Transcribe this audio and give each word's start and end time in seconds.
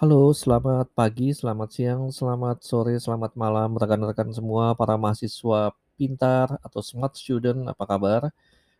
Halo, 0.00 0.32
selamat 0.32 0.96
pagi, 0.96 1.28
selamat 1.36 1.68
siang, 1.76 2.02
selamat 2.08 2.64
sore, 2.64 2.96
selamat 2.96 3.36
malam, 3.36 3.76
rekan-rekan 3.76 4.32
semua, 4.32 4.72
para 4.72 4.96
mahasiswa 4.96 5.76
pintar 6.00 6.56
atau 6.64 6.80
smart 6.80 7.12
student, 7.20 7.68
apa 7.68 7.84
kabar? 7.84 8.22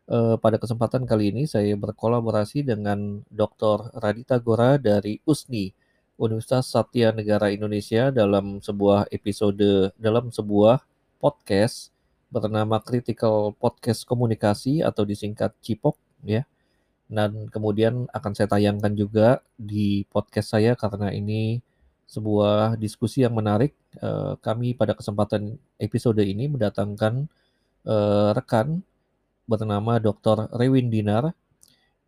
Eh, 0.09 0.37
pada 0.41 0.57
kesempatan 0.57 1.05
kali 1.05 1.29
ini 1.29 1.45
saya 1.45 1.77
berkolaborasi 1.77 2.65
dengan 2.65 3.21
Dr. 3.29 3.93
Radita 4.01 4.41
Gora 4.41 4.81
dari 4.81 5.21
USNI, 5.29 5.77
Universitas 6.17 6.73
Satya 6.73 7.13
Negara 7.13 7.53
Indonesia 7.53 8.09
dalam 8.09 8.65
sebuah 8.65 9.13
episode, 9.13 9.93
dalam 10.01 10.33
sebuah 10.33 10.81
podcast 11.21 11.93
bernama 12.33 12.81
Critical 12.81 13.53
Podcast 13.61 14.09
Komunikasi 14.09 14.81
atau 14.81 15.05
disingkat 15.05 15.53
CIPOK 15.61 16.01
ya 16.25 16.49
dan 17.11 17.51
kemudian 17.51 18.07
akan 18.15 18.33
saya 18.39 18.47
tayangkan 18.47 18.95
juga 18.95 19.43
di 19.59 20.07
podcast 20.07 20.55
saya 20.55 20.79
karena 20.79 21.11
ini 21.11 21.59
sebuah 22.07 22.79
diskusi 22.79 23.27
yang 23.27 23.35
menarik. 23.35 23.75
Eh, 23.99 24.39
kami 24.39 24.79
pada 24.79 24.95
kesempatan 24.95 25.59
episode 25.83 26.23
ini 26.23 26.47
mendatangkan 26.47 27.27
eh, 27.87 28.31
rekan 28.31 28.87
bernama 29.51 29.99
Dr. 29.99 30.55
Rewin 30.55 30.87
Dinar, 30.87 31.35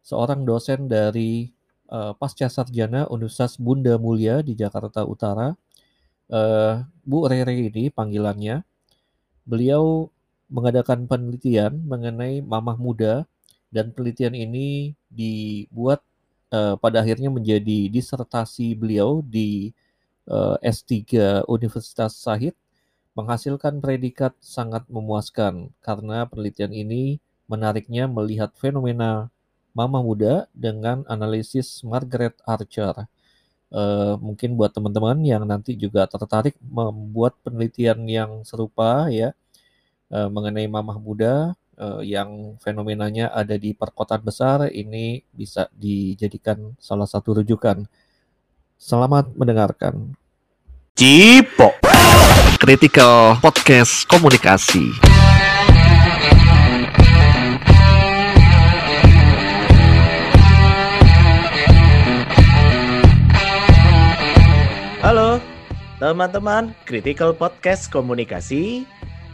seorang 0.06 0.46
dosen 0.46 0.86
dari 0.86 1.50
eh, 1.90 2.12
Pasca 2.14 2.46
Sarjana 2.46 3.10
Universitas 3.10 3.58
Bunda 3.58 3.98
Mulia 3.98 4.38
di 4.40 4.54
Jakarta 4.54 5.02
Utara. 5.02 5.54
Bu 7.04 7.28
Rere 7.28 7.52
ini 7.52 7.92
panggilannya, 7.92 8.64
beliau 9.44 10.08
mengadakan 10.48 11.04
penelitian 11.04 11.84
mengenai 11.84 12.40
mamah 12.40 12.80
muda 12.80 13.28
dan 13.72 13.90
penelitian 13.90 14.36
ini 14.36 14.92
dibuat 15.08 16.04
uh, 16.52 16.76
pada 16.76 17.00
akhirnya 17.00 17.32
menjadi 17.32 17.88
disertasi 17.88 18.76
beliau 18.76 19.24
di 19.24 19.72
uh, 20.28 20.60
S3 20.60 20.92
Universitas 21.48 22.20
Sahid 22.20 22.52
menghasilkan 23.16 23.80
predikat 23.80 24.36
sangat 24.40 24.84
memuaskan 24.88 25.72
karena 25.84 26.24
penelitian 26.28 26.72
ini 26.72 27.20
menariknya 27.48 28.08
melihat 28.08 28.52
fenomena 28.56 29.28
mama 29.72 30.00
muda 30.00 30.48
dengan 30.52 31.04
analisis 31.08 31.80
Margaret 31.84 32.36
Archer. 32.44 33.08
Uh, 33.72 34.20
mungkin 34.20 34.52
buat 34.52 34.68
teman-teman 34.68 35.16
yang 35.24 35.48
nanti 35.48 35.72
juga 35.72 36.04
tertarik 36.04 36.52
membuat 36.60 37.32
penelitian 37.40 38.04
yang 38.04 38.30
serupa 38.44 39.08
ya 39.08 39.32
uh, 40.12 40.28
mengenai 40.28 40.68
mamah 40.68 41.00
muda 41.00 41.56
uh, 41.78 42.00
yang 42.04 42.58
fenomenanya 42.60 43.32
ada 43.32 43.56
di 43.56 43.72
perkotaan 43.72 44.24
besar 44.24 44.68
ini 44.72 45.22
bisa 45.32 45.68
dijadikan 45.72 46.76
salah 46.76 47.08
satu 47.08 47.40
rujukan. 47.40 47.86
Selamat 48.76 49.30
mendengarkan. 49.38 50.18
Cipo 50.92 51.72
Critical 52.58 53.38
Podcast 53.40 54.04
Komunikasi. 54.10 54.92
Halo 65.02 65.42
teman-teman 65.98 66.74
Critical 66.86 67.34
Podcast 67.34 67.90
Komunikasi 67.90 68.86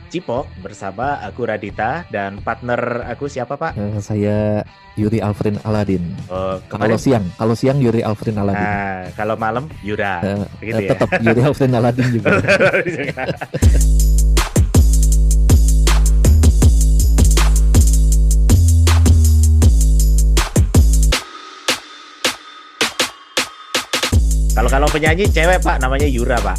Cipok 0.09 0.49
bersama 0.65 1.21
aku 1.21 1.45
Radita 1.45 2.09
dan 2.09 2.41
partner 2.41 3.05
aku 3.05 3.29
siapa 3.29 3.61
Pak? 3.61 3.77
Uh, 3.77 4.01
saya 4.01 4.65
Yuri 4.97 5.21
Alfrin 5.21 5.61
Aladin. 5.63 6.17
Oh, 6.33 6.57
kalau 6.73 6.97
siang, 6.97 7.29
kalau 7.37 7.53
siang 7.53 7.79
Yuri 7.79 8.01
Alfrin 8.01 8.41
Aladin. 8.41 8.65
Nah, 8.65 9.13
kalau 9.15 9.37
malam 9.37 9.69
Yura. 9.85 10.25
Uh, 10.25 10.43
uh, 10.43 10.81
ya? 10.81 10.97
Tetap 10.97 11.09
Yuri 11.21 11.41
Alfrin 11.45 11.73
Aladin 11.77 12.09
juga. 12.09 12.35
Kalau 24.59 24.67
kalau 24.75 24.91
penyanyi 24.91 25.31
cewek 25.31 25.63
Pak 25.63 25.79
namanya 25.79 26.11
Yura 26.11 26.35
Pak. 26.43 26.59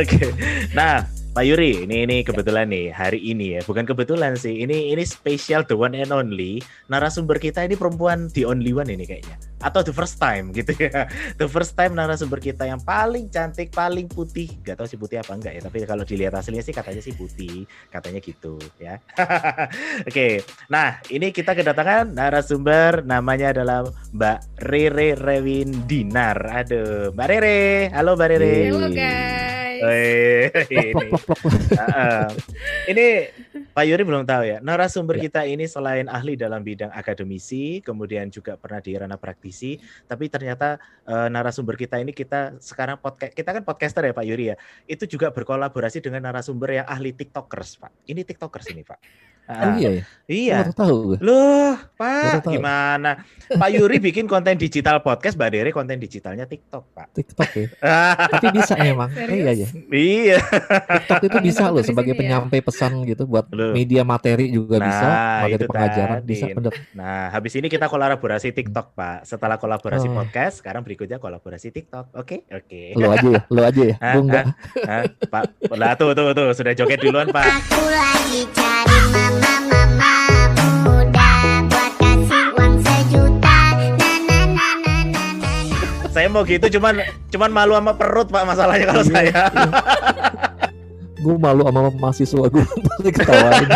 Oke. 0.00 0.16
okay. 0.16 0.28
Nah, 0.72 1.04
Pak 1.34 1.42
Yuri, 1.42 1.82
ini 1.82 2.06
ini 2.06 2.22
kebetulan 2.22 2.70
nih 2.70 2.94
hari 2.94 3.18
ini 3.18 3.58
ya, 3.58 3.60
bukan 3.66 3.82
kebetulan 3.82 4.38
sih. 4.38 4.62
Ini 4.62 4.94
ini 4.94 5.02
spesial 5.02 5.66
the 5.66 5.74
one 5.74 5.90
and 5.98 6.14
only 6.14 6.62
narasumber 6.86 7.42
kita 7.42 7.66
ini 7.66 7.74
perempuan 7.74 8.30
the 8.38 8.46
only 8.46 8.70
one 8.70 8.86
ini 8.86 9.02
kayaknya 9.02 9.34
atau 9.58 9.82
the 9.82 9.90
first 9.90 10.22
time 10.22 10.54
gitu 10.54 10.70
ya. 10.78 11.10
The 11.40 11.50
first 11.50 11.74
time 11.74 11.98
narasumber 11.98 12.38
kita 12.38 12.70
yang 12.70 12.78
paling 12.86 13.34
cantik, 13.34 13.74
paling 13.74 14.06
putih. 14.06 14.46
Gak 14.62 14.78
tahu 14.78 14.86
sih 14.86 14.94
putih 14.94 15.18
apa 15.18 15.34
enggak 15.34 15.58
ya, 15.58 15.60
tapi 15.66 15.82
kalau 15.82 16.06
dilihat 16.06 16.38
hasilnya 16.38 16.62
sih 16.62 16.70
katanya 16.70 17.02
sih 17.02 17.18
putih, 17.18 17.66
katanya 17.90 18.22
gitu 18.22 18.54
ya. 18.78 19.02
Oke. 20.06 20.06
Okay. 20.06 20.32
Nah, 20.70 21.02
ini 21.10 21.34
kita 21.34 21.58
kedatangan 21.58 22.14
narasumber 22.14 23.02
namanya 23.02 23.50
adalah 23.50 23.90
Mbak 24.14 24.70
Rere 24.70 25.18
Rewin 25.18 25.82
Dinar. 25.90 26.38
Aduh, 26.62 27.10
Mbak 27.10 27.26
Rere. 27.26 27.90
Halo 27.90 28.14
Mbak 28.14 28.28
Rere. 28.30 28.54
Halo 28.70 28.88
guys. 28.94 29.53
Ini. 29.78 30.94
uh, 31.74 32.30
ini 32.90 33.06
Pak 33.74 33.84
Yuri 33.84 34.02
belum 34.06 34.22
tahu 34.22 34.42
ya. 34.46 34.58
Narasumber 34.62 35.18
ya. 35.18 35.28
kita 35.28 35.40
ini 35.50 35.66
selain 35.66 36.06
ahli 36.06 36.38
dalam 36.38 36.62
bidang 36.62 36.94
akademisi, 36.94 37.82
kemudian 37.82 38.30
juga 38.30 38.54
pernah 38.54 38.78
di 38.78 38.94
ranah 38.94 39.18
praktisi, 39.18 39.78
tapi 40.06 40.30
ternyata 40.30 40.78
uh, 41.10 41.26
narasumber 41.26 41.74
kita 41.74 41.98
ini 41.98 42.14
kita 42.14 42.56
sekarang 42.62 43.02
podcast 43.02 43.34
kita 43.34 43.50
kan 43.50 43.62
podcaster 43.66 44.06
ya 44.06 44.14
Pak 44.14 44.26
Yuri 44.26 44.54
ya. 44.54 44.56
Itu 44.86 45.10
juga 45.10 45.34
berkolaborasi 45.34 45.98
dengan 45.98 46.30
narasumber 46.30 46.82
yang 46.82 46.86
ahli 46.86 47.10
TikTokers, 47.10 47.82
Pak. 47.82 47.92
Ini 48.06 48.22
TikTokers 48.22 48.66
ini, 48.70 48.86
Pak. 48.86 48.98
Oh 49.44 49.76
iya 49.76 49.90
ya? 50.00 50.04
Iya. 50.24 50.64
Baru 50.64 50.72
tahu 50.72 50.98
Loh, 51.20 51.76
Pak, 52.00 52.48
gimana? 52.48 53.20
Pak 53.44 53.68
Yuri 53.76 54.00
bikin 54.00 54.24
konten 54.24 54.56
digital 54.56 55.04
podcast, 55.04 55.36
Mbak 55.36 55.50
Dere 55.52 55.68
konten 55.68 56.00
digitalnya 56.00 56.48
TikTok, 56.48 56.96
Pak. 56.96 57.12
TikTok 57.12 57.50
ya. 57.52 57.66
Tapi 58.32 58.46
bisa 58.56 58.72
emang. 58.80 59.12
Oh, 59.12 59.28
iya 59.28 59.52
ya. 59.52 59.68
Iya. 59.92 60.38
TikTok 60.96 61.28
itu 61.28 61.38
bisa 61.44 61.68
loh 61.68 61.84
sebagai 61.84 62.16
ya? 62.16 62.20
penyampai 62.24 62.64
pesan 62.64 63.04
gitu 63.04 63.28
buat 63.28 63.52
Loh. 63.52 63.76
media 63.76 64.00
materi 64.00 64.48
juga 64.48 64.80
nah, 64.80 64.88
bisa, 64.88 65.06
materi 65.44 65.64
pengajaran 65.68 66.18
tadi. 66.24 66.30
bisa 66.32 66.44
bener. 66.56 66.72
Nah, 66.96 67.28
habis 67.28 67.52
ini 67.60 67.68
kita 67.68 67.92
kolaborasi 67.92 68.48
TikTok, 68.56 68.96
Pak. 68.96 69.28
Setelah 69.28 69.60
kolaborasi 69.60 70.08
oh. 70.08 70.24
podcast, 70.24 70.64
sekarang 70.64 70.88
berikutnya 70.88 71.20
kolaborasi 71.20 71.68
TikTok. 71.68 72.16
Oke? 72.16 72.48
Okay? 72.48 72.64
Oke. 72.64 72.96
Okay. 72.96 72.96
Lo 72.96 73.12
aja 73.12 73.28
ya, 73.28 73.40
lo 73.52 73.60
aja 73.60 73.82
ya. 73.92 73.96
Gue 74.16 74.22
enggak. 74.24 74.44
Pak, 75.28 75.42
lah 75.76 75.92
tuh 76.00 76.16
tuh 76.16 76.32
tuh 76.32 76.48
sudah 76.56 76.72
joget 76.72 76.96
duluan, 77.04 77.28
Pak. 77.28 77.44
Aku 77.44 77.84
lagi 77.92 78.42
saya 86.14 86.30
mau 86.30 86.46
gitu 86.46 86.78
cuman 86.78 87.02
cuman 87.34 87.50
malu 87.50 87.74
sama 87.74 87.92
perut 87.98 88.30
pak 88.30 88.46
masalahnya 88.46 88.86
kalau 88.86 89.02
iya, 89.02 89.10
saya 89.10 89.34
iya. 89.34 89.44
gue 91.18 91.36
malu 91.42 91.66
sama 91.66 91.90
mahasiswa 91.98 92.46
gue 92.46 92.62
pasti 92.62 93.10
ketawain 93.18 93.68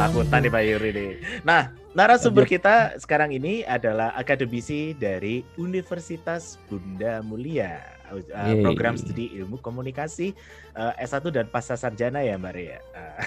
takutan 0.00 0.40
nih 0.40 0.48
Pak 0.50 0.62
Yuri 0.64 0.90
nih. 0.96 1.12
Nah, 1.44 1.76
narasumber 1.92 2.48
kita 2.48 2.96
sekarang 2.96 3.36
ini 3.36 3.68
adalah 3.68 4.16
akademisi 4.16 4.96
dari 4.96 5.44
Universitas 5.60 6.56
Bunda 6.72 7.20
Mulia, 7.20 7.99
uh, 8.10 8.54
program 8.62 8.98
studi 8.98 9.30
ilmu 9.38 9.62
komunikasi 9.62 10.34
uh, 10.74 10.92
S1 10.98 11.24
dan 11.30 11.46
pasca 11.48 11.78
sarjana 11.78 12.20
ya 12.20 12.36
Mbak 12.36 12.54
Ria. 12.54 12.78
Uh, 12.90 13.18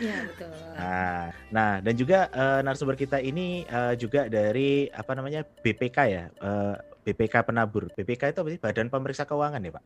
Iya 0.00 0.16
betul. 0.26 0.50
Nah, 0.74 1.30
nah 1.54 1.70
dan 1.78 1.94
juga 1.94 2.26
uh, 2.34 2.60
narasumber 2.66 2.98
kita 2.98 3.22
ini 3.22 3.62
uh, 3.70 3.94
juga 3.94 4.26
dari 4.26 4.90
apa 4.90 5.14
namanya 5.14 5.46
BPK 5.46 5.98
ya. 6.10 6.24
Uh, 6.42 6.74
BPK 7.04 7.44
penabur. 7.44 7.92
BPK 7.92 8.32
itu 8.32 8.38
apa 8.40 8.48
sih? 8.48 8.60
Badan 8.60 8.88
Pemeriksa 8.88 9.28
Keuangan 9.28 9.60
ya, 9.60 9.76
Pak? 9.76 9.84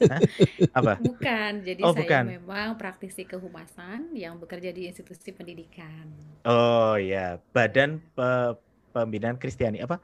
Apa? 0.80 0.96
Bukan. 0.96 1.52
Jadi 1.62 1.80
oh, 1.84 1.92
saya 1.92 2.00
bukan. 2.00 2.24
memang 2.40 2.68
praktisi 2.80 3.28
kehumasan 3.28 4.16
yang 4.16 4.40
bekerja 4.40 4.72
di 4.72 4.88
institusi 4.88 5.36
pendidikan. 5.36 6.08
Oh 6.48 6.96
ya, 6.96 7.36
Badan 7.52 8.00
Pe 8.16 8.56
Pembinaan 8.94 9.36
Kristiani 9.36 9.82
apa? 9.82 9.98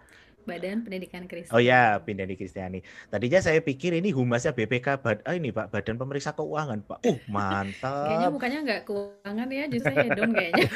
Badan 0.45 0.85
Pendidikan 0.85 1.25
Kristiani. 1.29 1.57
Oh 1.57 1.63
ya, 1.63 2.01
Pendidikan 2.01 2.41
Kristiani. 2.41 2.81
Tadinya 3.09 3.41
saya 3.41 3.61
pikir 3.61 3.97
ini 3.97 4.11
humasnya 4.11 4.57
BPK, 4.57 5.01
bad, 5.01 5.19
ah, 5.25 5.35
ini 5.37 5.53
Pak, 5.53 5.73
Badan 5.73 5.97
Pemeriksa 6.01 6.33
Keuangan, 6.33 6.81
Pak. 6.85 6.99
Uh, 7.05 7.19
mantap. 7.29 8.09
Kayaknya 8.09 8.29
mukanya 8.33 8.59
nggak 8.65 8.81
keuangan 8.89 9.49
ya, 9.49 9.65
justru 9.69 9.93
hedon 9.95 10.31
kayaknya. 10.33 10.69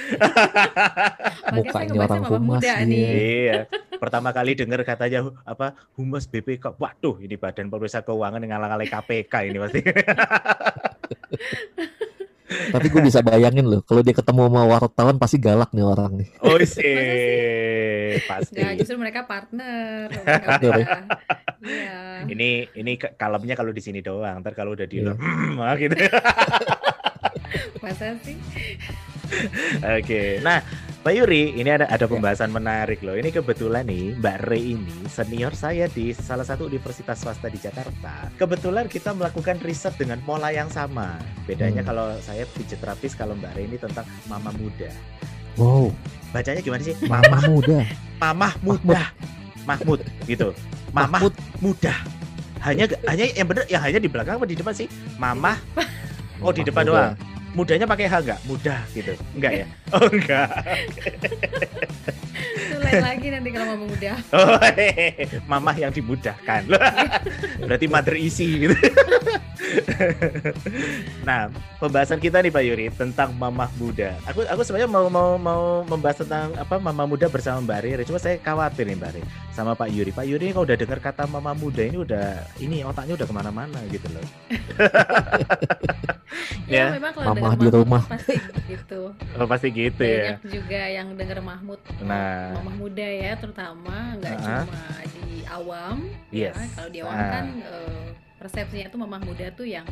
Makanya 1.55 1.73
saya 1.73 1.93
orang 1.95 2.25
humas 2.29 2.61
muda 2.61 2.75
nih. 2.87 3.05
Iya. 3.05 3.61
Pertama 3.99 4.37
kali 4.37 4.53
dengar 4.59 4.81
katanya 4.85 5.33
apa 5.49 5.75
humas 5.97 6.29
BPK. 6.29 6.77
Waduh, 6.77 7.21
ini 7.25 7.37
Badan 7.41 7.73
Pemeriksa 7.73 8.05
Keuangan 8.05 8.43
yang 8.43 8.53
ngalang-ngalang 8.57 8.91
KPK 8.91 9.35
ini 9.49 9.59
pasti. 9.61 9.81
Tapi 12.45 12.93
gue 12.93 13.01
bisa 13.01 13.25
bayangin 13.25 13.65
loh, 13.65 13.81
kalau 13.89 14.05
dia 14.05 14.13
ketemu 14.13 14.53
sama 14.53 14.63
wartawan 14.69 15.17
pasti 15.17 15.41
galak 15.41 15.73
nih 15.73 15.81
orang 15.81 16.13
nih. 16.21 16.29
Oh 16.45 16.61
sih, 16.61 18.21
pasti. 18.29 18.61
Nah, 18.61 18.77
justru 18.77 19.01
mereka 19.01 19.25
partner. 19.25 20.13
Mereka 20.29 21.09
iya. 21.65 22.21
Ini 22.29 22.69
ini 22.77 23.01
kalemnya 23.01 23.57
kalau 23.57 23.73
di 23.73 23.81
sini 23.81 24.05
doang. 24.05 24.45
Ntar 24.45 24.53
kalau 24.53 24.77
udah 24.77 24.85
di 24.85 25.01
luar, 25.01 25.17
yeah. 25.17 25.89
gitu. 25.89 25.97
Masa 27.81 28.13
sih? 28.21 28.37
Oke, 29.81 30.45
nah 30.45 30.61
Mbak 31.05 31.21
Yuri, 31.21 31.53
ini 31.61 31.69
ada 31.69 31.85
ada 31.85 32.09
pembahasan 32.09 32.49
menarik 32.49 33.05
loh. 33.05 33.13
Ini 33.13 33.29
kebetulan 33.29 33.85
nih 33.85 34.17
Mbak 34.25 34.49
Re 34.49 34.57
ini 34.57 35.05
senior 35.05 35.53
saya 35.53 35.85
di 35.85 36.17
salah 36.17 36.49
satu 36.49 36.65
universitas 36.65 37.21
swasta 37.21 37.53
di 37.53 37.61
Jakarta. 37.61 38.33
Kebetulan 38.41 38.89
kita 38.89 39.13
melakukan 39.13 39.61
riset 39.61 39.93
dengan 40.01 40.17
pola 40.25 40.49
yang 40.49 40.73
sama. 40.73 41.21
Bedanya 41.45 41.85
hmm. 41.85 41.89
kalau 41.93 42.09
saya 42.25 42.49
pijat 42.57 42.81
terapis, 42.81 43.13
kalau 43.13 43.37
Mbak 43.37 43.53
Re 43.53 43.69
ini 43.69 43.77
tentang 43.77 44.09
mama 44.33 44.49
muda. 44.57 44.89
Wow. 45.61 45.93
Bacanya 46.33 46.65
gimana 46.65 46.81
sih? 46.81 46.97
Mama 47.13 47.37
muda. 47.53 47.85
Mama 48.17 48.49
muda. 48.65 49.03
Mahmud 49.69 50.01
gitu. 50.25 50.57
Mama 50.97 51.21
Mahmud. 51.21 51.37
muda. 51.61 51.93
Hanya 52.65 52.89
hanya 53.05 53.29
yang 53.29 53.45
benar 53.45 53.69
yang 53.69 53.85
hanya 53.85 54.01
di 54.01 54.09
belakang 54.09 54.41
apa 54.41 54.49
di 54.49 54.57
depan 54.57 54.73
sih? 54.73 54.89
Mama. 55.21 55.61
Oh, 56.41 56.49
di 56.49 56.65
depan 56.65 56.89
doang 56.89 57.34
mudanya 57.55 57.87
pakai 57.87 58.11
H 58.11 58.15
enggak? 58.21 58.41
Mudah 58.45 58.81
gitu. 58.93 59.15
Enggak 59.33 59.53
ya? 59.65 59.67
Oh 59.95 60.11
enggak. 60.11 60.51
Itu 62.55 62.99
lagi 62.99 63.27
nanti 63.31 63.49
kalau 63.55 63.79
mau 63.79 63.87
mudah. 63.87 64.19
Oh, 64.35 64.59
mamah 65.47 65.77
yang 65.79 65.95
dimudahkan. 65.95 66.67
Berarti 67.67 67.87
mother 67.87 68.17
isi 68.19 68.67
gitu. 68.67 68.75
nah, 71.29 71.49
pembahasan 71.81 72.21
kita 72.21 72.41
nih 72.41 72.53
Pak 72.53 72.65
Yuri 72.65 72.87
tentang 72.93 73.33
mamah 73.35 73.71
muda. 73.81 74.17
Aku 74.29 74.45
aku 74.45 74.61
sebenarnya 74.63 74.91
mau 74.91 75.07
mau 75.09 75.37
mau 75.41 75.63
membahas 75.85 76.25
tentang 76.25 76.53
apa 76.57 76.77
mamah 76.79 77.07
muda 77.09 77.27
bersama 77.29 77.65
Mbak 77.65 77.81
Riri. 77.85 78.03
Cuma 78.07 78.21
saya 78.21 78.37
khawatir 78.41 78.87
nih 78.89 78.97
Mbak 78.99 79.11
Riri 79.17 79.27
sama 79.53 79.73
Pak 79.79 79.89
Yuri. 79.91 80.11
Pak 80.13 80.27
Yuri 80.27 80.53
kalau 80.53 80.65
udah 80.67 80.79
dengar 80.79 80.99
kata 81.01 81.25
mamah 81.29 81.55
muda 81.57 81.83
ini 81.85 81.99
udah 82.01 82.27
ini 82.61 82.85
otaknya 82.85 83.15
udah 83.17 83.27
ke 83.29 83.35
mana-mana 83.35 83.79
gitu 83.91 84.07
loh. 84.13 84.25
ya, 86.71 86.91
ya, 86.91 86.97
memang 86.99 87.13
kalau 87.15 87.27
mamah 87.35 87.55
di 87.57 87.69
rumah 87.71 88.03
pasti 88.09 88.35
gitu. 88.67 89.01
Oh, 89.39 89.47
pasti 89.47 89.69
gitu 89.71 90.03
Banyak 90.03 90.19
ya. 90.19 90.25
Banyak 90.39 90.43
juga 90.51 90.81
yang 90.89 91.09
dengar 91.15 91.39
Mahmud. 91.41 91.81
Nah, 92.03 92.57
mamah 92.59 92.77
muda 92.77 93.07
ya 93.07 93.33
terutama 93.39 94.19
nggak 94.19 94.35
uh 94.35 94.41
-huh. 94.41 94.63
cuma 94.67 94.83
di 95.15 95.29
awam 95.49 95.97
ya. 96.33 96.51
yes. 96.51 96.57
ya. 96.57 96.67
Kalau 96.75 96.91
di 96.91 96.99
awam 97.05 97.17
uh. 97.17 97.31
kan 97.31 97.47
uh, 97.69 98.05
persepsinya 98.39 98.89
tuh 98.91 99.01
mamah 99.03 99.23
muda 99.23 99.51
tuh 99.55 99.67
yang 99.67 99.87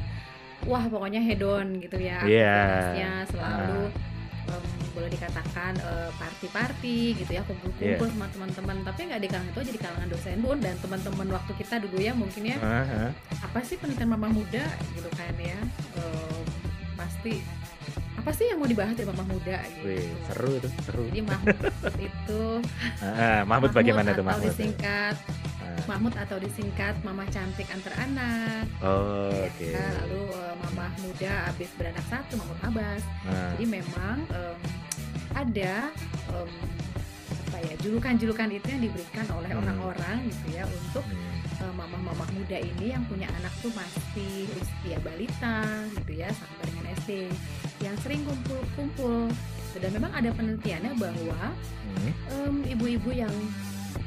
wah 0.66 0.84
pokoknya 0.86 1.18
hedon 1.22 1.82
gitu 1.82 1.98
ya. 1.98 2.22
Yeah. 2.26 3.26
selalu 3.26 3.90
uh 3.90 4.12
um, 4.48 4.64
boleh 4.92 5.08
dikatakan 5.12 5.72
uh, 5.82 6.10
party-party 6.20 7.16
gitu 7.16 7.30
ya 7.32 7.42
kumpul-kumpul 7.46 8.06
yeah. 8.06 8.12
sama 8.12 8.26
teman-teman 8.28 8.76
tapi 8.84 9.00
nggak 9.08 9.20
di 9.24 9.28
kalangan 9.30 9.50
itu 9.52 9.60
aja 9.62 9.72
di 9.72 9.82
kalangan 9.82 10.08
dosen 10.10 10.38
pun 10.42 10.58
dan 10.60 10.74
teman-teman 10.80 11.28
waktu 11.32 11.52
kita 11.56 11.74
dulu 11.80 11.96
ya 11.98 12.12
mungkin 12.12 12.42
ya 12.44 12.56
uh 12.60 12.84
-huh. 12.84 13.08
apa 13.40 13.58
sih 13.64 13.76
penelitian 13.80 14.10
mama 14.12 14.28
muda 14.28 14.64
gitu 14.92 15.10
kan 15.16 15.34
ya 15.40 15.58
uh, 15.96 16.40
pasti 16.98 17.40
apa 18.22 18.30
sih 18.38 18.46
yang 18.46 18.62
mau 18.62 18.70
dibahas 18.70 18.94
dari 18.94 19.08
Mama 19.10 19.26
Muda 19.26 19.58
gitu. 19.66 19.82
Wih, 19.82 20.06
seru 20.30 20.52
tuh, 20.62 20.70
seru. 20.86 21.02
Jadi 21.10 21.26
Mahmud 21.32 21.58
itu 21.98 22.42
ah, 23.02 23.42
Mahmud, 23.42 23.74
bagaimana 23.74 24.14
tuh 24.14 24.22
Mahmud? 24.22 24.46
disingkat. 24.46 25.18
Mahmud 25.88 26.14
atau 26.14 26.36
disingkat 26.38 26.94
Mama 27.02 27.24
cantik 27.28 27.68
antar 27.72 27.94
anak. 27.98 28.64
Oh, 28.82 29.30
ya, 29.30 29.48
oke. 29.48 29.56
Okay. 29.58 29.72
lalu 29.74 30.22
uh, 30.32 30.54
Mama 30.62 30.86
muda 31.02 31.32
habis 31.50 31.70
beranak 31.74 32.04
satu 32.06 32.38
Mahmud 32.38 32.58
Abbas. 32.62 33.02
Ah. 33.26 33.52
Jadi 33.56 33.64
memang 33.68 34.16
um, 34.30 34.58
ada 35.32 35.90
um, 36.32 36.50
apa 37.52 37.58
ya 37.68 37.74
julukan-julukan 37.84 38.48
itu 38.48 38.66
yang 38.72 38.82
diberikan 38.88 39.26
oleh 39.36 39.52
hmm. 39.52 39.60
orang-orang 39.60 40.16
hmm. 40.24 40.28
gitu 40.32 40.46
ya 40.56 40.64
untuk 40.64 41.04
hmm. 41.04 41.60
uh, 41.60 41.72
mamah-mamah 41.76 42.28
muda 42.32 42.58
ini 42.60 42.96
yang 42.96 43.04
punya 43.04 43.28
anak 43.40 43.52
tuh 43.60 43.72
masih 43.76 44.48
usia 44.56 44.96
balita 45.04 45.60
gitu 46.00 46.12
ya 46.16 46.32
sampai 46.32 46.64
dengan 46.72 46.84
SD 47.04 47.10
yang 47.84 47.96
sering 48.00 48.24
kumpul-kumpul 48.24 49.28
dan 49.76 49.90
memang 49.92 50.12
ada 50.12 50.28
penelitiannya 50.36 50.92
bahwa 51.00 51.40
hmm. 51.96 52.72
ibu-ibu 52.72 53.10
yang 53.12 53.32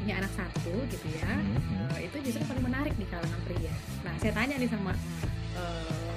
punya 0.06 0.22
anak 0.22 0.38
satu 0.38 0.86
gitu 0.94 1.08
ya 1.18 1.34
hmm. 1.34 1.90
uh, 1.90 1.98
itu 1.98 2.30
justru 2.30 2.46
paling 2.46 2.62
menarik 2.62 2.94
di 2.94 3.10
kalangan 3.10 3.42
pria. 3.42 3.74
Nah 4.06 4.14
saya 4.22 4.38
tanya 4.38 4.54
nih 4.62 4.70
sama 4.70 4.94
uh, 5.58 6.14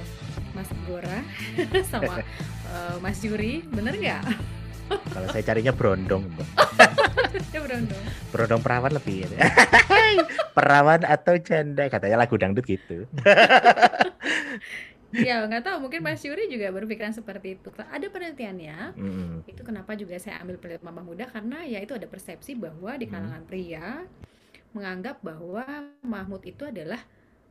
Mas 0.53 0.69
Gora 0.85 1.19
sama 1.97 2.21
uh, 2.69 2.97
Mas 3.01 3.17
Juri, 3.25 3.65
bener 3.65 3.97
nggak? 3.97 4.23
Kalau 5.17 5.29
saya 5.33 5.41
carinya 5.41 5.73
berondong, 5.73 6.29
ya 7.57 7.61
berondong. 7.65 8.05
Berondong 8.29 8.61
perawan 8.61 8.93
lebih. 8.93 9.25
Ya. 9.25 9.49
perawan 10.53 11.05
atau 11.09 11.37
janda 11.41 11.89
katanya 11.89 12.25
lagu 12.25 12.37
dangdut 12.37 12.69
gitu. 12.69 13.09
Ya 15.13 15.49
nggak 15.49 15.65
tahu 15.65 15.77
mungkin 15.89 16.05
Mas 16.05 16.21
Yuri 16.21 16.53
juga 16.53 16.69
berpikiran 16.69 17.17
seperti 17.17 17.57
itu 17.57 17.73
ada 17.81 18.07
penelitiannya 18.13 18.93
mm. 18.93 19.49
itu 19.49 19.63
kenapa 19.65 19.97
juga 19.97 20.21
saya 20.21 20.45
ambil 20.45 20.61
penelitian 20.61 20.85
mama 20.85 21.01
muda 21.01 21.25
karena 21.33 21.65
ya 21.65 21.81
itu 21.81 21.97
ada 21.97 22.05
persepsi 22.05 22.53
bahwa 22.53 22.93
di 23.01 23.09
kalangan 23.09 23.41
mm. 23.45 23.49
pria 23.49 24.05
menganggap 24.77 25.25
bahwa 25.25 25.65
Mahmud 26.05 26.45
itu 26.45 26.69
adalah 26.69 27.01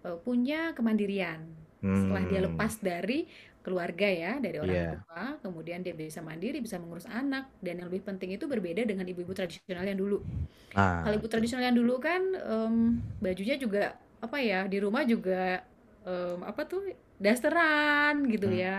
uh, 0.06 0.22
punya 0.22 0.78
kemandirian 0.78 1.50
mm. 1.82 1.98
setelah 1.98 2.24
dia 2.30 2.40
mm. 2.46 2.48
lepas 2.54 2.74
dari 2.78 3.26
keluarga 3.66 4.08
ya 4.08 4.32
dari 4.40 4.64
orang 4.64 4.78
yeah. 4.80 4.96
tua 5.04 5.26
kemudian 5.44 5.84
dia 5.84 5.92
bisa 5.92 6.24
mandiri 6.24 6.64
bisa 6.64 6.80
mengurus 6.80 7.04
anak 7.10 7.52
dan 7.60 7.84
yang 7.84 7.92
lebih 7.92 8.06
penting 8.08 8.32
itu 8.32 8.48
berbeda 8.48 8.88
dengan 8.88 9.04
ibu-ibu 9.04 9.36
tradisional 9.36 9.84
yang 9.84 10.00
dulu 10.00 10.24
ah. 10.72 11.04
kalau 11.04 11.20
ibu 11.20 11.28
tradisional 11.28 11.68
yang 11.68 11.76
dulu 11.76 12.00
kan 12.00 12.22
um, 12.48 13.04
bajunya 13.20 13.60
juga 13.60 14.00
apa 14.24 14.40
ya 14.40 14.72
di 14.72 14.80
rumah 14.80 15.04
juga 15.04 15.68
um, 16.08 16.48
apa 16.48 16.64
tuh 16.64 16.96
dasteran 17.18 18.30
gitu 18.30 18.46
hmm. 18.46 18.58
ya 18.62 18.78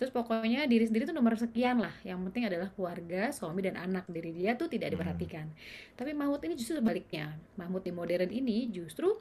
terus 0.00 0.08
pokoknya 0.08 0.64
diri 0.64 0.88
sendiri 0.88 1.04
tuh 1.04 1.12
nomor 1.12 1.36
sekian 1.36 1.84
lah 1.84 1.92
yang 2.00 2.16
penting 2.28 2.48
adalah 2.48 2.72
keluarga 2.72 3.28
suami 3.28 3.60
dan 3.60 3.76
anak 3.76 4.08
diri 4.08 4.32
dia 4.32 4.56
tuh 4.56 4.72
tidak 4.72 4.90
hmm. 4.90 4.94
diperhatikan 4.96 5.46
hmm. 5.52 5.96
tapi 6.00 6.10
Mahmud 6.16 6.40
ini 6.48 6.54
justru 6.56 6.80
sebaliknya 6.80 7.36
Mahmud 7.60 7.84
di 7.84 7.92
modern 7.92 8.32
ini 8.32 8.72
justru 8.72 9.12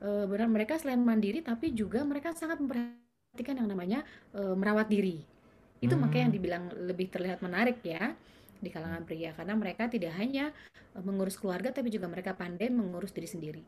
uh, 0.00 0.24
benar 0.24 0.48
mereka 0.48 0.80
selain 0.80 1.00
mandiri 1.04 1.44
tapi 1.44 1.76
juga 1.76 2.00
mereka 2.08 2.32
sangat 2.32 2.56
memperhatikan 2.56 3.60
yang 3.60 3.68
namanya 3.68 4.00
uh, 4.32 4.56
merawat 4.56 4.88
diri 4.88 5.20
itu 5.84 5.92
hmm. 5.92 6.00
makanya 6.08 6.22
yang 6.32 6.34
dibilang 6.34 6.64
lebih 6.88 7.12
terlihat 7.12 7.44
menarik 7.44 7.84
ya 7.84 8.16
di 8.56 8.72
kalangan 8.72 9.04
pria 9.04 9.36
karena 9.36 9.52
mereka 9.52 9.92
tidak 9.92 10.16
hanya 10.16 10.56
uh, 10.96 11.04
mengurus 11.04 11.36
keluarga 11.36 11.68
tapi 11.68 11.92
juga 11.92 12.08
mereka 12.08 12.32
pandai 12.32 12.72
mengurus 12.72 13.12
diri 13.12 13.28
sendiri 13.28 13.62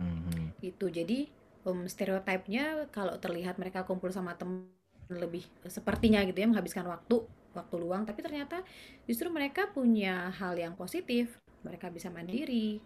hmm. 0.00 0.64
itu 0.64 0.88
jadi 0.88 1.41
um, 1.66 1.86
stereotipnya 1.86 2.88
kalau 2.90 3.16
terlihat 3.18 3.58
mereka 3.58 3.86
kumpul 3.86 4.10
sama 4.10 4.34
temen 4.38 4.70
lebih 5.12 5.44
sepertinya 5.68 6.24
gitu 6.24 6.40
ya 6.40 6.48
menghabiskan 6.48 6.88
waktu 6.88 7.20
waktu 7.52 7.74
luang. 7.76 8.08
Tapi 8.08 8.20
ternyata 8.24 8.64
justru 9.04 9.28
mereka 9.28 9.68
punya 9.68 10.32
hal 10.32 10.56
yang 10.56 10.72
positif. 10.72 11.36
Mereka 11.62 11.94
bisa 11.94 12.10
mandiri 12.10 12.82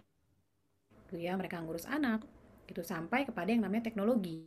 gitu 1.07 1.23
ya 1.23 1.39
mereka 1.39 1.63
ngurus 1.63 1.87
anak 1.87 2.27
gitu 2.67 2.83
sampai 2.83 3.23
kepada 3.23 3.55
yang 3.55 3.63
namanya 3.63 3.87
teknologi. 3.87 4.43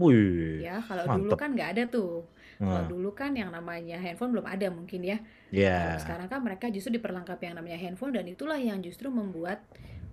Wih, 0.00 0.64
ya 0.64 0.80
kalau 0.80 1.20
dulu 1.20 1.36
kan 1.36 1.52
nggak 1.52 1.70
ada 1.76 1.84
tuh. 1.84 2.24
Kalau 2.56 2.88
dulu 2.88 3.12
kan 3.12 3.36
yang 3.36 3.52
namanya 3.52 4.00
handphone 4.00 4.32
belum 4.32 4.48
ada 4.48 4.72
mungkin 4.72 5.04
ya. 5.04 5.20
Yeah. 5.52 6.00
sekarang 6.00 6.32
kan 6.32 6.40
mereka 6.40 6.72
justru 6.72 6.96
diperlengkapi 6.96 7.52
yang 7.52 7.60
namanya 7.60 7.76
handphone 7.76 8.16
dan 8.16 8.24
itulah 8.24 8.56
yang 8.56 8.80
justru 8.80 9.12
membuat 9.12 9.60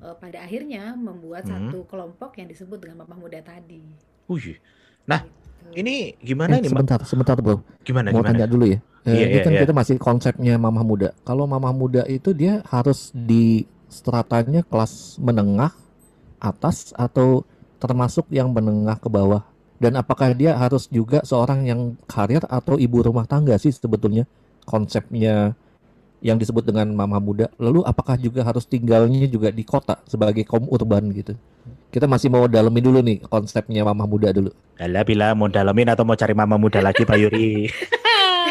uh, 0.01 0.16
pada 0.18 0.44
akhirnya 0.44 0.94
membuat 0.94 1.46
hmm. 1.46 1.51
satu 1.51 1.80
kelompok 1.89 2.38
yang 2.38 2.48
disebut 2.50 2.77
dengan 2.82 3.06
mamah 3.06 3.18
muda 3.18 3.39
tadi. 3.42 3.82
Wih. 4.27 4.60
Nah, 5.08 5.24
gitu. 5.24 5.80
ini 5.84 5.96
gimana 6.20 6.60
eh, 6.60 6.66
nih? 6.66 6.70
Sebentar, 6.70 7.00
sebentar, 7.08 7.36
Bro. 7.39 7.63
Gimana 7.82 8.12
Mau 8.12 8.22
gimana? 8.22 8.30
tanya 8.36 8.46
dulu 8.50 8.66
ya. 8.68 8.80
Eh, 9.08 9.16
iya, 9.16 9.25
ini 9.32 9.38
iya, 9.39 9.46
kan 9.46 9.54
iya. 9.56 9.62
kita 9.63 9.74
masih 9.74 9.96
konsepnya 9.96 10.54
mamah 10.60 10.84
muda. 10.84 11.10
Kalau 11.24 11.48
mamah 11.48 11.72
muda 11.72 12.04
itu 12.12 12.36
dia 12.36 12.60
harus 12.68 13.16
di 13.16 13.63
stratanya 13.88 14.68
kelas 14.68 15.16
menengah 15.24 15.72
atas 16.44 16.92
atau 16.92 17.48
termasuk 17.80 18.27
yang 18.30 18.51
menengah 18.51 19.00
ke 19.00 19.08
bawah? 19.08 19.48
Dan 19.77 19.96
apakah 19.96 20.34
dia 20.34 20.58
harus 20.58 20.89
juga 20.89 21.22
seorang 21.22 21.70
yang 21.70 21.96
karir 22.10 22.42
atau 22.50 22.82
ibu 22.82 22.98
rumah 23.00 23.30
tangga 23.30 23.56
sih 23.62 23.70
sebetulnya 23.70 24.25
konsepnya 24.66 25.54
yang 26.21 26.38
disebut 26.38 26.65
dengan 26.65 26.89
mama 26.93 27.21
muda. 27.21 27.50
Lalu 27.62 27.86
apakah 27.86 28.17
juga 28.17 28.41
harus 28.41 28.65
tinggalnya 28.65 29.29
juga 29.29 29.53
di 29.53 29.62
kota 29.62 30.01
sebagai 30.09 30.41
kaum 30.43 30.65
urban 30.69 31.09
gitu? 31.13 31.38
Kita 31.93 32.09
masih 32.09 32.27
mau 32.27 32.45
dalemin 32.50 32.83
dulu 32.83 33.00
nih 33.00 33.17
konsepnya 33.25 33.86
mama 33.86 34.03
muda 34.09 34.33
dulu. 34.33 34.51
Alah 34.81 35.05
bila 35.05 35.31
mau 35.38 35.47
dalemin 35.47 35.93
atau 35.93 36.03
mau 36.03 36.17
cari 36.17 36.33
mama 36.33 36.57
muda 36.57 36.81
lagi 36.81 37.05
Pak 37.05 37.17
Yuri. 37.17 37.69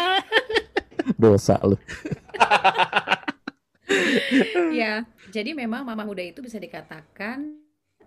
Dosa 1.21 1.57
lu. 1.63 1.77
ya, 4.75 5.07
jadi 5.31 5.55
memang 5.55 5.87
mama 5.87 6.03
muda 6.03 6.19
itu 6.21 6.43
bisa 6.43 6.59
dikatakan 6.59 7.55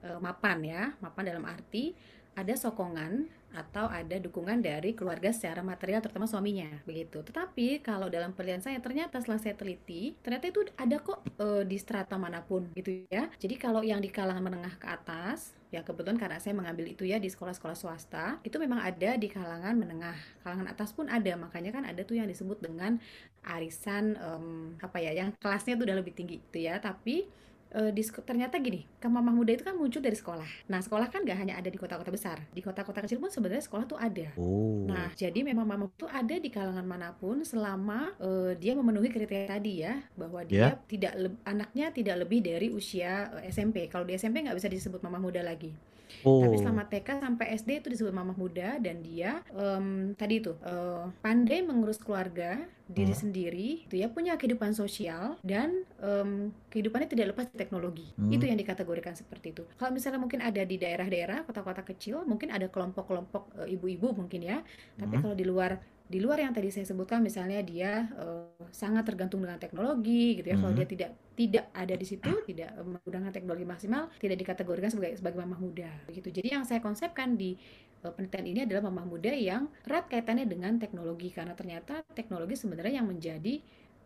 uh, 0.04 0.18
mapan 0.20 0.58
ya, 0.62 0.82
mapan 1.00 1.32
dalam 1.32 1.44
arti 1.48 1.96
ada 2.36 2.54
sokongan 2.54 3.26
atau 3.54 3.90
ada 3.90 4.16
dukungan 4.18 4.62
dari 4.62 4.94
keluarga 4.94 5.34
secara 5.34 5.60
material 5.60 6.00
terutama 6.02 6.26
suaminya 6.30 6.70
begitu. 6.86 7.22
Tetapi 7.22 7.82
kalau 7.82 8.06
dalam 8.06 8.34
penelitian 8.34 8.62
saya 8.62 8.78
ternyata 8.78 9.18
setelah 9.18 9.40
saya 9.42 9.54
teliti 9.58 10.14
ternyata 10.22 10.50
itu 10.50 10.60
ada 10.78 10.96
kok 11.02 11.20
e, 11.38 11.66
di 11.66 11.76
strata 11.78 12.14
mana 12.20 12.42
pun 12.42 12.70
gitu 12.74 13.06
ya. 13.10 13.26
Jadi 13.38 13.54
kalau 13.58 13.82
yang 13.82 13.98
di 13.98 14.10
kalangan 14.10 14.42
menengah 14.42 14.74
ke 14.78 14.86
atas 14.86 15.54
ya 15.70 15.86
kebetulan 15.86 16.18
karena 16.18 16.42
saya 16.42 16.50
mengambil 16.50 16.90
itu 16.90 17.06
ya 17.06 17.22
di 17.22 17.30
sekolah-sekolah 17.30 17.78
swasta 17.78 18.42
itu 18.42 18.58
memang 18.58 18.82
ada 18.82 19.14
di 19.14 19.30
kalangan 19.30 19.78
menengah 19.78 20.18
kalangan 20.42 20.66
atas 20.66 20.90
pun 20.90 21.06
ada 21.06 21.38
makanya 21.38 21.70
kan 21.70 21.86
ada 21.86 22.02
tuh 22.02 22.18
yang 22.18 22.26
disebut 22.26 22.58
dengan 22.58 22.98
arisan 23.46 24.18
um, 24.18 24.74
apa 24.82 24.98
ya 24.98 25.14
yang 25.14 25.30
kelasnya 25.38 25.78
tuh 25.78 25.86
udah 25.86 26.02
lebih 26.02 26.10
tinggi 26.10 26.42
itu 26.42 26.66
ya 26.66 26.82
tapi 26.82 27.30
uh, 27.74 27.90
di, 27.90 28.02
ternyata 28.04 28.58
gini, 28.58 28.86
Mamah 29.02 29.34
Muda 29.34 29.52
itu 29.54 29.66
kan 29.66 29.74
muncul 29.74 29.98
dari 29.98 30.14
sekolah. 30.14 30.70
Nah, 30.70 30.80
sekolah 30.82 31.10
kan 31.10 31.26
gak 31.26 31.38
hanya 31.38 31.58
ada 31.58 31.66
di 31.66 31.78
kota-kota 31.78 32.10
besar. 32.14 32.38
Di 32.54 32.62
kota-kota 32.62 33.02
kecil 33.02 33.18
pun 33.18 33.30
sebenarnya 33.30 33.64
sekolah 33.66 33.84
tuh 33.86 33.98
ada. 33.98 34.30
Oh. 34.38 34.86
Nah, 34.86 35.10
jadi 35.14 35.42
memang 35.42 35.66
Mama 35.66 35.86
itu 35.86 36.06
ada 36.10 36.34
di 36.34 36.50
kalangan 36.50 36.86
mana 36.86 37.14
pun 37.14 37.42
selama 37.42 38.14
uh, 38.18 38.54
dia 38.58 38.74
memenuhi 38.74 39.10
kriteria 39.10 39.50
tadi 39.50 39.82
ya, 39.82 39.98
bahwa 40.14 40.42
dia 40.46 40.56
yeah. 40.56 40.72
tidak 40.86 41.12
anaknya 41.46 41.86
tidak 41.94 42.16
lebih 42.26 42.40
dari 42.42 42.70
usia 42.70 43.30
uh, 43.34 43.42
eh, 43.42 43.50
SMP. 43.50 43.86
Kalau 43.90 44.06
di 44.06 44.14
SMP 44.14 44.42
nggak 44.46 44.58
bisa 44.58 44.70
disebut 44.70 45.02
Mama 45.02 45.18
Muda 45.18 45.42
lagi. 45.42 45.90
Oh. 46.26 46.44
Tapi 46.44 46.56
selama 46.60 46.84
TK 46.90 47.08
sampai 47.22 47.46
SD 47.56 47.70
itu 47.80 47.88
disebut 47.88 48.12
mamah 48.12 48.36
muda 48.36 48.76
dan 48.82 49.00
dia 49.00 49.40
um, 49.54 50.12
tadi 50.18 50.42
itu 50.42 50.52
uh, 50.66 51.08
pandai 51.24 51.64
mengurus 51.64 51.96
keluarga, 51.96 52.60
diri 52.90 53.14
hmm. 53.14 53.22
sendiri, 53.22 53.68
itu 53.86 53.94
ya 54.02 54.10
punya 54.10 54.34
kehidupan 54.34 54.74
sosial 54.74 55.38
dan 55.46 55.86
um, 56.02 56.50
kehidupannya 56.74 57.06
tidak 57.06 57.32
lepas 57.32 57.46
dari 57.50 57.58
teknologi. 57.62 58.06
Hmm. 58.18 58.34
Itu 58.34 58.50
yang 58.50 58.58
dikategorikan 58.58 59.14
seperti 59.14 59.54
itu. 59.54 59.62
Kalau 59.78 59.94
misalnya 59.94 60.18
mungkin 60.18 60.42
ada 60.42 60.62
di 60.66 60.74
daerah-daerah 60.74 61.46
kota-kota 61.46 61.86
kecil, 61.86 62.26
mungkin 62.26 62.50
ada 62.50 62.66
kelompok-kelompok 62.66 63.62
uh, 63.62 63.68
ibu-ibu 63.70 64.10
mungkin 64.10 64.42
ya. 64.42 64.58
Tapi 64.98 65.14
hmm. 65.14 65.22
kalau 65.22 65.36
di 65.38 65.46
luar 65.46 65.78
di 66.10 66.18
luar 66.18 66.42
yang 66.42 66.50
tadi 66.50 66.74
saya 66.74 66.82
sebutkan 66.90 67.22
misalnya 67.22 67.62
dia 67.62 68.10
uh, 68.18 68.66
sangat 68.74 69.06
tergantung 69.06 69.46
dengan 69.46 69.62
teknologi 69.62 70.42
gitu 70.42 70.50
ya. 70.50 70.58
Mm 70.58 70.66
-hmm. 70.66 70.66
Kalau 70.66 70.74
dia 70.74 70.86
tidak 70.90 71.10
tidak 71.38 71.64
ada 71.70 71.94
di 71.94 72.02
situ, 72.02 72.32
tidak 72.50 72.74
menggunakan 72.82 73.30
teknologi 73.30 73.62
maksimal, 73.62 74.10
tidak 74.18 74.42
dikategorikan 74.42 74.90
sebagai 74.90 75.22
sebagai 75.22 75.38
mamah 75.38 75.62
muda. 75.62 75.86
Begitu. 76.10 76.42
Jadi 76.42 76.48
yang 76.50 76.66
saya 76.66 76.82
konsepkan 76.82 77.38
di 77.38 77.54
penelitian 78.00 78.46
ini 78.48 78.60
adalah 78.64 78.88
mamah 78.88 79.04
muda 79.04 79.28
yang 79.28 79.68
erat 79.84 80.08
kaitannya 80.08 80.48
dengan 80.48 80.80
teknologi 80.80 81.28
karena 81.28 81.52
ternyata 81.52 82.00
teknologi 82.16 82.56
sebenarnya 82.56 83.04
yang 83.04 83.08
menjadi 83.08 83.60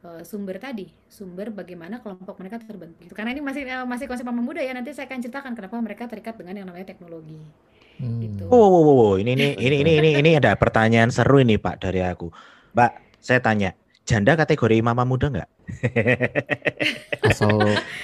uh, 0.04 0.22
sumber 0.26 0.58
tadi, 0.58 0.90
sumber 1.06 1.54
bagaimana 1.54 2.02
kelompok 2.02 2.36
mereka 2.42 2.58
terbentuk. 2.60 3.00
Gitu. 3.06 3.14
Karena 3.14 3.32
ini 3.32 3.40
masih 3.40 3.62
uh, 3.64 3.86
masih 3.86 4.10
konsep 4.10 4.26
mamah 4.26 4.44
muda 4.44 4.60
ya, 4.60 4.74
nanti 4.76 4.92
saya 4.92 5.06
akan 5.06 5.18
ceritakan 5.24 5.52
kenapa 5.56 5.76
mereka 5.80 6.04
terikat 6.10 6.34
dengan 6.36 6.54
yang 6.58 6.66
namanya 6.68 6.90
teknologi. 6.90 7.38
Hmm. 8.02 8.18
Gitu. 8.18 8.44
Oh, 8.50 8.58
oh, 8.58 8.82
oh, 8.82 8.96
oh, 8.98 9.14
ini 9.16 9.38
ini 9.38 9.54
ini 9.54 9.76
ini 9.86 9.92
ini 10.02 10.10
ini 10.18 10.30
ada 10.34 10.58
pertanyaan 10.58 11.14
seru 11.14 11.40
ini 11.40 11.56
Pak 11.56 11.78
dari 11.78 12.02
aku. 12.02 12.28
Mbak, 12.74 13.22
saya 13.22 13.38
tanya, 13.38 13.70
janda 14.02 14.34
kategori 14.34 14.82
mama 14.82 15.06
muda 15.06 15.30
nggak? 15.30 15.50
Asal 17.30 17.56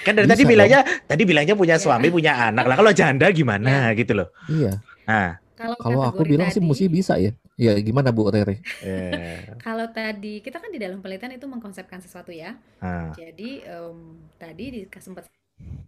kan 0.06 0.16
dari 0.16 0.24
tadi 0.24 0.42
bilangnya 0.48 0.80
ya? 0.80 1.04
tadi 1.04 1.22
bilangnya 1.28 1.54
punya 1.58 1.76
iya. 1.76 1.82
suami, 1.82 2.08
punya 2.08 2.32
anak. 2.48 2.64
Lah 2.70 2.76
kalau 2.78 2.92
janda 2.94 3.28
gimana 3.34 3.92
ya. 3.92 3.98
gitu 3.98 4.16
loh. 4.16 4.28
Iya. 4.48 4.80
Nah, 5.04 5.42
kalau, 5.60 5.76
kalau 5.76 6.00
aku 6.08 6.22
bilang 6.24 6.48
tadi, 6.48 6.56
sih 6.56 6.62
mesti 6.64 6.86
bisa 6.88 7.14
ya. 7.20 7.36
Ya 7.60 7.76
gimana 7.76 8.08
Bu 8.08 8.32
Rere? 8.32 8.64
Yeah. 8.80 9.60
kalau 9.66 9.84
tadi 9.92 10.40
kita 10.40 10.56
kan 10.56 10.72
di 10.72 10.80
dalam 10.80 11.04
penelitian 11.04 11.36
itu 11.36 11.44
mengkonsepkan 11.44 12.00
sesuatu 12.00 12.32
ya. 12.32 12.56
Ah. 12.80 13.12
Jadi 13.12 13.60
um, 13.68 14.16
tadi 14.40 14.64
di 14.72 14.80
sempat 14.96 15.28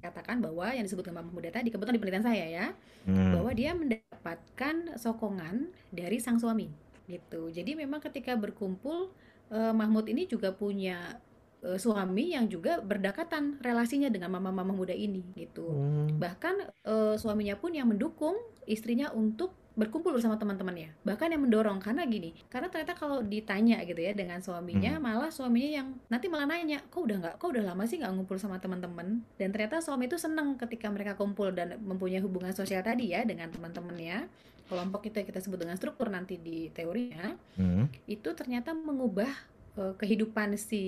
katakan 0.02 0.42
bahwa 0.42 0.74
yang 0.74 0.84
disebut 0.84 1.08
dengan 1.08 1.24
muda 1.30 1.48
tadi 1.48 1.70
kebetulan 1.70 1.94
di 1.94 2.02
penelitian 2.02 2.26
saya 2.26 2.46
ya 2.50 2.66
hmm. 3.06 3.32
bahwa 3.38 3.50
dia 3.54 3.70
mendapatkan 3.72 4.98
sokongan 4.98 5.70
dari 5.94 6.18
sang 6.18 6.42
suami 6.42 6.68
gitu 7.06 7.48
jadi 7.54 7.78
memang 7.78 8.02
ketika 8.02 8.34
berkumpul 8.34 9.14
eh, 9.54 9.72
Mahmud 9.72 10.10
ini 10.10 10.26
juga 10.26 10.50
punya 10.50 11.22
eh, 11.62 11.78
suami 11.78 12.34
yang 12.34 12.50
juga 12.50 12.82
berdekatan 12.82 13.62
relasinya 13.62 14.10
dengan 14.10 14.34
mama-mama 14.34 14.74
muda 14.74 14.92
ini 14.92 15.22
gitu 15.38 15.70
hmm. 15.70 16.18
bahkan 16.18 16.66
eh, 16.82 17.14
suaminya 17.14 17.54
pun 17.54 17.70
yang 17.70 17.86
mendukung 17.86 18.34
istrinya 18.66 19.14
untuk 19.14 19.54
berkumpul 19.72 20.12
bersama 20.12 20.36
teman-temannya 20.36 20.92
bahkan 21.02 21.32
yang 21.32 21.42
mendorong. 21.44 21.80
Karena 21.80 22.04
gini 22.04 22.36
karena 22.52 22.68
ternyata 22.68 22.94
kalau 22.96 23.24
ditanya 23.24 23.80
gitu 23.84 24.00
ya 24.00 24.12
dengan 24.12 24.40
suaminya 24.44 24.96
hmm. 24.96 25.02
malah 25.02 25.30
suaminya 25.32 25.70
yang 25.82 25.88
nanti 26.12 26.26
malah 26.28 26.46
nanya 26.48 26.84
kok 26.88 27.00
udah 27.02 27.16
nggak 27.18 27.34
kok 27.40 27.48
udah 27.48 27.64
lama 27.72 27.84
sih 27.88 28.00
nggak 28.00 28.12
ngumpul 28.12 28.36
sama 28.36 28.60
teman-teman? 28.60 29.24
Dan 29.40 29.48
ternyata 29.50 29.80
suami 29.80 30.06
itu 30.08 30.16
seneng 30.20 30.56
ketika 30.60 30.92
mereka 30.92 31.16
kumpul 31.16 31.50
dan 31.52 31.80
mempunyai 31.80 32.20
hubungan 32.20 32.52
sosial 32.52 32.84
tadi 32.84 33.12
ya 33.16 33.24
dengan 33.24 33.48
teman-temannya. 33.48 34.28
Kelompok 34.62 35.04
itu 35.04 35.20
yang 35.20 35.28
kita 35.28 35.40
sebut 35.42 35.58
dengan 35.60 35.76
struktur 35.76 36.08
nanti 36.08 36.40
di 36.40 36.72
teorinya. 36.72 37.36
Hmm. 37.60 37.92
itu 38.08 38.32
ternyata 38.32 38.72
mengubah 38.72 39.28
uh, 39.76 39.94
kehidupan 39.96 40.56
si 40.56 40.82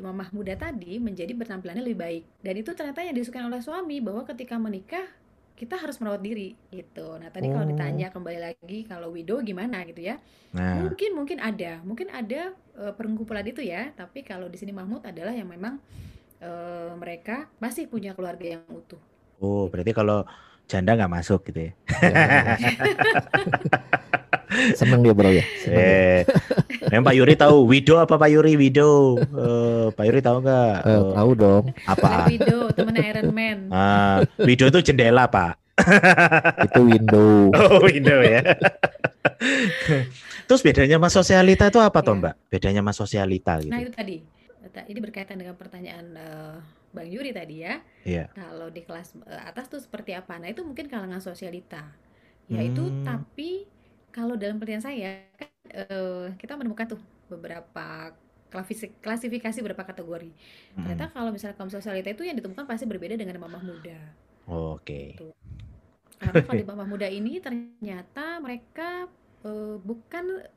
mamah 0.00 0.32
muda 0.32 0.56
tadi 0.56 1.00
menjadi 1.00 1.32
bertampilannya 1.32 1.84
lebih 1.84 1.98
baik. 2.00 2.24
Dan 2.40 2.54
itu 2.60 2.70
ternyata 2.72 3.04
yang 3.04 3.16
disukai 3.16 3.44
oleh 3.44 3.60
suami 3.60 4.00
bahwa 4.00 4.24
ketika 4.28 4.56
menikah 4.56 5.06
kita 5.56 5.80
harus 5.80 5.96
merawat 5.98 6.20
diri 6.20 6.52
gitu. 6.68 7.16
Nah 7.16 7.32
tadi 7.32 7.48
oh. 7.48 7.56
kalau 7.56 7.66
ditanya 7.66 8.12
kembali 8.12 8.38
lagi 8.38 8.84
kalau 8.84 9.08
widow 9.10 9.40
gimana 9.40 9.82
gitu 9.88 10.04
ya, 10.04 10.20
nah. 10.52 10.84
mungkin 10.84 11.10
mungkin 11.16 11.38
ada, 11.40 11.80
mungkin 11.80 12.12
ada 12.12 12.52
uh, 12.76 12.92
perkumpulan 12.92 13.48
itu 13.48 13.64
ya. 13.64 13.90
Tapi 13.96 14.20
kalau 14.20 14.52
di 14.52 14.60
sini 14.60 14.76
Mahmud 14.76 15.00
adalah 15.02 15.32
yang 15.32 15.48
memang 15.48 15.80
uh, 16.44 16.92
mereka 17.00 17.48
masih 17.56 17.88
punya 17.88 18.12
keluarga 18.12 18.60
yang 18.60 18.62
utuh. 18.68 19.00
Oh 19.40 19.72
berarti 19.72 19.96
kalau 19.96 20.28
janda 20.68 20.92
nggak 20.92 21.12
masuk 21.12 21.40
gitu 21.48 21.68
ya? 21.68 21.72
Seneng 24.78 25.02
dia 25.02 25.14
bro 25.14 25.30
ya. 25.30 25.44
Eh, 25.66 26.22
yang 26.94 27.02
Pak 27.02 27.14
Yuri 27.18 27.34
tahu 27.34 27.66
widow 27.66 27.98
apa 27.98 28.14
Pak 28.14 28.30
Yuri 28.30 28.54
widow? 28.54 29.18
Uh, 29.34 29.90
Pak 29.92 30.04
Yuri 30.06 30.20
tahu 30.22 30.42
nggak? 30.46 30.76
Uh, 30.86 31.12
tahu 31.14 31.30
dong. 31.34 31.64
Apa? 31.86 32.30
Widow 32.30 32.70
teman 32.70 32.96
Iron 33.02 33.30
Man. 33.34 33.58
Ah, 33.74 34.22
widow 34.38 34.70
itu 34.70 34.92
jendela 34.92 35.26
Pak. 35.26 35.58
itu 36.66 36.80
window. 36.80 37.52
Oh 37.52 37.84
window 37.84 38.24
ya. 38.24 38.40
Terus 40.46 40.62
bedanya 40.62 40.96
mas 40.96 41.12
sosialita 41.12 41.68
itu 41.68 41.82
apa 41.82 42.00
ya. 42.00 42.06
toh 42.06 42.14
Mbak? 42.16 42.34
Bedanya 42.48 42.80
mas 42.80 42.96
sosialita 42.96 43.60
gitu. 43.60 43.72
Nah 43.72 43.82
itu 43.82 43.92
tadi. 43.92 44.16
Ini 44.76 44.98
berkaitan 45.00 45.40
dengan 45.40 45.56
pertanyaan 45.56 46.06
uh, 46.16 46.56
Bang 46.92 47.08
Yuri 47.08 47.32
tadi 47.32 47.64
ya. 47.64 47.80
Iya. 48.04 48.32
Kalau 48.32 48.68
di 48.72 48.84
kelas 48.84 49.16
uh, 49.24 49.42
atas 49.48 49.68
tuh 49.68 49.80
seperti 49.80 50.16
apa? 50.16 50.36
Nah 50.40 50.48
itu 50.52 50.64
mungkin 50.64 50.88
kalangan 50.88 51.20
sosialita. 51.20 51.92
Yaitu 52.46 52.86
hmm. 52.86 53.02
tapi 53.02 53.66
kalau 54.16 54.32
dalam 54.40 54.56
penelitian 54.56 54.80
saya 54.80 55.28
kan 55.36 55.52
uh, 55.92 56.32
kita 56.40 56.56
menemukan 56.56 56.96
tuh 56.96 57.00
beberapa 57.28 58.16
klasifikasi 59.04 59.60
beberapa 59.60 59.84
kategori. 59.84 60.32
Hmm. 60.32 60.88
Ternyata 60.88 61.12
kalau 61.12 61.28
misalnya 61.28 61.60
kaum 61.60 61.68
sosialita 61.68 62.08
itu 62.08 62.24
yang 62.24 62.40
ditemukan 62.40 62.64
pasti 62.64 62.88
berbeda 62.88 63.12
dengan 63.20 63.36
mamah 63.36 63.60
muda. 63.60 64.00
Oh, 64.48 64.80
Oke. 64.80 64.80
Okay. 64.80 65.06
Gitu. 65.12 65.28
Karena 66.16 66.40
kalau 66.48 66.56
di 66.56 66.68
mamah 66.72 66.88
muda 66.88 67.08
ini 67.12 67.36
ternyata 67.44 68.40
mereka 68.40 69.04
uh, 69.44 69.76
bukan 69.84 70.48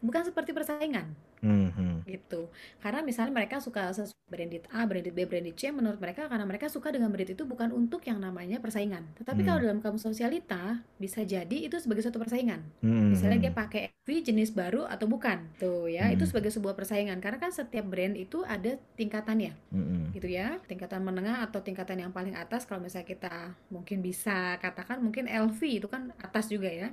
bukan 0.00 0.22
seperti 0.24 0.56
persaingan 0.56 1.12
hmm 1.42 1.92
gitu. 2.06 2.50
Karena 2.82 3.00
misalnya 3.02 3.32
mereka 3.34 3.62
suka 3.62 3.90
branded 4.26 4.64
A 4.72 4.86
branded 4.88 5.14
B 5.14 5.28
branded 5.28 5.54
C 5.54 5.70
menurut 5.70 6.00
mereka 6.00 6.26
karena 6.26 6.46
mereka 6.48 6.66
suka 6.72 6.88
dengan 6.88 7.12
branded 7.12 7.36
itu 7.36 7.44
bukan 7.44 7.70
untuk 7.70 8.02
yang 8.06 8.18
namanya 8.18 8.58
persaingan. 8.58 9.12
Tetapi 9.18 9.44
mm. 9.44 9.46
kalau 9.46 9.58
dalam 9.60 9.78
kamus 9.82 10.06
sosialita 10.06 10.82
bisa 10.96 11.22
jadi 11.22 11.56
itu 11.68 11.76
sebagai 11.78 12.02
suatu 12.06 12.22
persaingan. 12.22 12.62
Mm. 12.80 13.08
misalnya 13.12 13.38
dia 13.48 13.52
pakai 13.52 13.82
FV 14.02 14.32
jenis 14.32 14.50
baru 14.54 14.86
atau 14.88 15.06
bukan. 15.06 15.52
Tuh 15.58 15.86
ya 15.90 16.10
itu 16.10 16.24
sebagai 16.26 16.50
sebuah 16.50 16.74
persaingan. 16.74 17.18
Karena 17.20 17.38
kan 17.38 17.52
setiap 17.52 17.86
brand 17.86 18.14
itu 18.16 18.42
ada 18.46 18.78
tingkatannya. 18.96 19.52
Mm. 19.74 20.14
gitu 20.16 20.28
ya 20.28 20.58
tingkatan 20.66 21.02
menengah 21.02 21.44
atau 21.44 21.60
tingkatan 21.60 22.02
yang 22.02 22.12
paling 22.14 22.34
atas. 22.34 22.64
Kalau 22.64 22.80
misalnya 22.82 23.08
kita 23.08 23.54
mungkin 23.68 24.00
bisa 24.00 24.56
katakan 24.58 25.02
mungkin 25.02 25.28
LV 25.28 25.60
itu 25.60 25.86
kan 25.90 26.14
atas 26.18 26.48
juga 26.48 26.70
ya 26.70 26.90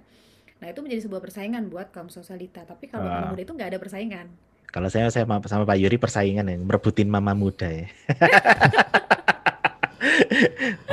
Nah 0.60 0.68
itu 0.68 0.80
menjadi 0.84 1.01
sebuah 1.08 1.24
persaingan 1.24 1.72
buat 1.72 1.88
kaum 1.96 2.12
sosialita. 2.12 2.68
Tapi 2.68 2.92
kalau 2.92 3.08
mama 3.08 3.32
muda 3.32 3.42
itu 3.48 3.56
nggak 3.56 3.70
ada 3.75 3.80
persaingan. 3.80 4.28
Kalau 4.70 4.86
saya 4.92 5.10
saya 5.10 5.25
sama 5.25 5.66
Pak 5.66 5.78
Yuri 5.82 5.98
persaingan 5.98 6.46
ya, 6.46 6.58
merebutin 6.60 7.10
mama 7.10 7.34
muda 7.34 7.66
ya. 7.66 7.88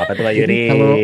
Apa 0.01 0.13
tuh 0.17 0.25
Pak 0.25 0.35
Yuri? 0.35 0.71
kalau 0.71 0.95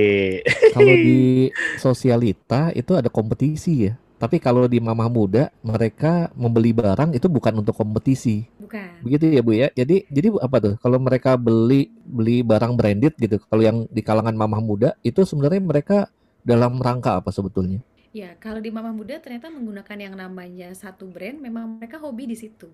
kalau 0.72 0.94
di 0.94 1.52
sosialita 1.76 2.72
itu 2.72 2.96
ada 2.96 3.12
kompetisi 3.12 3.90
ya. 3.90 3.98
Tapi 4.22 4.38
kalau 4.38 4.70
di 4.70 4.78
mamah 4.78 5.10
muda 5.10 5.50
mereka 5.66 6.30
membeli 6.38 6.70
barang 6.70 7.10
itu 7.18 7.26
bukan 7.26 7.58
untuk 7.58 7.74
kompetisi. 7.74 8.46
Bukan. 8.62 9.02
Begitu 9.02 9.34
ya 9.34 9.42
Bu 9.42 9.52
ya. 9.58 9.68
Jadi 9.74 10.06
jadi 10.06 10.30
apa 10.38 10.62
tuh? 10.62 10.74
Kalau 10.78 11.02
mereka 11.02 11.34
beli 11.34 11.90
beli 12.06 12.46
barang 12.46 12.78
branded 12.78 13.18
gitu. 13.18 13.42
Kalau 13.50 13.66
yang 13.66 13.90
di 13.90 13.98
kalangan 13.98 14.38
mamah 14.38 14.62
muda 14.62 14.94
itu 15.02 15.26
sebenarnya 15.26 15.58
mereka 15.58 15.98
dalam 16.46 16.78
rangka 16.78 17.18
apa 17.18 17.34
sebetulnya? 17.34 17.82
Ya, 18.12 18.36
kalau 18.36 18.60
di 18.60 18.68
Mama 18.68 18.92
Muda 18.92 19.16
ternyata 19.24 19.48
menggunakan 19.48 19.96
yang 19.96 20.14
namanya 20.20 20.68
satu 20.76 21.08
brand, 21.08 21.40
memang 21.40 21.80
mereka 21.80 21.96
hobi 21.96 22.28
di 22.28 22.36
situ. 22.36 22.68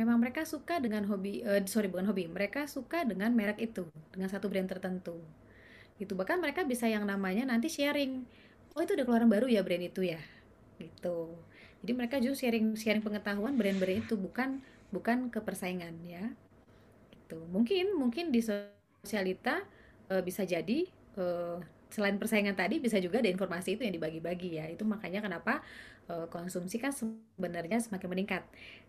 Memang 0.00 0.16
mereka 0.16 0.48
suka 0.48 0.80
dengan 0.80 1.04
hobi, 1.04 1.44
uh, 1.44 1.60
sorry 1.68 1.92
bukan 1.92 2.08
hobi, 2.08 2.24
mereka 2.24 2.64
suka 2.64 3.04
dengan 3.04 3.28
merek 3.36 3.60
itu, 3.60 3.84
dengan 4.08 4.32
satu 4.32 4.48
brand 4.48 4.64
tertentu. 4.64 5.20
Itu 6.00 6.16
bahkan 6.16 6.40
mereka 6.40 6.64
bisa 6.64 6.88
yang 6.88 7.04
namanya 7.04 7.44
nanti 7.44 7.68
sharing. 7.68 8.24
Oh 8.72 8.80
itu 8.80 8.96
udah 8.96 9.04
keluaran 9.04 9.28
baru 9.28 9.52
ya 9.52 9.60
brand 9.60 9.84
itu 9.84 10.00
ya. 10.00 10.20
gitu. 10.80 11.28
Jadi 11.84 11.92
mereka 11.92 12.16
justru 12.16 12.48
sharing 12.48 12.72
sharing 12.72 13.04
pengetahuan 13.04 13.56
brand-brand 13.60 14.04
itu 14.08 14.16
bukan 14.16 14.64
bukan 14.88 15.28
ke 15.28 15.44
persaingan 15.44 15.92
ya. 16.08 16.24
Gitu. 17.12 17.36
Mungkin 17.52 18.00
mungkin 18.00 18.32
di 18.32 18.40
sosialita 18.40 19.60
uh, 20.08 20.24
bisa 20.24 20.48
jadi 20.48 20.88
uh, 21.20 21.60
selain 21.90 22.16
persaingan 22.16 22.54
tadi 22.54 22.78
bisa 22.78 22.96
juga 23.02 23.18
ada 23.18 23.28
informasi 23.28 23.76
itu 23.76 23.82
yang 23.82 23.94
dibagi-bagi 23.94 24.62
ya. 24.62 24.66
Itu 24.70 24.86
makanya 24.86 25.20
kenapa 25.20 25.60
uh, 26.06 26.30
konsumsi 26.30 26.78
kan 26.78 26.94
sebenarnya 26.94 27.82
semakin 27.82 28.08
meningkat. 28.08 28.42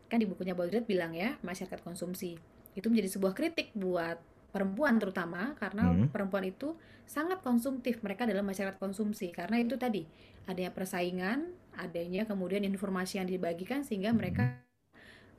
Kan 0.07 0.21
di 0.21 0.29
bukunya 0.29 0.53
Baudrillard 0.53 0.85
bilang 0.85 1.11
ya, 1.17 1.35
masyarakat 1.41 1.81
konsumsi. 1.81 2.37
Itu 2.77 2.87
menjadi 2.87 3.17
sebuah 3.17 3.33
kritik 3.35 3.73
buat 3.75 4.21
perempuan 4.51 4.99
terutama 4.99 5.55
karena 5.57 5.89
hmm. 5.89 6.11
perempuan 6.11 6.43
itu 6.43 6.75
sangat 7.07 7.39
konsumtif 7.39 8.03
mereka 8.03 8.27
dalam 8.27 8.43
masyarakat 8.43 8.77
konsumsi 8.77 9.31
karena 9.31 9.63
itu 9.63 9.79
tadi 9.79 10.03
adanya 10.45 10.75
persaingan 10.75 11.55
adanya 11.79 12.27
kemudian 12.27 12.67
informasi 12.67 13.23
yang 13.23 13.31
dibagikan 13.31 13.87
sehingga 13.87 14.11
mereka 14.11 14.59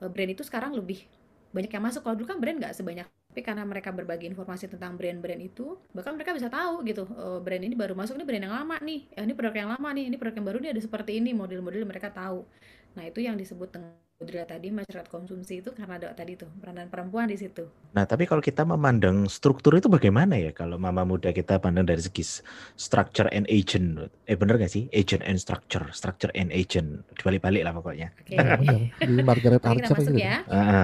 hmm. 0.00 0.09
brand 0.09 0.33
itu 0.33 0.42
sekarang 0.42 0.73
lebih 0.73 1.04
banyak 1.52 1.69
yang 1.69 1.85
masuk 1.85 2.00
kalau 2.00 2.16
dulu 2.16 2.33
kan 2.33 2.40
brand 2.40 2.57
nggak 2.57 2.73
sebanyak 2.73 3.07
tapi 3.32 3.40
karena 3.40 3.64
mereka 3.64 3.88
berbagi 3.88 4.28
informasi 4.28 4.68
tentang 4.68 4.92
brand-brand 4.92 5.40
itu 5.40 5.80
bahkan 5.96 6.12
mereka 6.12 6.36
bisa 6.36 6.52
tahu 6.52 6.84
gitu 6.84 7.08
oh, 7.16 7.40
brand 7.40 7.64
ini 7.64 7.72
baru 7.72 7.96
masuk 7.96 8.20
ini 8.20 8.28
brand 8.28 8.44
yang 8.44 8.52
lama 8.52 8.76
nih 8.84 9.08
eh, 9.08 9.24
ini 9.24 9.32
produk 9.32 9.56
yang 9.56 9.72
lama 9.72 9.88
nih 9.96 10.04
ini 10.12 10.16
produk 10.20 10.36
yang 10.36 10.46
baru 10.52 10.58
nih 10.60 10.70
ada 10.76 10.82
seperti 10.84 11.16
ini 11.16 11.32
model-model 11.32 11.88
mereka 11.88 12.12
tahu. 12.12 12.44
Nah 12.92 13.08
itu 13.08 13.24
yang 13.24 13.40
disebut 13.40 13.72
dengan 13.72 13.96
Budaya 14.22 14.46
tadi 14.46 14.70
masyarakat 14.70 15.08
konsumsi 15.10 15.60
itu 15.60 15.74
karena 15.74 15.98
ada 15.98 16.14
tadi 16.14 16.38
tuh 16.38 16.48
peranan 16.62 16.86
perempuan 16.86 17.26
di 17.26 17.36
situ. 17.36 17.66
Nah, 17.92 18.06
tapi 18.06 18.24
kalau 18.24 18.38
kita 18.38 18.62
memandang 18.62 19.26
struktur 19.26 19.74
itu 19.74 19.90
bagaimana 19.90 20.38
ya? 20.38 20.54
Kalau 20.54 20.78
mama 20.78 21.02
muda 21.02 21.34
kita 21.34 21.58
pandang 21.58 21.84
dari 21.84 21.98
segi 21.98 22.42
structure 22.78 23.26
and 23.34 23.50
agent, 23.50 24.06
eh 24.30 24.36
bener 24.38 24.56
gak 24.56 24.70
sih? 24.70 24.86
Agent 24.94 25.26
and 25.26 25.42
structure, 25.42 25.82
structure 25.90 26.30
and 26.38 26.54
agent, 26.54 27.02
dibalik-balik 27.18 27.62
lah 27.66 27.72
pokoknya. 27.74 28.08
Oke. 28.22 28.36
Okay. 28.62 28.92
di 29.08 29.22
Margaret 29.24 29.64
Archer 29.64 29.90
kita 29.90 29.96
masuk 29.96 30.14
gitu. 30.14 30.22
ya. 30.22 30.36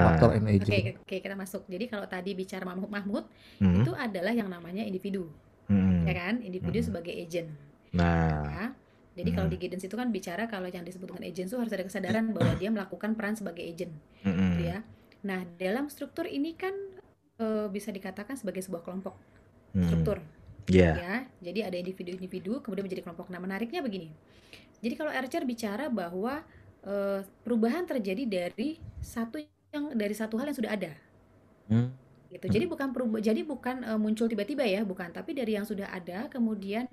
Faktor 0.09 0.31
and 0.35 0.47
agent. 0.51 0.73
Oke, 0.73 0.81
okay, 0.83 0.95
okay, 0.99 1.19
kita 1.23 1.37
masuk. 1.39 1.63
Jadi 1.69 1.85
kalau 1.87 2.07
tadi 2.11 2.31
bicara 2.35 2.65
Mahmud 2.67 2.91
Mahmud, 2.91 3.25
hmm. 3.63 3.87
itu 3.87 3.93
adalah 3.95 4.33
yang 4.35 4.51
namanya 4.51 4.83
individu, 4.83 5.31
hmm. 5.71 6.09
ya 6.09 6.15
kan? 6.17 6.35
Individu 6.43 6.83
hmm. 6.83 6.89
sebagai 6.91 7.15
agent. 7.15 7.49
Nah. 7.95 8.43
Ya 8.51 8.67
jadi 9.19 9.31
kalau 9.35 9.51
di 9.51 9.59
guidance 9.59 9.83
itu 9.83 9.99
kan 9.99 10.15
bicara 10.15 10.47
kalau 10.47 10.71
yang 10.71 10.87
disebut 10.87 11.11
dengan 11.11 11.27
agent 11.27 11.51
itu 11.51 11.59
harus 11.59 11.75
ada 11.75 11.83
kesadaran 11.83 12.31
bahwa 12.31 12.55
dia 12.55 12.71
melakukan 12.71 13.19
peran 13.19 13.35
sebagai 13.35 13.67
agent, 13.67 13.91
gitu 14.23 14.63
ya. 14.63 14.87
Nah 15.27 15.43
dalam 15.59 15.91
struktur 15.91 16.31
ini 16.31 16.55
kan 16.55 16.71
e, 17.35 17.67
bisa 17.75 17.91
dikatakan 17.91 18.39
sebagai 18.39 18.63
sebuah 18.63 18.87
kelompok 18.87 19.19
struktur, 19.75 20.23
yeah. 20.71 20.95
ya. 20.95 21.15
Jadi 21.51 21.67
ada 21.67 21.77
individu-individu 21.83 22.63
kemudian 22.63 22.87
menjadi 22.87 23.03
kelompok. 23.03 23.27
Nah 23.35 23.43
menariknya 23.43 23.83
begini. 23.83 24.15
Jadi 24.79 24.95
kalau 24.95 25.11
Archer 25.11 25.43
bicara 25.43 25.91
bahwa 25.91 26.47
e, 26.87 27.27
perubahan 27.43 27.83
terjadi 27.91 28.23
dari 28.23 28.79
satu 29.03 29.43
yang 29.75 29.99
dari 29.99 30.15
satu 30.15 30.39
hal 30.39 30.55
yang 30.55 30.59
sudah 30.63 30.71
ada. 30.71 30.93
Hmm 31.67 31.91
gitu. 32.29 32.47
Jadi 32.49 32.65
bukan 32.69 32.93
perubah, 32.93 33.21
jadi 33.25 33.41
bukan 33.41 33.77
uh, 33.89 33.97
muncul 33.97 34.29
tiba-tiba 34.29 34.65
ya, 34.69 34.85
bukan, 34.85 35.09
tapi 35.11 35.33
dari 35.33 35.57
yang 35.57 35.65
sudah 35.65 35.89
ada 35.89 36.29
kemudian 36.29 36.85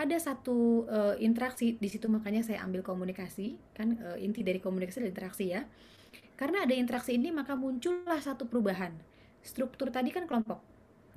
ada 0.00 0.16
satu 0.16 0.88
uh, 0.88 1.12
interaksi 1.20 1.76
di 1.76 1.88
situ 1.92 2.08
makanya 2.08 2.40
saya 2.40 2.64
ambil 2.64 2.80
komunikasi 2.80 3.60
kan 3.76 4.00
uh, 4.00 4.16
inti 4.16 4.40
dari 4.40 4.56
komunikasi 4.56 5.04
adalah 5.04 5.12
interaksi 5.12 5.44
ya 5.52 5.68
karena 6.40 6.64
ada 6.64 6.72
interaksi 6.72 7.20
ini 7.20 7.28
maka 7.28 7.52
muncullah 7.52 8.16
satu 8.16 8.48
perubahan 8.48 8.96
struktur 9.44 9.92
tadi 9.92 10.08
kan 10.08 10.24
kelompok 10.24 10.64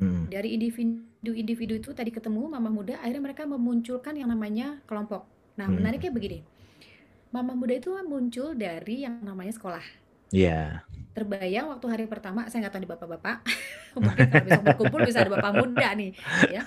hmm. 0.03 0.27
dari 0.27 0.59
individu-individu 0.59 1.79
itu 1.79 1.95
tadi 1.95 2.11
ketemu 2.11 2.51
mama 2.51 2.67
muda 2.67 2.99
akhirnya 2.99 3.23
mereka 3.31 3.47
memunculkan 3.47 4.19
yang 4.19 4.27
namanya 4.27 4.83
kelompok 4.83 5.23
nah 5.55 5.71
hmm. 5.71 5.79
menariknya 5.79 6.11
begini 6.11 6.39
mama 7.31 7.55
muda 7.55 7.79
itu 7.79 7.95
muncul 8.03 8.51
dari 8.51 9.07
yang 9.07 9.23
namanya 9.23 9.55
sekolah 9.55 10.03
Iya. 10.33 10.81
Terbayang 11.13 11.69
waktu 11.69 11.85
hari 11.93 12.05
pertama, 12.09 12.49
saya 12.49 12.65
nggak 12.65 12.73
tahu 12.73 12.83
di 12.83 12.89
bapak-bapak, 12.89 13.37
mungkin 14.01 14.25
kalau 14.33 14.45
besok 14.49 14.63
berkumpul 14.65 14.99
bisa 15.05 15.21
ada 15.21 15.29
bapak 15.29 15.51
muda 15.61 15.87
nih, 15.93 16.11
ya. 16.49 16.61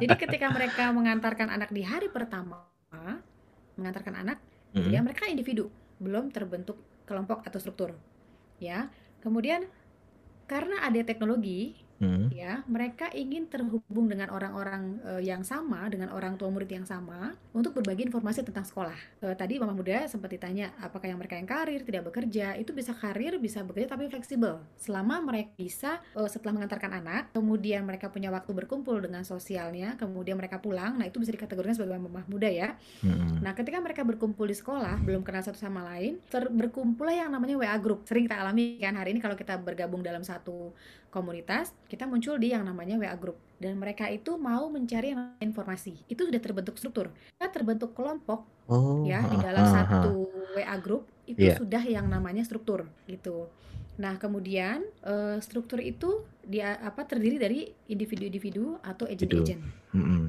Jadi 0.00 0.14
ketika 0.16 0.48
mereka 0.48 0.88
mengantarkan 0.88 1.52
anak 1.52 1.68
di 1.68 1.84
hari 1.84 2.08
pertama, 2.08 2.64
mengantarkan 3.76 4.24
anak, 4.24 4.40
mm 4.72 4.80
-hmm. 4.80 4.90
ya 4.96 5.00
mereka 5.04 5.28
individu, 5.28 5.68
belum 6.00 6.32
terbentuk 6.32 6.80
kelompok 7.04 7.44
atau 7.44 7.60
struktur, 7.60 7.92
ya. 8.56 8.88
Kemudian 9.20 9.68
karena 10.48 10.80
ada 10.80 11.00
teknologi, 11.04 11.76
hmm. 12.00 12.32
ya 12.32 12.64
mereka 12.66 13.12
ingin 13.12 13.46
terhubung 13.46 14.08
dengan 14.08 14.32
orang-orang 14.32 14.98
uh, 15.04 15.22
yang 15.22 15.44
sama 15.44 15.86
dengan 15.92 16.10
orang 16.10 16.34
tua 16.40 16.48
murid 16.48 16.72
yang 16.72 16.88
sama 16.88 17.36
untuk 17.52 17.76
berbagi 17.76 18.08
informasi 18.08 18.42
tentang 18.42 18.64
sekolah 18.64 18.96
uh, 19.22 19.34
tadi 19.36 19.60
mama 19.60 19.76
muda 19.76 20.08
sempat 20.08 20.32
ditanya 20.32 20.72
apakah 20.80 21.06
yang 21.12 21.20
mereka 21.20 21.36
yang 21.36 21.46
karir 21.46 21.84
tidak 21.84 22.08
bekerja 22.10 22.56
itu 22.56 22.72
bisa 22.72 22.96
karir 22.96 23.36
bisa 23.36 23.62
bekerja 23.62 23.94
tapi 23.94 24.08
fleksibel 24.08 24.58
selama 24.80 25.20
mereka 25.20 25.52
bisa 25.54 26.00
uh, 26.16 26.26
setelah 26.26 26.56
mengantarkan 26.56 27.04
anak 27.04 27.22
kemudian 27.36 27.84
mereka 27.84 28.08
punya 28.08 28.32
waktu 28.32 28.50
berkumpul 28.56 28.98
dengan 28.98 29.22
sosialnya 29.22 29.94
kemudian 30.00 30.40
mereka 30.40 30.58
pulang 30.58 30.96
nah 30.96 31.06
itu 31.06 31.20
bisa 31.20 31.30
dikategorikan 31.36 31.76
sebagai 31.76 32.00
mama 32.00 32.24
muda 32.26 32.48
ya 32.48 32.74
hmm. 33.04 33.44
nah 33.44 33.52
ketika 33.52 33.78
mereka 33.78 34.02
berkumpul 34.02 34.48
di 34.48 34.56
sekolah 34.56 34.98
belum 35.04 35.22
kenal 35.22 35.44
satu 35.44 35.60
sama 35.60 35.84
lain 35.94 36.18
ter 36.32 36.48
berkumpul 36.48 37.06
yang 37.12 37.28
namanya 37.30 37.60
WA 37.60 37.76
group 37.76 38.08
sering 38.08 38.24
kita 38.24 38.40
alami 38.40 38.80
kan 38.80 38.96
hari 38.96 39.12
ini 39.12 39.20
kalau 39.20 39.36
kita 39.36 39.60
bergabung 39.60 40.00
dalam 40.00 40.24
satu 40.24 40.72
komunitas, 41.10 41.74
kita 41.90 42.06
muncul 42.06 42.38
di 42.38 42.54
yang 42.54 42.62
namanya 42.62 42.96
WA 42.96 43.14
group 43.18 43.36
dan 43.60 43.76
mereka 43.76 44.08
itu 44.08 44.40
mau 44.40 44.70
mencari 44.72 45.12
informasi. 45.42 46.08
Itu 46.08 46.24
sudah 46.24 46.40
terbentuk 46.40 46.80
struktur. 46.80 47.12
Kita 47.36 47.52
terbentuk 47.52 47.92
kelompok 47.92 48.48
oh, 48.70 49.04
ya 49.04 49.20
di 49.28 49.36
dalam 49.36 49.68
aha, 49.68 49.74
satu 49.84 50.30
WA 50.56 50.76
group 50.80 51.04
itu 51.28 51.52
yeah. 51.52 51.58
sudah 51.60 51.82
yang 51.84 52.08
namanya 52.08 52.40
struktur 52.46 52.88
gitu. 53.04 53.52
Nah, 54.00 54.16
kemudian 54.16 54.80
uh, 55.04 55.36
struktur 55.44 55.84
itu 55.84 56.24
dia 56.40 56.80
apa 56.80 57.04
terdiri 57.04 57.36
dari 57.36 57.68
individu-individu 57.90 58.80
atau 58.80 59.04
agent-agent. 59.04 59.60
Mm 59.92 60.00
-hmm. 60.00 60.22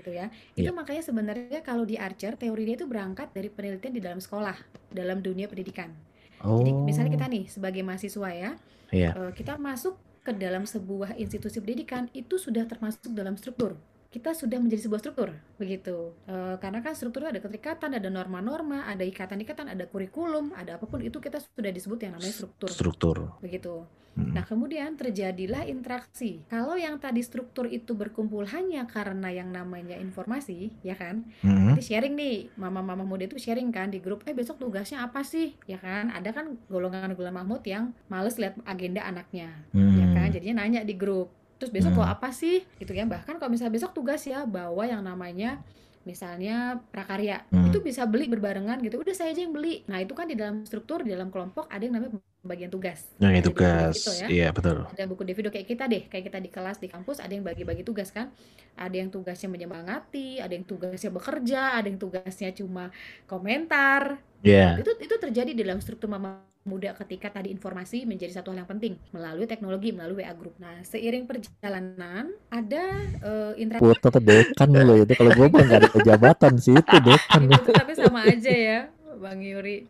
Gitu 0.00 0.10
ya. 0.16 0.26
Itu 0.56 0.72
yeah. 0.72 0.74
makanya 0.74 1.02
sebenarnya 1.04 1.60
kalau 1.60 1.84
di 1.84 2.00
Archer 2.00 2.40
teori 2.40 2.64
dia 2.64 2.80
itu 2.80 2.88
berangkat 2.88 3.36
dari 3.36 3.52
penelitian 3.52 3.92
di 3.92 4.00
dalam 4.00 4.18
sekolah, 4.22 4.56
dalam 4.88 5.20
dunia 5.20 5.44
pendidikan. 5.44 5.92
Oh. 6.40 6.64
Jadi 6.64 6.72
misalnya 6.72 7.12
kita 7.20 7.26
nih 7.28 7.44
sebagai 7.52 7.82
mahasiswa 7.84 8.30
ya, 8.32 8.50
yeah. 8.90 9.12
uh, 9.12 9.30
kita 9.36 9.60
masuk 9.60 10.00
ke 10.22 10.30
dalam 10.30 10.62
sebuah 10.62 11.18
institusi 11.18 11.58
pendidikan 11.58 12.06
itu 12.14 12.38
sudah 12.38 12.62
termasuk 12.66 13.10
dalam 13.10 13.34
struktur 13.34 13.74
kita 14.12 14.36
sudah 14.36 14.60
menjadi 14.60 14.84
sebuah 14.86 15.00
struktur 15.00 15.32
begitu. 15.56 16.12
E, 16.28 16.60
karena 16.60 16.84
kan 16.84 16.92
struktur 16.92 17.24
ada 17.24 17.40
keterikatan 17.40 17.96
ada 17.96 18.08
norma-norma 18.12 18.84
ada 18.84 19.02
ikatan-ikatan 19.08 19.72
ada 19.72 19.88
kurikulum 19.88 20.52
ada 20.52 20.76
apa 20.76 20.84
pun 20.84 21.00
itu 21.00 21.16
kita 21.16 21.40
sudah 21.40 21.72
disebut 21.72 21.96
yang 22.04 22.12
namanya 22.20 22.36
struktur. 22.36 22.68
Struktur. 22.68 23.16
Begitu. 23.40 23.88
Hmm. 24.12 24.36
nah 24.36 24.44
kemudian 24.44 24.92
terjadilah 24.92 25.64
interaksi. 25.64 26.44
Kalau 26.52 26.76
yang 26.76 27.00
tadi 27.00 27.24
struktur 27.24 27.64
itu 27.64 27.96
berkumpul 27.96 28.44
hanya 28.52 28.84
karena 28.84 29.32
yang 29.32 29.48
namanya 29.48 29.96
informasi 29.96 30.68
ya 30.84 30.92
kan? 30.92 31.24
Hmm. 31.40 31.72
nanti 31.72 31.80
sharing 31.80 32.12
nih 32.12 32.52
mama-mama 32.60 33.08
muda 33.08 33.24
itu 33.24 33.40
sharing 33.40 33.72
kan 33.72 33.88
di 33.88 34.04
grup 34.04 34.20
eh 34.28 34.36
besok 34.36 34.60
tugasnya 34.60 35.00
apa 35.00 35.24
sih? 35.24 35.56
Ya 35.64 35.80
kan? 35.80 36.12
Ada 36.12 36.36
kan 36.36 36.60
golongan-golongan 36.68 37.40
Mahmud 37.40 37.64
yang 37.64 37.96
males 38.12 38.36
lihat 38.36 38.60
agenda 38.68 39.00
anaknya 39.00 39.48
hmm. 39.72 39.96
ya 39.96 40.06
kan? 40.12 40.28
Jadinya 40.28 40.60
nanya 40.60 40.84
di 40.84 40.92
grup 40.92 41.32
terus 41.62 41.70
besok 41.70 41.94
hmm. 41.94 42.02
kok 42.02 42.10
apa 42.18 42.28
sih? 42.34 42.66
Gitu 42.82 42.90
kan 42.90 43.06
bahkan 43.06 43.38
kalau 43.38 43.54
misalnya 43.54 43.70
besok 43.70 43.94
tugas 43.94 44.26
ya 44.26 44.42
bawa 44.42 44.82
yang 44.90 45.06
namanya 45.06 45.62
misalnya 46.02 46.82
prakarya. 46.90 47.46
Hmm. 47.54 47.70
itu 47.70 47.78
bisa 47.78 48.02
beli 48.02 48.26
berbarengan 48.26 48.82
gitu. 48.82 48.98
Udah 48.98 49.14
saya 49.14 49.30
aja 49.30 49.46
yang 49.46 49.54
beli. 49.54 49.86
Nah 49.86 50.02
itu 50.02 50.10
kan 50.18 50.26
di 50.26 50.34
dalam 50.34 50.66
struktur 50.66 51.06
di 51.06 51.14
dalam 51.14 51.30
kelompok 51.30 51.70
ada 51.70 51.78
yang 51.78 51.94
namanya 51.94 52.18
bagian 52.42 52.74
tugas. 52.74 53.06
Yang 53.22 53.54
tugas 53.54 53.94
gitu 53.94 54.10
ya. 54.18 54.26
iya 54.26 54.48
betul. 54.50 54.82
Ada 54.90 55.06
buku 55.06 55.22
video 55.22 55.54
kayak 55.54 55.70
kita 55.70 55.86
deh. 55.86 56.02
Kayak 56.10 56.34
kita 56.34 56.38
di 56.42 56.50
kelas 56.50 56.82
di 56.82 56.90
kampus 56.90 57.22
ada 57.22 57.30
yang 57.30 57.46
bagi-bagi 57.46 57.86
tugas 57.86 58.10
kan. 58.10 58.34
Ada 58.74 58.98
yang 58.98 59.14
tugasnya 59.14 59.46
menyemangati 59.46 60.42
ada 60.42 60.50
yang 60.50 60.66
tugasnya 60.66 61.14
bekerja 61.14 61.78
ada 61.78 61.86
yang 61.86 62.02
tugasnya 62.02 62.50
cuma 62.50 62.90
komentar. 63.30 64.18
Yeah. 64.42 64.74
itu 64.74 64.90
itu 64.98 65.14
terjadi 65.22 65.54
di 65.54 65.62
dalam 65.62 65.78
struktur 65.78 66.10
mama 66.10 66.42
muda 66.62 66.94
ketika 66.94 67.26
tadi 67.34 67.50
informasi 67.50 68.06
menjadi 68.06 68.38
satu 68.38 68.54
hal 68.54 68.62
yang 68.62 68.70
penting 68.70 68.94
melalui 69.10 69.50
teknologi 69.50 69.90
melalui 69.90 70.22
WA 70.22 70.34
group. 70.34 70.54
Nah 70.62 70.78
seiring 70.86 71.26
perjalanan 71.26 72.30
ada 72.48 72.84
uh, 73.22 73.52
interaksi. 73.58 73.82
Foto 73.82 74.18
dekan 74.22 74.70
loh 74.70 75.02
itu 75.02 75.12
kalau 75.18 75.30
gue 75.34 75.46
mah 75.50 75.62
nggak 75.66 75.80
ada 75.82 75.88
jabatan 76.06 76.52
sih 76.62 76.74
itu 76.78 76.96
dekan. 77.02 77.50
itu, 77.50 77.70
tapi 77.74 77.92
sama 77.98 78.20
aja 78.26 78.52
ya. 78.54 78.80
Bang 79.22 79.38
Yuri. 79.38 79.86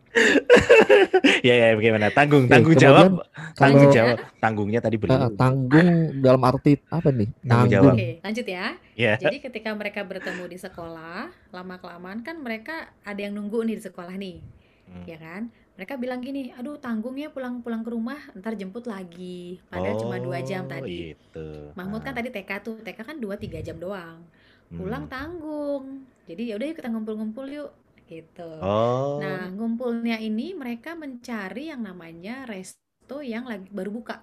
ya 1.47 1.53
ya 1.57 1.67
bagaimana 1.73 2.13
tanggung 2.13 2.45
tanggung 2.45 2.77
jawab 2.77 3.25
tanggung 3.57 3.89
jawab 3.89 4.17
tanggungnya 4.37 4.77
tadi 4.77 5.01
belum. 5.01 5.17
Uh, 5.17 5.31
tanggung 5.33 5.89
dalam 6.21 6.41
arti 6.45 6.77
apa 6.93 7.09
nih? 7.09 7.29
Tanggung 7.41 7.71
jawab. 7.73 7.93
Oke, 7.97 8.21
lanjut 8.21 8.45
ya. 8.45 8.77
Yeah. 8.93 9.17
Jadi 9.17 9.41
ketika 9.41 9.73
mereka 9.73 10.05
bertemu 10.05 10.45
di 10.45 10.57
sekolah, 10.61 11.33
lama 11.49 11.75
kelamaan 11.81 12.21
kan 12.21 12.37
mereka 12.45 12.93
ada 13.01 13.17
yang 13.25 13.33
nunggu 13.33 13.65
nih 13.65 13.81
di 13.81 13.83
sekolah 13.89 14.13
nih. 14.13 14.37
Hmm. 14.85 15.03
Ya 15.09 15.17
kan? 15.17 15.41
Mereka 15.73 15.97
bilang 15.97 16.21
gini, 16.21 16.53
aduh 16.53 16.77
tanggungnya 16.77 17.33
pulang-pulang 17.33 17.81
ke 17.81 17.89
rumah, 17.89 18.21
ntar 18.37 18.53
jemput 18.53 18.85
lagi. 18.85 19.57
Padahal 19.73 19.97
oh, 19.97 20.01
cuma 20.05 20.21
dua 20.21 20.45
jam 20.45 20.69
tadi. 20.69 21.17
Gitu. 21.17 21.73
Mahmud 21.73 22.05
kan 22.05 22.13
ah. 22.13 22.17
tadi 22.21 22.29
TK 22.29 22.51
tuh, 22.61 22.77
TK 22.85 22.99
kan 23.01 23.17
dua 23.17 23.41
tiga 23.41 23.57
jam 23.57 23.81
doang. 23.81 24.21
Pulang 24.69 25.09
hmm. 25.09 25.13
tanggung. 25.13 26.05
Jadi 26.29 26.53
ya 26.53 26.61
udah 26.61 26.65
yuk 26.69 26.77
kita 26.77 26.89
ngumpul-ngumpul 26.93 27.45
yuk. 27.49 27.71
gitu. 28.03 28.45
Oh. 28.61 29.17
Nah, 29.17 29.49
ngumpulnya 29.49 30.19
ini 30.19 30.53
mereka 30.53 30.93
mencari 30.93 31.71
yang 31.73 31.81
namanya 31.81 32.45
resto 32.45 33.23
yang 33.25 33.47
lagi 33.47 33.65
baru 33.73 33.89
buka. 33.89 34.21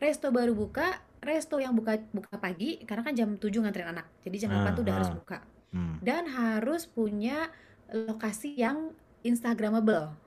Resto 0.00 0.32
baru 0.34 0.56
buka, 0.56 0.98
resto 1.22 1.60
yang 1.62 1.76
buka 1.76 2.00
buka 2.10 2.40
pagi 2.40 2.82
karena 2.82 3.06
kan 3.06 3.14
jam 3.14 3.28
7 3.38 3.46
nganterin 3.62 3.94
anak. 3.94 4.10
Jadi 4.26 4.36
jam 4.42 4.50
8 4.50 4.74
tuh 4.74 4.82
udah 4.82 4.94
harus 4.96 5.12
Ah, 5.12 5.16
buka. 5.22 5.38
hmm. 5.76 5.96
Dan 6.02 6.24
harus 6.26 6.88
punya 6.88 7.52
lokasi 7.92 8.58
yang 8.58 8.90
instagramable. 9.22 10.25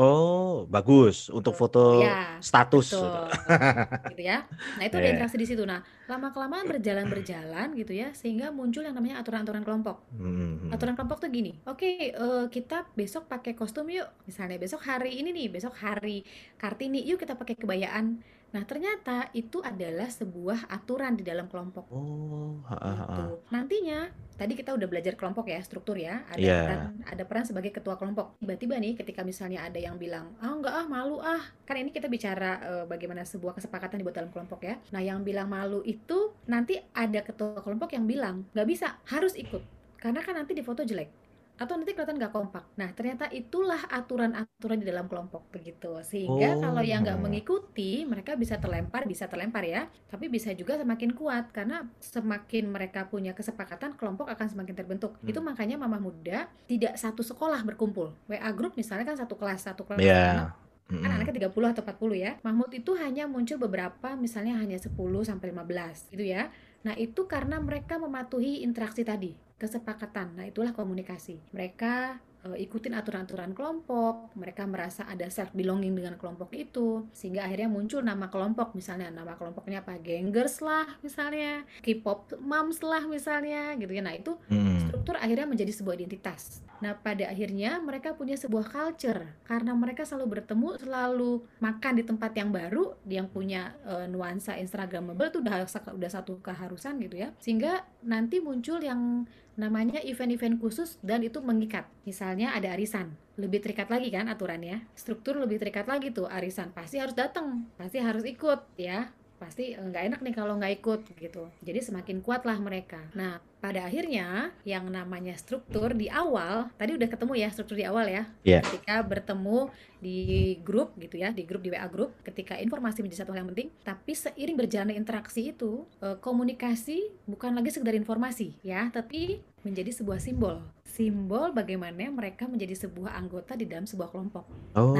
Oh, 0.00 0.64
bagus 0.74 1.28
untuk 1.28 1.52
foto 1.52 2.00
Ya, 2.00 2.40
status. 2.40 2.88
betul. 2.88 3.20
Gitu 4.16 4.22
ya. 4.24 4.48
Nah, 4.78 4.84
itu 4.88 4.96
ada 4.96 5.04
Iya. 5.04 5.12
interaksi 5.12 5.36
di 5.36 5.44
situ. 5.44 5.62
Nah, 5.68 5.84
lama-kelamaan 6.08 6.64
berjalan-berjalan 6.64 7.76
gitu 7.76 7.92
ya, 7.92 8.08
sehingga 8.16 8.48
muncul 8.48 8.80
yang 8.80 8.96
namanya 8.96 9.20
aturan-aturan 9.20 9.60
kelompok. 9.60 9.96
Hmm. 10.16 10.72
Aturan 10.72 10.96
kelompok 10.96 11.20
tuh 11.20 11.28
gini, 11.28 11.52
oke 11.68 11.84
eh, 12.16 12.44
kita 12.48 12.88
besok 12.96 13.28
pakai 13.28 13.52
kostum 13.52 13.92
yuk. 13.92 14.08
Misalnya 14.24 14.56
besok 14.56 14.80
hari 14.88 15.20
ini 15.20 15.36
nih, 15.36 15.48
besok 15.52 15.76
hari 15.84 16.24
Kartini, 16.56 17.04
yuk 17.04 17.20
kita 17.20 17.36
pakai 17.36 17.60
kebayaan. 17.60 18.24
Nah, 18.50 18.66
ternyata 18.66 19.30
itu 19.30 19.62
adalah 19.62 20.10
sebuah 20.10 20.66
aturan 20.66 21.14
di 21.14 21.22
dalam 21.22 21.46
kelompok. 21.46 21.86
Oh, 21.90 22.58
ha, 22.66 22.74
ha, 22.74 22.92
ha. 22.94 23.04
Gitu. 23.06 23.24
Nantinya, 23.54 24.10
tadi 24.34 24.58
kita 24.58 24.74
udah 24.74 24.90
belajar 24.90 25.14
kelompok 25.14 25.46
ya, 25.46 25.62
struktur 25.62 25.94
ya. 25.94 26.26
Ada 26.26 26.40
Iya. 26.42 26.58
peran, 26.66 26.80
ada 27.06 27.22
peran 27.22 27.44
sebagai 27.46 27.70
ketua 27.70 27.94
kelompok. 27.94 28.34
Tiba-tiba 28.42 28.74
nih, 28.82 28.98
ketika 28.98 29.22
misalnya 29.22 29.62
ada 29.62 29.78
yang 29.78 29.94
bilang, 29.94 30.34
ah 30.42 30.50
enggak 30.50 30.74
ah 30.74 30.86
malu 30.90 31.22
ah. 31.22 31.42
Kan 31.62 31.78
ini 31.78 31.94
kita 31.94 32.10
bicara 32.10 32.58
eh, 32.58 32.84
bagaimana 32.90 33.22
sebuah 33.22 33.54
kesepakatan 33.54 34.02
dibuat 34.02 34.18
dalam 34.18 34.34
kelompok 34.34 34.66
ya. 34.66 34.74
Nah, 34.90 34.98
yang 34.98 35.22
bilang 35.22 35.46
malu 35.46 35.86
itu 35.86 36.34
nanti 36.50 36.82
ada 36.90 37.22
ketua 37.22 37.62
kelompok 37.62 37.94
yang 37.94 38.10
bilang, 38.10 38.50
nggak 38.50 38.66
bisa, 38.66 38.98
harus 39.06 39.38
ikut. 39.38 39.62
Karena 40.00 40.24
kan 40.24 40.34
nanti 40.34 40.56
di 40.56 40.64
foto 40.64 40.80
jelek. 40.82 41.19
Atau 41.60 41.76
nanti 41.76 41.92
kelihatan 41.92 42.16
nggak 42.16 42.32
kompak. 42.32 42.64
Nah, 42.74 42.88
ternyata 42.90 43.28
itulah 43.28 43.84
aturan-aturan 43.86 44.80
di 44.80 44.88
dalam 44.88 45.04
kelompok 45.06 45.52
begitu. 45.52 45.92
Sehingga 46.00 46.56
kalau 46.56 46.80
yang 46.80 47.04
nggak 47.04 47.20
Oh. 47.20 47.22
mengikuti, 47.22 48.02
mereka 48.02 48.32
bisa 48.34 48.56
terlempar, 48.56 49.04
bisa 49.04 49.28
terlempar 49.28 49.60
ya 49.62 49.84
tapi 50.06 50.26
bisa 50.26 50.50
juga 50.52 50.74
semakin 50.74 51.12
kuat 51.12 51.52
karena 51.52 51.84
semakin 52.00 52.64
mereka 52.66 53.06
punya 53.06 53.30
kesepakatan 53.30 53.92
kelompok 53.94 54.26
akan 54.26 54.46
semakin 54.48 54.72
terbentuk 54.72 55.20
Hmm. 55.20 55.28
itu 55.28 55.38
makanya 55.38 55.76
mama 55.76 56.00
muda 56.00 56.48
tidak 56.64 56.96
satu 56.96 57.20
sekolah 57.20 57.60
berkumpul 57.62 58.16
WA 58.24 58.50
group 58.50 58.72
misalnya 58.74 59.04
kan 59.04 59.18
satu 59.18 59.36
kelas 59.36 59.68
satu 59.68 59.84
kelas 59.84 60.00
Ya. 60.00 60.24
anak 60.32 60.50
kan 60.90 61.10
anaknya 61.12 61.46
30 61.46 61.70
atau 61.70 61.82
40 61.84 62.16
ya 62.16 62.34
Mahmud 62.42 62.70
itu 62.72 62.90
hanya 62.98 63.30
muncul 63.30 63.60
beberapa 63.60 64.16
misalnya 64.16 64.58
hanya 64.58 64.74
10 64.74 65.22
sampai 65.22 65.52
15 65.52 66.10
gitu 66.10 66.24
ya 66.24 66.50
nah 66.82 66.96
itu 66.96 67.28
karena 67.28 67.60
mereka 67.60 67.94
mematuhi 67.94 68.64
interaksi 68.64 69.04
tadi 69.04 69.36
kesepakatan. 69.60 70.40
Nah 70.40 70.48
itulah 70.48 70.72
komunikasi. 70.72 71.36
Mereka 71.52 72.16
eh, 72.48 72.58
ikutin 72.64 72.96
aturan-aturan 72.96 73.52
kelompok. 73.52 74.32
Mereka 74.32 74.64
merasa 74.64 75.04
ada 75.04 75.28
self 75.28 75.52
belonging 75.52 75.92
dengan 75.92 76.16
kelompok 76.16 76.56
itu. 76.56 77.04
Sehingga 77.12 77.44
akhirnya 77.44 77.68
muncul 77.68 78.00
nama 78.00 78.32
kelompok. 78.32 78.72
Misalnya 78.72 79.12
nama 79.12 79.36
kelompoknya 79.36 79.84
apa? 79.84 80.00
Gengers 80.00 80.64
lah 80.64 80.88
misalnya. 81.04 81.68
K-pop 81.84 82.40
moms 82.40 82.80
lah 82.80 83.04
misalnya 83.04 83.76
gitu 83.76 83.92
ya. 83.92 84.00
Nah 84.00 84.16
itu 84.16 84.32
Mm. 84.48 84.88
struktur 84.88 85.20
akhirnya 85.20 85.44
menjadi 85.46 85.70
sebuah 85.76 86.00
identitas. 86.00 86.64
Nah, 86.80 86.96
pada 86.96 87.28
akhirnya 87.28 87.76
mereka 87.76 88.16
punya 88.16 88.40
sebuah 88.40 88.72
culture. 88.72 89.36
Karena 89.44 89.76
mereka 89.76 90.08
selalu 90.08 90.40
bertemu, 90.40 90.80
selalu 90.80 91.44
makan 91.60 91.92
di 92.00 92.04
tempat 92.08 92.32
yang 92.32 92.48
baru, 92.48 92.96
yang 93.04 93.28
punya 93.28 93.76
eh, 93.84 94.08
nuansa 94.08 94.56
instagramable 94.56 95.28
itu 95.28 95.44
udah 95.44 95.68
udah 95.68 96.10
satu 96.10 96.40
keharusan 96.40 96.96
gitu 97.04 97.20
ya. 97.20 97.36
Sehingga 97.36 97.84
nanti 98.00 98.40
muncul 98.40 98.80
yang 98.80 99.28
namanya 99.58 99.98
event-event 100.04 100.60
khusus 100.60 101.00
dan 101.00 101.24
itu 101.24 101.42
mengikat. 101.42 101.88
Misalnya 102.06 102.54
ada 102.54 102.74
arisan, 102.74 103.16
lebih 103.40 103.64
terikat 103.64 103.90
lagi 103.90 104.10
kan 104.12 104.30
aturannya. 104.30 104.86
Struktur 104.94 105.40
lebih 105.40 105.58
terikat 105.58 105.88
lagi 105.88 106.12
tuh 106.12 106.28
arisan, 106.28 106.70
pasti 106.70 107.00
harus 107.00 107.16
datang, 107.16 107.66
pasti 107.74 107.98
harus 107.98 108.22
ikut 108.26 108.60
ya 108.78 109.10
pasti 109.40 109.72
eh, 109.72 109.80
nggak 109.80 110.04
enak 110.12 110.20
nih 110.20 110.34
kalau 110.36 110.60
nggak 110.60 110.84
ikut 110.84 111.00
gitu. 111.16 111.48
Jadi 111.64 111.80
semakin 111.80 112.20
kuatlah 112.20 112.60
mereka. 112.60 113.00
Nah, 113.16 113.40
pada 113.60 113.84
akhirnya 113.84 114.56
yang 114.64 114.88
namanya 114.88 115.36
struktur 115.36 115.92
di 115.92 116.08
awal, 116.08 116.72
tadi 116.80 116.96
udah 116.96 117.08
ketemu 117.12 117.32
ya 117.36 117.48
struktur 117.52 117.76
di 117.76 117.84
awal 117.84 118.08
ya. 118.08 118.24
Iya. 118.42 118.60
Ketika 118.64 119.04
bertemu 119.04 119.68
di 120.00 120.18
grup 120.64 120.96
gitu 120.96 121.20
ya, 121.20 121.28
di 121.28 121.44
grup 121.44 121.60
di 121.60 121.68
WA 121.68 121.84
grup, 121.86 122.16
ketika 122.24 122.56
informasi 122.56 123.04
menjadi 123.04 123.20
satu 123.22 123.36
hal 123.36 123.44
yang 123.44 123.52
penting, 123.52 123.68
tapi 123.84 124.16
seiring 124.16 124.56
berjalannya 124.56 124.96
interaksi 124.96 125.52
itu, 125.52 125.84
eh, 126.00 126.16
komunikasi 126.18 127.12
bukan 127.28 127.52
lagi 127.52 127.70
sekedar 127.76 127.92
informasi 127.92 128.56
ya, 128.64 128.88
tapi 128.88 129.44
menjadi 129.60 129.92
sebuah 129.92 130.18
simbol. 130.24 130.64
Simbol 130.88 131.52
bagaimana 131.52 132.10
mereka 132.10 132.48
menjadi 132.50 132.88
sebuah 132.88 133.14
anggota 133.14 133.54
di 133.54 133.68
dalam 133.68 133.84
sebuah 133.86 134.10
kelompok. 134.10 134.48
Oh, 134.74 134.96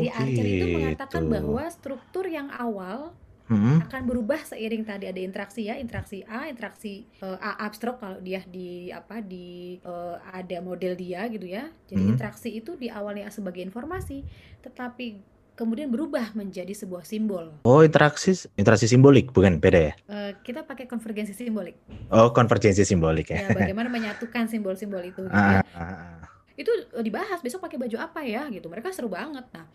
Di 0.00 0.08
Archer 0.08 0.46
itu 0.46 0.64
mengatakan 0.70 1.26
gitu. 1.26 1.34
bahwa 1.34 1.64
struktur 1.68 2.24
yang 2.24 2.48
awal 2.54 3.12
Mm-mm. 3.44 3.84
akan 3.84 4.02
berubah 4.08 4.40
seiring 4.40 4.82
tadi 4.82 5.04
ada 5.04 5.20
interaksi 5.20 5.68
ya 5.68 5.76
interaksi 5.76 6.24
A 6.24 6.48
interaksi 6.48 7.04
eh, 7.20 7.38
A 7.38 7.60
abstrak 7.60 8.00
kalau 8.00 8.16
dia 8.18 8.40
di 8.40 8.88
apa 8.88 9.20
di 9.20 9.76
eh, 9.78 10.16
ada 10.32 10.64
model 10.64 10.96
dia 10.96 11.28
gitu 11.28 11.44
ya 11.44 11.68
jadi 11.84 12.00
Hmm. 12.00 12.12
interaksi 12.16 12.48
itu 12.50 12.72
di 12.74 12.88
awalnya 12.88 13.28
sebagai 13.28 13.60
informasi 13.60 14.24
tetapi 14.60 15.20
kemudian 15.54 15.86
berubah 15.86 16.32
menjadi 16.32 16.72
sebuah 16.72 17.04
simbol 17.04 17.52
Oh, 17.62 17.84
interaksi 17.84 18.32
interaksi 18.56 18.90
simbolik 18.90 19.30
bukan 19.30 19.62
beda 19.62 19.80
ya? 19.80 19.94
Eh, 20.08 20.32
kita 20.42 20.64
pakai 20.64 20.88
konvergensi 20.88 21.30
simbolik 21.30 21.76
Oh, 22.10 22.32
konvergensi 22.32 22.82
simbolik 22.82 23.28
ya. 23.30 23.44
ya 23.44 23.48
bagaimana 23.52 23.86
menyatukan 23.86 24.48
simbol-simbol 24.48 25.04
itu 25.04 25.20
gitu 25.20 25.36
Ah, 25.36 25.60
ya 25.60 25.62
ah, 25.76 25.78
ah. 25.78 26.18
itu 26.54 26.70
dibahas 26.98 27.38
besok 27.38 27.60
pakai 27.60 27.76
baju 27.76 27.96
apa 27.98 28.24
ya 28.24 28.48
gitu 28.48 28.66
mereka 28.66 28.88
seru 28.90 29.06
banget 29.06 29.44
nah 29.52 29.68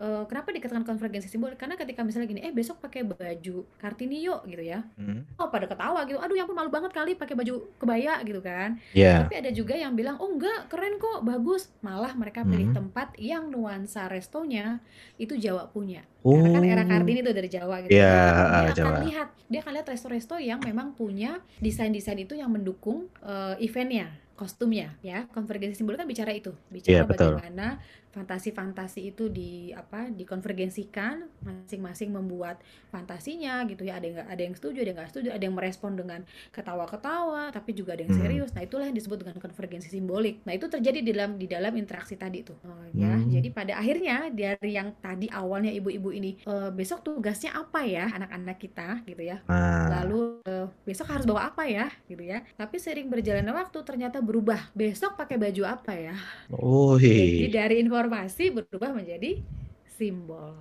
eh, 0.00 0.24
kenapa 0.24 0.48
dikatakan 0.50 0.80
konvergensi 0.80 1.28
simbol 1.28 1.52
karena 1.54 1.76
ketika 1.76 2.00
misalnya 2.00 2.24
gini 2.26 2.40
eh 2.40 2.50
besok 2.50 2.80
pakai 2.80 3.04
baju 3.04 3.68
kartini 3.76 4.20
yuk 4.20 4.42
gitu 4.44 4.64
ya 4.64 4.80
Hmm. 4.96 5.28
oh 5.36 5.46
pada 5.46 5.64
ketawa 5.64 6.02
gitu 6.02 6.16
aduh 6.16 6.32
yang 6.32 6.44
pun 6.44 6.54
malu 6.54 6.68
banget 6.68 6.88
kali 6.90 7.12
pakai 7.14 7.34
baju 7.34 7.68
kebaya 7.76 8.16
gitu 8.22 8.40
kan 8.40 8.80
Ya. 8.90 9.22
tapi 9.22 9.36
ada 9.36 9.50
juga 9.50 9.72
yang 9.72 9.92
bilang 9.92 10.16
oh 10.16 10.30
enggak 10.30 10.66
keren 10.66 10.96
kok 10.96 11.20
bagus 11.20 11.68
malah 11.80 12.12
mereka 12.12 12.40
pilih 12.42 12.66
Hmm. 12.66 12.76
tempat 12.80 13.12
yang 13.14 13.46
nuansa 13.46 14.08
restonya 14.08 14.80
itu 15.14 15.36
Jawa 15.36 15.68
punya 15.68 16.00
Oh. 16.20 16.36
karena 16.36 16.52
kan 16.54 16.64
era 16.66 16.84
Kartini 16.86 17.20
itu 17.20 17.32
dari 17.32 17.48
Jawa 17.48 17.76
gitu 17.80 17.92
Iya, 17.92 18.04
kan. 18.04 18.24
ah, 18.28 18.60
dia 18.62 18.72
akan 18.72 18.76
Jawa. 18.76 18.98
lihat 19.04 19.28
dia 19.46 19.58
akan 19.60 19.72
lihat 19.74 19.86
resto-resto 19.86 20.34
yang 20.36 20.60
memang 20.60 20.92
punya 20.92 21.30
desain-desain 21.58 22.16
itu 22.18 22.32
yang 22.32 22.48
mendukung 22.48 23.08
eh, 23.20 23.56
eventnya 23.58 24.08
kostumnya 24.32 24.96
ya 25.00 25.28
konvergensi 25.28 25.76
simbol 25.76 25.94
kan 25.94 26.04
bicara 26.04 26.32
itu 26.32 26.56
bicara 26.66 26.88
Iya, 26.90 27.02
betul. 27.04 27.36
bagaimana 27.36 27.76
fantasi-fantasi 28.10 29.14
itu 29.14 29.30
di 29.30 29.70
apa 29.70 30.10
dikonvergensikan 30.10 31.30
masing-masing 31.40 32.10
membuat 32.10 32.58
fantasinya 32.90 33.62
gitu 33.66 33.86
ya. 33.86 33.98
Ada 33.98 34.06
yang 34.06 34.16
ada 34.26 34.42
yang 34.42 34.54
setuju 34.54 34.82
ada 34.82 34.88
yang 34.90 34.98
nggak 34.98 35.10
setuju 35.10 35.28
ada 35.30 35.44
yang 35.46 35.54
merespon 35.54 35.92
dengan 35.94 36.20
ketawa-ketawa 36.50 37.50
tapi 37.50 37.70
juga 37.72 37.94
ada 37.94 38.02
yang 38.04 38.12
Hmm. 38.12 38.22
serius. 38.22 38.50
Nah 38.52 38.62
itulah 38.62 38.86
yang 38.86 38.96
disebut 38.96 39.22
dengan 39.22 39.36
konvergensi 39.38 39.88
simbolik. 39.88 40.42
Nah 40.44 40.52
itu 40.54 40.66
terjadi 40.66 40.98
di 41.00 41.10
dalam 41.14 41.30
di 41.38 41.46
dalam 41.46 41.72
interaksi 41.74 42.14
tadi 42.14 42.42
tuh. 42.42 42.58
Oh, 42.62 42.84
ya. 42.92 43.14
Hmm. 43.16 43.30
jadi 43.30 43.48
pada 43.50 43.72
akhirnya 43.78 44.28
dari 44.30 44.74
yang 44.74 44.92
tadi 44.98 45.30
awalnya 45.30 45.70
ibu-ibu 45.70 46.10
ini 46.10 46.36
"Eh, 46.42 46.70
besok 46.74 47.02
tugasnya 47.02 47.54
apa 47.54 47.86
ya 47.86 48.10
anak-anak 48.10 48.58
kita? 48.58 48.88
gitu 49.06 49.22
ya. 49.22 49.38
Nah, 49.46 50.02
lalu 50.02 50.42
eh, 50.44 50.66
besok 50.84 51.06
harus 51.10 51.24
bawa 51.24 51.50
apa 51.50 51.64
ya? 51.66 51.86
gitu 52.06 52.20
ya. 52.22 52.42
Tapi 52.56 52.76
sering 52.78 53.06
berjalannya 53.06 53.54
waktu 53.54 53.78
ternyata 53.86 54.18
berubah. 54.18 54.72
Besok 54.74 55.14
pakai 55.14 55.36
baju 55.38 55.62
apa 55.66 55.92
ya? 55.94 56.14
Oh, 56.50 56.98
jadi 56.98 57.46
dari 57.48 57.76
informasi 58.00 58.48
berubah 58.48 58.96
menjadi 58.96 59.44
simbol 59.84 60.56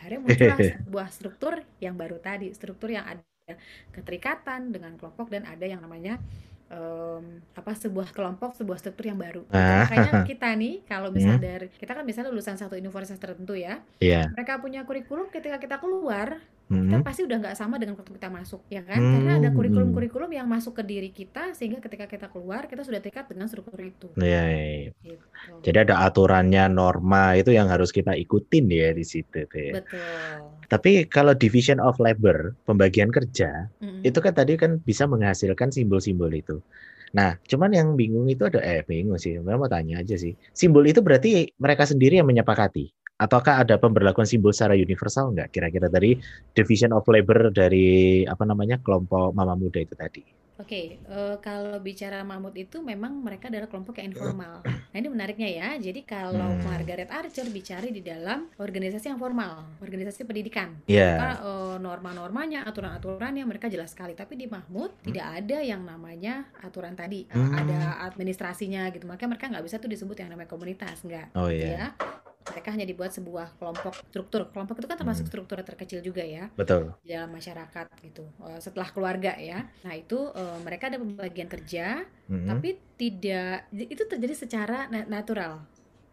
akhirnya 0.00 0.20
muncullah 0.24 0.56
sebuah 0.80 1.08
struktur 1.12 1.60
yang 1.78 1.92
baru 1.94 2.16
tadi 2.16 2.48
struktur 2.50 2.88
yang 2.88 3.04
ada 3.04 3.20
keterikatan 3.92 4.72
dengan 4.72 4.96
kelompok 4.96 5.28
dan 5.28 5.44
ada 5.44 5.64
yang 5.64 5.80
namanya 5.80 6.16
em, 6.68 7.44
apa 7.52 7.72
sebuah 7.74 8.12
kelompok 8.12 8.56
sebuah 8.56 8.78
struktur 8.78 9.04
yang 9.04 9.20
baru 9.20 9.44
Itu 9.44 9.52
Ah. 9.52 9.84
makanya 9.84 10.12
kita 10.30 10.48
nih 10.56 10.84
kalau 10.84 11.12
misalnya 11.12 11.36
Hmm. 11.36 11.48
dari 11.60 11.66
kita 11.70 11.92
kan 11.92 12.04
misalnya 12.04 12.32
lulusan 12.32 12.56
satu 12.56 12.76
universitas 12.76 13.20
tertentu 13.20 13.52
ya 13.52 13.84
Iya. 14.00 14.32
mereka 14.32 14.56
punya 14.56 14.84
kurikulum 14.84 15.28
ketika 15.28 15.60
kita 15.60 15.76
keluar 15.76 16.40
kita 16.68 17.00
Hmm. 17.00 17.00
pasti 17.00 17.24
udah 17.24 17.36
nggak 17.40 17.56
sama 17.56 17.80
dengan 17.80 17.96
waktu 17.96 18.12
kita 18.12 18.28
masuk 18.28 18.60
ya 18.68 18.84
kan 18.84 19.00
karena 19.00 19.32
ada 19.40 19.48
Hmm. 19.48 19.56
kurikulum-kurikulum 19.56 20.30
yang 20.36 20.44
masuk 20.44 20.76
ke 20.76 20.82
diri 20.84 21.08
kita 21.08 21.56
sehingga 21.56 21.80
ketika 21.80 22.04
kita 22.04 22.26
keluar 22.28 22.68
kita 22.68 22.84
sudah 22.84 23.00
terikat 23.00 23.24
dengan 23.24 23.48
struktur 23.48 23.80
itu 23.80 24.12
Iya, 24.20 24.42
iya. 24.52 24.90
gitu. 25.00 25.24
Jadi 25.64 25.78
ada 25.88 26.04
aturannya, 26.04 26.68
norma 26.68 27.40
itu 27.40 27.56
yang 27.56 27.72
harus 27.72 27.88
kita 27.88 28.12
ikutin 28.12 28.68
ya 28.68 28.92
di 28.92 29.04
situ 29.04 29.48
tuh 29.48 29.60
ya. 29.60 29.72
betul 29.80 30.00
Tapi 30.68 31.08
kalau 31.08 31.32
division 31.32 31.80
of 31.80 31.96
labor, 31.96 32.52
pembagian 32.68 33.08
kerja, 33.08 33.72
Mm-mm. 33.80 34.04
itu 34.04 34.18
kan 34.20 34.36
tadi 34.36 34.60
kan 34.60 34.76
bisa 34.84 35.08
menghasilkan 35.08 35.72
simbol-simbol 35.72 36.28
itu. 36.28 36.60
Nah, 37.16 37.40
cuman 37.48 37.72
yang 37.72 37.88
bingung 37.96 38.28
itu 38.28 38.44
ada 38.44 38.60
eh 38.60 38.84
bingung 38.84 39.16
sih, 39.16 39.40
memang 39.40 39.64
mau 39.64 39.70
tanya 39.72 40.04
aja 40.04 40.12
sih. 40.20 40.36
Simbol 40.52 40.84
itu 40.84 41.00
berarti 41.00 41.48
mereka 41.56 41.88
sendiri 41.88 42.20
yang 42.20 42.28
menyepakati 42.28 42.92
ataukah 43.18 43.66
ada 43.66 43.74
pemberlakuan 43.82 44.24
simbol 44.24 44.54
secara 44.54 44.78
universal 44.78 45.34
nggak 45.34 45.50
kira-kira 45.50 45.90
dari 45.90 46.14
division 46.54 46.94
of 46.94 47.02
labor 47.10 47.50
dari 47.50 48.22
apa 48.22 48.46
namanya 48.46 48.78
kelompok 48.78 49.34
mama 49.34 49.58
muda 49.58 49.82
itu 49.82 49.98
tadi? 49.98 50.22
Oke, 50.58 50.98
uh, 51.06 51.38
kalau 51.38 51.78
bicara 51.78 52.26
mamut 52.26 52.50
itu 52.58 52.82
memang 52.82 53.14
mereka 53.22 53.46
adalah 53.46 53.70
kelompok 53.70 54.02
yang 54.02 54.10
informal. 54.10 54.58
Nah, 54.66 54.98
ini 54.98 55.06
menariknya 55.06 55.46
ya. 55.46 55.68
Jadi 55.78 56.02
kalau 56.02 56.50
hmm. 56.50 56.66
Margaret 56.66 57.10
Archer 57.14 57.46
bicara 57.46 57.86
di 57.86 58.02
dalam 58.02 58.50
organisasi 58.58 59.06
yang 59.06 59.22
formal, 59.22 59.78
organisasi 59.78 60.26
pendidikan. 60.26 60.74
Yeah. 60.90 61.14
Maka 61.14 61.30
uh, 61.46 61.76
norma-normanya, 61.78 62.66
aturan-aturannya 62.66 63.46
mereka 63.46 63.70
jelas 63.70 63.94
sekali. 63.94 64.18
Tapi 64.18 64.34
di 64.34 64.50
Mahmud 64.50 64.98
hmm. 64.98 65.04
tidak 65.06 65.26
ada 65.38 65.58
yang 65.62 65.86
namanya 65.86 66.50
aturan 66.58 66.98
tadi. 66.98 67.30
Hmm. 67.30 67.54
Ada 67.54 68.02
administrasinya 68.10 68.90
gitu. 68.90 69.06
Makanya 69.06 69.38
mereka 69.38 69.46
nggak 69.54 69.62
bisa 69.62 69.78
tuh 69.78 69.86
disebut 69.86 70.18
yang 70.18 70.34
namanya 70.34 70.50
komunitas, 70.50 71.06
nggak. 71.06 71.38
Oh 71.38 71.46
iya. 71.46 71.62
Yeah. 71.70 71.90
Ya 71.94 72.27
mereka 72.52 72.68
hanya 72.74 72.86
dibuat 72.88 73.10
sebuah 73.12 73.56
kelompok 73.60 73.94
struktur 74.08 74.48
kelompok 74.50 74.76
itu 74.80 74.88
kan 74.88 74.98
termasuk 74.98 75.24
hmm. 75.28 75.32
struktur 75.32 75.56
terkecil 75.60 76.00
juga 76.00 76.24
ya 76.24 76.48
betul 76.54 76.94
di 77.04 77.12
dalam 77.12 77.30
masyarakat 77.32 77.86
gitu 78.04 78.24
uh, 78.40 78.58
setelah 78.58 78.88
keluarga 78.90 79.36
ya 79.36 79.66
nah 79.84 79.94
itu 79.94 80.18
uh, 80.32 80.58
mereka 80.64 80.88
ada 80.88 80.98
pembagian 81.00 81.48
kerja 81.48 82.04
hmm. 82.28 82.46
tapi 82.48 82.78
tidak 82.98 83.68
itu 83.72 84.02
terjadi 84.04 84.34
secara 84.34 84.90
natural 84.90 85.62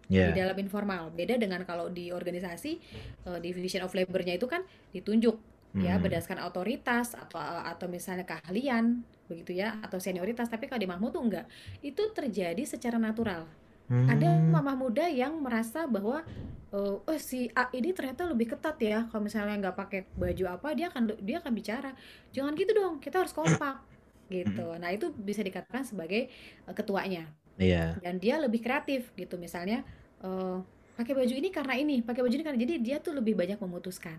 yeah. 0.10 0.30
di 0.32 0.42
dalam 0.42 0.58
informal 0.60 1.10
beda 1.14 1.40
dengan 1.40 1.64
kalau 1.66 1.90
di 1.90 2.14
organisasi 2.14 2.78
uh, 3.26 3.40
division 3.42 3.84
of 3.86 3.94
labornya 3.94 4.38
itu 4.38 4.46
kan 4.46 4.62
ditunjuk 4.94 5.38
ya 5.76 6.00
hmm. 6.00 6.04
berdasarkan 6.08 6.40
otoritas 6.48 7.20
atau 7.20 7.36
atau 7.44 7.88
misalnya 7.92 8.24
keahlian 8.24 9.04
begitu 9.28 9.60
ya 9.60 9.76
atau 9.84 10.00
senioritas 10.00 10.48
tapi 10.48 10.72
kalau 10.72 10.80
di 10.80 10.88
Mahmud 10.88 11.12
tuh 11.12 11.24
enggak 11.26 11.46
itu 11.84 12.00
terjadi 12.16 12.64
secara 12.64 12.96
natural 12.96 13.44
Hmm. 13.86 14.10
Ada 14.10 14.42
mama 14.42 14.74
muda 14.74 15.06
yang 15.06 15.38
merasa 15.38 15.86
bahwa 15.86 16.26
uh, 16.74 16.96
oh 17.06 17.20
si 17.22 17.54
A 17.54 17.70
ini 17.70 17.94
ternyata 17.94 18.26
lebih 18.26 18.58
ketat 18.58 18.78
ya 18.82 19.06
kalau 19.14 19.24
misalnya 19.24 19.56
nggak 19.62 19.78
pakai 19.78 20.00
baju 20.18 20.58
apa 20.58 20.74
dia 20.74 20.90
akan 20.90 21.22
dia 21.22 21.38
akan 21.38 21.54
bicara 21.54 21.92
jangan 22.34 22.58
gitu 22.58 22.72
dong 22.74 22.98
kita 22.98 23.22
harus 23.22 23.34
kompak 23.36 23.78
gitu. 24.34 24.66
Hmm. 24.66 24.82
Nah 24.82 24.90
itu 24.90 25.14
bisa 25.14 25.46
dikatakan 25.46 25.86
sebagai 25.86 26.34
uh, 26.66 26.74
ketuanya. 26.74 27.30
Iya. 27.56 28.02
Dan 28.04 28.20
dia 28.20 28.42
lebih 28.42 28.60
kreatif 28.60 29.14
gitu 29.16 29.40
misalnya 29.40 29.86
uh, 30.26 30.60
pakai 30.98 31.14
baju 31.16 31.34
ini 31.36 31.50
karena 31.54 31.76
ini 31.78 32.02
pakai 32.02 32.26
baju 32.26 32.36
ini 32.36 32.44
karena 32.44 32.60
jadi 32.60 32.74
dia 32.82 32.98
tuh 33.00 33.14
lebih 33.14 33.38
banyak 33.38 33.62
memutuskan. 33.62 34.18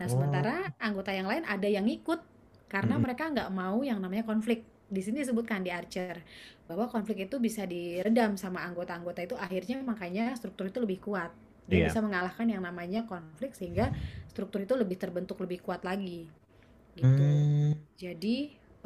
Nah 0.00 0.06
oh. 0.06 0.10
sementara 0.10 0.72
anggota 0.80 1.12
yang 1.12 1.28
lain 1.28 1.44
ada 1.44 1.68
yang 1.68 1.84
ikut 1.86 2.18
karena 2.72 2.96
hmm. 2.96 3.02
mereka 3.04 3.24
nggak 3.28 3.50
mau 3.52 3.84
yang 3.84 4.00
namanya 4.00 4.24
konflik 4.24 4.64
di 4.88 5.00
sini 5.04 5.20
disebutkan 5.20 5.60
di 5.60 5.68
Archer 5.68 6.24
bahwa 6.64 6.88
konflik 6.88 7.28
itu 7.28 7.36
bisa 7.36 7.68
diredam 7.68 8.40
sama 8.40 8.64
anggota-anggota 8.64 9.20
itu 9.24 9.36
akhirnya 9.36 9.80
makanya 9.84 10.32
struktur 10.36 10.72
itu 10.72 10.80
lebih 10.80 11.04
kuat 11.04 11.32
dan 11.68 11.84
yeah. 11.84 11.86
bisa 11.92 12.00
mengalahkan 12.00 12.48
yang 12.48 12.64
namanya 12.64 13.04
konflik 13.04 13.52
sehingga 13.52 13.92
struktur 14.32 14.64
itu 14.64 14.72
lebih 14.72 14.96
terbentuk 14.96 15.36
lebih 15.44 15.60
kuat 15.60 15.84
lagi 15.84 16.24
gitu 16.96 17.24
hmm. 17.24 17.72
jadi 18.00 18.36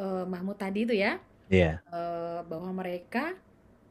uh, 0.02 0.26
Mahmud 0.26 0.58
tadi 0.58 0.84
itu 0.84 0.94
ya 0.94 1.18
yeah. 1.18 1.18
Iya. 1.52 1.72
uh, 1.92 2.40
bahwa 2.48 2.70
mereka 2.82 3.38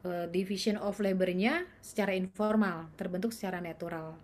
uh, 0.04 0.28
division 0.28 0.76
of 0.82 1.00
labornya 1.00 1.64
secara 1.80 2.12
informal 2.12 2.92
terbentuk 3.00 3.32
secara 3.32 3.64
natural 3.64 4.18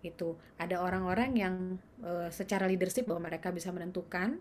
itu 0.00 0.36
ada 0.56 0.80
orang-orang 0.80 1.30
yang 1.36 1.54
uh, 2.00 2.28
secara 2.32 2.64
leadership 2.64 3.04
bahwa 3.04 3.28
mereka 3.28 3.52
bisa 3.52 3.68
menentukan 3.68 4.40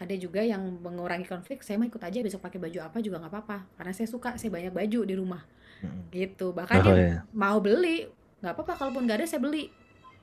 ada 0.00 0.14
juga 0.16 0.40
yang 0.40 0.80
mengurangi 0.80 1.28
konflik 1.28 1.60
saya 1.60 1.76
mau 1.76 1.84
ikut 1.84 2.00
aja 2.00 2.24
besok 2.24 2.40
pakai 2.40 2.56
baju 2.56 2.78
apa 2.80 3.04
juga 3.04 3.20
nggak 3.20 3.32
apa-apa 3.36 3.58
karena 3.76 3.92
saya 3.92 4.08
suka 4.08 4.40
saya 4.40 4.48
banyak 4.48 4.72
baju 4.72 5.00
di 5.04 5.14
rumah. 5.14 5.44
Hmm. 5.80 6.12
gitu. 6.12 6.52
Bahkan 6.52 6.76
oh, 6.76 6.84
dia 6.84 6.92
iya. 6.96 7.18
mau 7.32 7.56
beli 7.60 8.08
nggak 8.40 8.52
apa-apa 8.52 8.72
kalaupun 8.80 9.04
nggak 9.04 9.18
ada 9.20 9.26
saya 9.28 9.40
beli. 9.44 9.68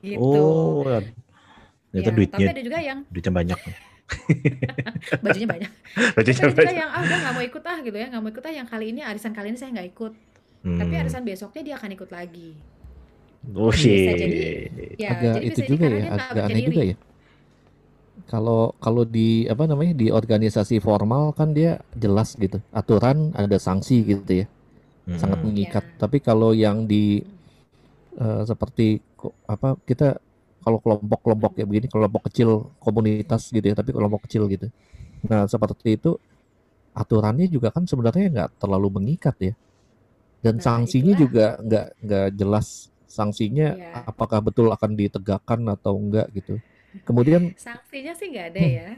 Gitu. 0.02 0.18
Oh 0.18 0.82
ya, 0.86 1.02
itu 1.94 2.10
duitnya 2.10 2.38
tapi 2.38 2.54
ada 2.58 2.62
juga 2.62 2.78
yang 2.82 2.98
duitnya 3.10 3.34
banyak. 3.34 3.60
Bajunya 5.24 5.48
banyak. 5.50 5.70
Bajunya 6.18 6.42
tapi 6.42 6.50
ada 6.50 6.62
juga 6.66 6.74
yang 6.74 6.90
ah 6.90 7.00
udah 7.02 7.18
nggak 7.22 7.34
mau 7.34 7.44
ikut 7.46 7.64
ah 7.66 7.78
gitu 7.82 7.96
ya 7.98 8.06
nggak 8.10 8.22
mau 8.22 8.30
ikut 8.34 8.44
ah 8.46 8.52
yang 8.54 8.66
kali 8.66 8.86
ini 8.90 9.00
arisan 9.06 9.32
kali 9.34 9.46
ini 9.54 9.58
saya 9.58 9.70
nggak 9.78 9.90
ikut. 9.94 10.14
Hmm. 10.58 10.74
tapi 10.74 10.98
arisan 10.98 11.22
besoknya 11.22 11.62
dia 11.62 11.74
akan 11.78 11.90
ikut 11.94 12.10
lagi. 12.10 12.50
Oh, 13.54 13.70
bisa 13.70 13.86
jadi 14.18 14.38
ya 14.98 15.14
agak 15.14 15.38
jadi 15.38 15.46
itu 15.46 15.60
juga 15.70 15.86
ya 15.86 16.02
agak 16.18 16.44
aneh 16.50 16.62
juga 16.66 16.82
ya 16.82 16.96
kalau 18.28 18.76
kalau 18.76 19.08
di 19.08 19.48
apa 19.48 19.64
namanya 19.64 19.96
di 19.96 20.12
organisasi 20.12 20.84
formal 20.84 21.32
kan 21.32 21.56
dia 21.56 21.80
jelas 21.96 22.36
gitu 22.36 22.60
aturan 22.76 23.32
ada 23.32 23.56
sanksi 23.56 24.04
gitu 24.04 24.44
ya 24.44 24.46
hmm. 25.08 25.16
sangat 25.16 25.40
mengikat 25.40 25.84
yeah. 25.88 25.96
tapi 25.96 26.20
kalau 26.20 26.52
yang 26.52 26.84
di 26.84 27.24
uh, 28.20 28.44
seperti 28.44 29.00
apa 29.48 29.80
kita 29.88 30.20
kalau 30.60 30.78
kelompok-kelompok 30.84 31.56
ya 31.56 31.64
begini 31.64 31.88
kelompok 31.88 32.28
kecil 32.28 32.68
komunitas 32.76 33.48
gitu 33.48 33.64
ya 33.64 33.74
tapi 33.74 33.96
kelompok 33.96 34.28
kecil 34.28 34.44
gitu 34.52 34.68
nah 35.24 35.48
seperti 35.48 35.96
itu 35.96 36.20
aturannya 36.92 37.48
juga 37.48 37.72
kan 37.72 37.88
sebenarnya 37.88 38.28
nggak 38.28 38.50
terlalu 38.60 38.88
mengikat 38.92 39.36
ya 39.40 39.54
dan 40.44 40.60
nah, 40.60 40.62
sanksinya 40.62 41.16
itulah. 41.16 41.24
juga 41.24 41.46
nggak 41.64 41.86
nggak 42.04 42.28
jelas 42.36 42.92
sanksinya 43.08 43.74
yeah. 43.74 44.04
apakah 44.04 44.44
betul 44.44 44.68
akan 44.68 44.92
ditegakkan 44.94 45.64
atau 45.72 45.96
enggak 45.96 46.28
gitu 46.36 46.60
Kemudian 47.04 47.52
sanksinya 47.54 48.16
sih 48.16 48.32
nggak 48.32 48.46
ada 48.54 48.62
hmm. 48.62 48.74
ya. 48.74 48.88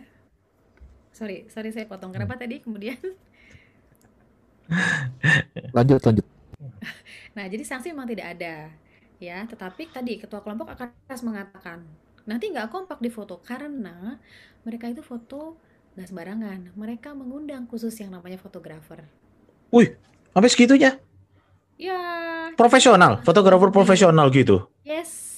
Sorry, 1.11 1.37
sorry 1.51 1.75
saya 1.75 1.87
potong. 1.91 2.15
Kenapa 2.15 2.39
hmm. 2.39 2.43
tadi 2.43 2.57
kemudian? 2.63 3.01
lanjut, 5.77 5.99
lanjut. 5.99 6.27
Nah, 7.35 7.45
jadi 7.51 7.63
sanksi 7.67 7.91
memang 7.91 8.07
tidak 8.07 8.39
ada, 8.39 8.71
ya. 9.19 9.43
Tetapi 9.43 9.91
tadi 9.91 10.23
ketua 10.23 10.39
kelompok 10.41 10.71
akan 10.71 10.95
harus 11.11 11.25
mengatakan 11.27 11.83
nanti 12.29 12.53
nggak 12.53 12.71
kompak 12.71 13.01
di 13.03 13.11
foto 13.11 13.41
karena 13.43 14.21
mereka 14.63 14.87
itu 14.87 15.03
foto 15.03 15.59
nggak 15.99 16.09
sembarangan. 16.15 16.61
Mereka 16.79 17.11
mengundang 17.19 17.67
khusus 17.67 17.95
yang 17.99 18.15
namanya 18.15 18.39
fotografer. 18.39 19.03
Wih, 19.75 19.99
sampai 20.31 20.51
segitunya? 20.51 20.95
Ya. 21.75 21.99
Profesional, 22.55 23.19
fotografer 23.27 23.75
profesional 23.75 24.31
gitu. 24.31 24.71
Yes 24.87 25.30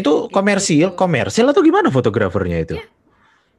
itu 0.00 0.12
komersil, 0.32 0.92
komersil 0.96 1.46
atau 1.48 1.60
gimana 1.60 1.88
fotografernya 1.92 2.58
itu? 2.64 2.74
Ya, 2.78 2.86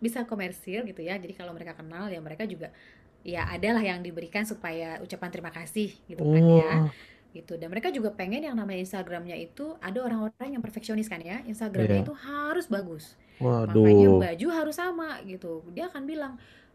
bisa 0.02 0.26
komersil 0.26 0.84
gitu 0.86 1.02
ya. 1.06 1.16
Jadi 1.22 1.38
kalau 1.38 1.54
mereka 1.54 1.78
kenal 1.78 2.10
ya 2.10 2.18
mereka 2.20 2.44
juga 2.50 2.74
ya 3.22 3.46
adalah 3.46 3.86
yang 3.86 4.02
diberikan 4.02 4.42
supaya 4.44 4.98
ucapan 5.00 5.30
terima 5.30 5.52
kasih 5.54 5.94
gitu 6.10 6.22
kan 6.26 6.44
ya. 6.44 6.72
Oh. 6.86 6.92
Gitu. 7.32 7.56
Dan 7.56 7.72
mereka 7.72 7.88
juga 7.94 8.12
pengen 8.12 8.44
yang 8.44 8.58
namanya 8.60 8.84
Instagramnya 8.84 9.40
itu 9.40 9.78
ada 9.80 10.04
orang-orang 10.04 10.60
yang 10.60 10.64
perfeksionis 10.64 11.08
kan 11.08 11.22
ya. 11.24 11.40
Instagramnya 11.48 12.04
yeah. 12.04 12.06
itu 12.06 12.16
harus 12.18 12.66
bagus. 12.68 13.16
Waduh. 13.40 13.82
Makanya 13.82 14.10
baju 14.20 14.48
harus 14.52 14.76
sama 14.76 15.22
gitu. 15.24 15.64
Dia 15.72 15.88
akan 15.88 16.04
bilang 16.04 16.34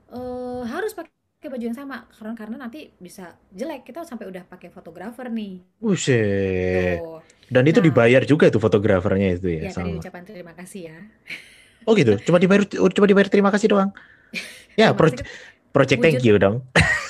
e, 0.09 0.21
harus 0.65 0.97
pakai 0.97 1.47
baju 1.47 1.65
yang 1.67 1.77
sama 1.77 2.09
karena 2.11 2.35
karena 2.35 2.57
nanti 2.57 2.91
bisa 2.97 3.37
jelek 3.53 3.85
kita 3.85 4.03
sampai 4.09 4.33
udah 4.33 4.49
pakai 4.49 4.73
fotografer 4.73 5.29
nih. 5.29 5.61
Buset. 5.77 7.05
Tuh. 7.05 7.21
Dan 7.47 7.63
itu 7.71 7.79
nah, 7.79 7.87
dibayar 7.87 8.23
juga 8.27 8.51
tuh 8.51 8.59
fotografernya 8.59 9.39
itu 9.39 9.49
ya. 9.51 9.71
Ya 9.71 9.71
tadi 9.71 9.95
ucapan 9.95 10.23
terima 10.27 10.53
kasih 10.55 10.81
ya. 10.91 10.97
Oh 11.87 11.95
gitu, 11.95 12.19
cuma 12.27 12.43
dibayar 12.43 12.67
cuma 12.67 13.07
dibayar 13.07 13.29
terima 13.31 13.51
kasih 13.55 13.71
doang. 13.71 13.91
Ya, 14.77 14.93
pro 14.93 15.09
project 15.73 16.05
thank 16.05 16.21
you 16.21 16.37
dong. 16.37 16.61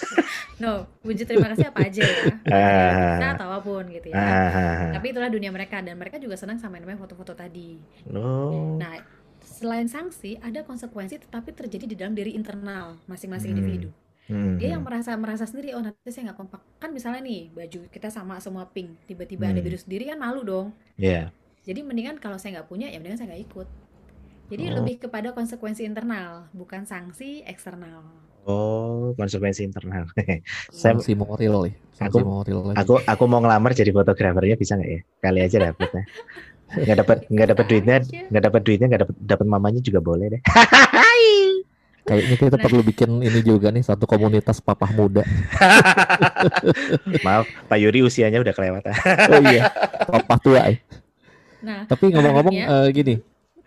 no, 0.63 0.87
wujud 1.03 1.27
terima 1.27 1.51
kasih 1.51 1.67
apa 1.75 1.91
aja 1.91 1.99
ya. 2.07 2.15
Nah, 3.19 3.35
atau 3.35 3.51
apa 3.51 3.59
pun 3.59 3.91
gitu 3.91 4.15
ya. 4.15 4.15
Ah. 4.15 4.95
Tapi 4.95 5.11
itulah 5.11 5.27
dunia 5.27 5.51
mereka 5.51 5.83
dan 5.83 5.99
mereka 5.99 6.23
juga 6.23 6.39
senang 6.39 6.63
sama 6.63 6.79
yang 6.79 6.87
namanya 6.87 7.03
foto-foto 7.03 7.35
tadi. 7.35 7.83
Oh. 8.15 8.79
Nah, 8.79 9.03
selain 9.43 9.91
sanksi 9.91 10.39
ada 10.39 10.63
konsekuensi 10.63 11.27
tetapi 11.27 11.59
terjadi 11.59 11.91
di 11.91 11.97
dalam 11.99 12.15
diri 12.15 12.39
internal 12.39 13.03
masing-masing 13.11 13.51
hmm. 13.51 13.59
individu. 13.59 13.91
Hmm. 14.27 14.59
Dia 14.59 14.75
yang 14.75 14.83
hmm. 14.83 14.91
merasa 14.91 15.11
merasa 15.15 15.45
sendiri, 15.47 15.71
oh 15.79 15.83
nanti 15.83 16.11
saya 16.11 16.31
nggak 16.31 16.39
kompak. 16.39 16.61
Kan 16.83 16.91
misalnya 16.91 17.23
nih 17.23 17.51
baju 17.55 17.81
kita 17.91 18.11
sama 18.11 18.43
semua 18.43 18.67
pink, 18.67 18.91
tiba-tiba 19.07 19.47
hmm. 19.47 19.53
ada 19.55 19.61
biru 19.63 19.79
sendiri 19.79 20.11
kan 20.11 20.19
malu 20.19 20.43
dong. 20.43 20.67
Iya. 20.99 21.31
Yeah. 21.31 21.67
Jadi 21.67 21.81
mendingan 21.83 22.17
kalau 22.19 22.39
saya 22.39 22.59
nggak 22.59 22.69
punya 22.71 22.91
ya 22.91 22.99
mendingan 22.99 23.19
saya 23.23 23.35
nggak 23.35 23.45
ikut. 23.47 23.69
Jadi 24.47 24.63
oh. 24.71 24.73
lebih 24.83 24.95
kepada 25.07 25.35
konsekuensi 25.35 25.83
internal, 25.83 26.47
bukan 26.55 26.87
sanksi 26.87 27.43
eksternal. 27.47 28.07
Oh, 28.47 29.11
konsekuensi 29.19 29.67
internal. 29.67 30.07
sanksi 30.71 31.19
moral 31.19 31.67
ya. 31.67 31.75
Sanksi 31.99 32.23
aku, 32.23 32.27
moral 32.27 32.61
lagi. 32.71 32.79
Aku 32.79 32.95
aku 33.03 33.25
mau 33.27 33.43
ngelamar 33.43 33.75
jadi 33.75 33.91
fotografernya 33.91 34.55
bisa 34.55 34.79
nggak 34.79 34.91
ya? 34.91 35.01
Kali 35.23 35.41
aja 35.43 35.57
dapetnya. 35.71 36.05
nggak 36.67 36.99
dapat 36.99 37.19
nggak 37.31 37.49
dapat 37.55 37.65
duitnya 37.71 37.97
nggak 38.03 38.43
dapat 38.43 38.61
duitnya 38.67 38.87
nggak 38.91 39.03
dapat 39.07 39.17
dapat 39.23 39.47
mamanya 39.47 39.79
juga 39.79 40.03
boleh 40.03 40.35
deh 40.35 40.43
Kayaknya 42.07 42.37
kita 42.39 42.57
nah. 42.57 42.63
perlu 42.63 42.81
bikin 42.87 43.11
ini 43.19 43.41
juga 43.43 43.75
nih 43.75 43.83
satu 43.83 44.07
komunitas 44.07 44.63
papah 44.63 44.95
muda. 44.95 45.27
Maaf, 47.27 47.51
Pak 47.67 47.79
Yuri 47.83 48.07
usianya 48.07 48.39
udah 48.39 48.55
kelewatan. 48.55 48.95
oh 49.35 49.43
iya, 49.51 49.67
papah 50.07 50.39
tua. 50.39 50.61
Eh. 50.71 50.79
Nah, 51.67 51.83
tapi 51.91 52.15
ngomong-ngomong 52.15 52.55
uh, 52.63 52.87
gini, 52.95 53.19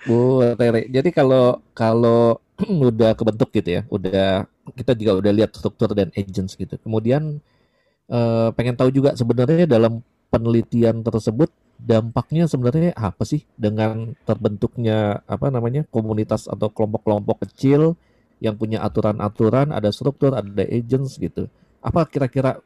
Bu 0.07 0.39
Tere. 0.55 0.87
Jadi 0.87 1.11
kalau 1.11 1.59
kalau 1.75 2.39
udah 2.95 3.11
kebentuk 3.11 3.51
gitu 3.51 3.69
ya, 3.75 3.81
udah 3.91 4.47
kita 4.71 4.95
juga 4.95 5.19
udah 5.19 5.31
lihat 5.35 5.51
struktur 5.51 5.91
dan 5.91 6.07
agents 6.15 6.55
gitu. 6.55 6.79
Kemudian 6.79 7.43
uh, 8.07 8.55
pengen 8.55 8.79
tahu 8.79 8.87
juga 8.87 9.19
sebenarnya 9.19 9.67
dalam 9.67 9.99
penelitian 10.31 11.03
tersebut 11.03 11.51
dampaknya 11.75 12.47
sebenarnya 12.47 12.95
apa 12.95 13.23
sih 13.27 13.43
dengan 13.55 14.15
terbentuknya 14.23 15.23
apa 15.27 15.51
namanya 15.51 15.83
komunitas 15.91 16.47
atau 16.47 16.67
kelompok-kelompok 16.71 17.47
kecil 17.47 17.99
yang 18.39 18.55
punya 18.55 18.79
aturan-aturan, 18.83 19.75
ada 19.75 19.91
struktur, 19.91 20.35
ada 20.35 20.63
agents 20.67 21.19
gitu. 21.19 21.47
Apa 21.83 22.07
kira-kira 22.07 22.59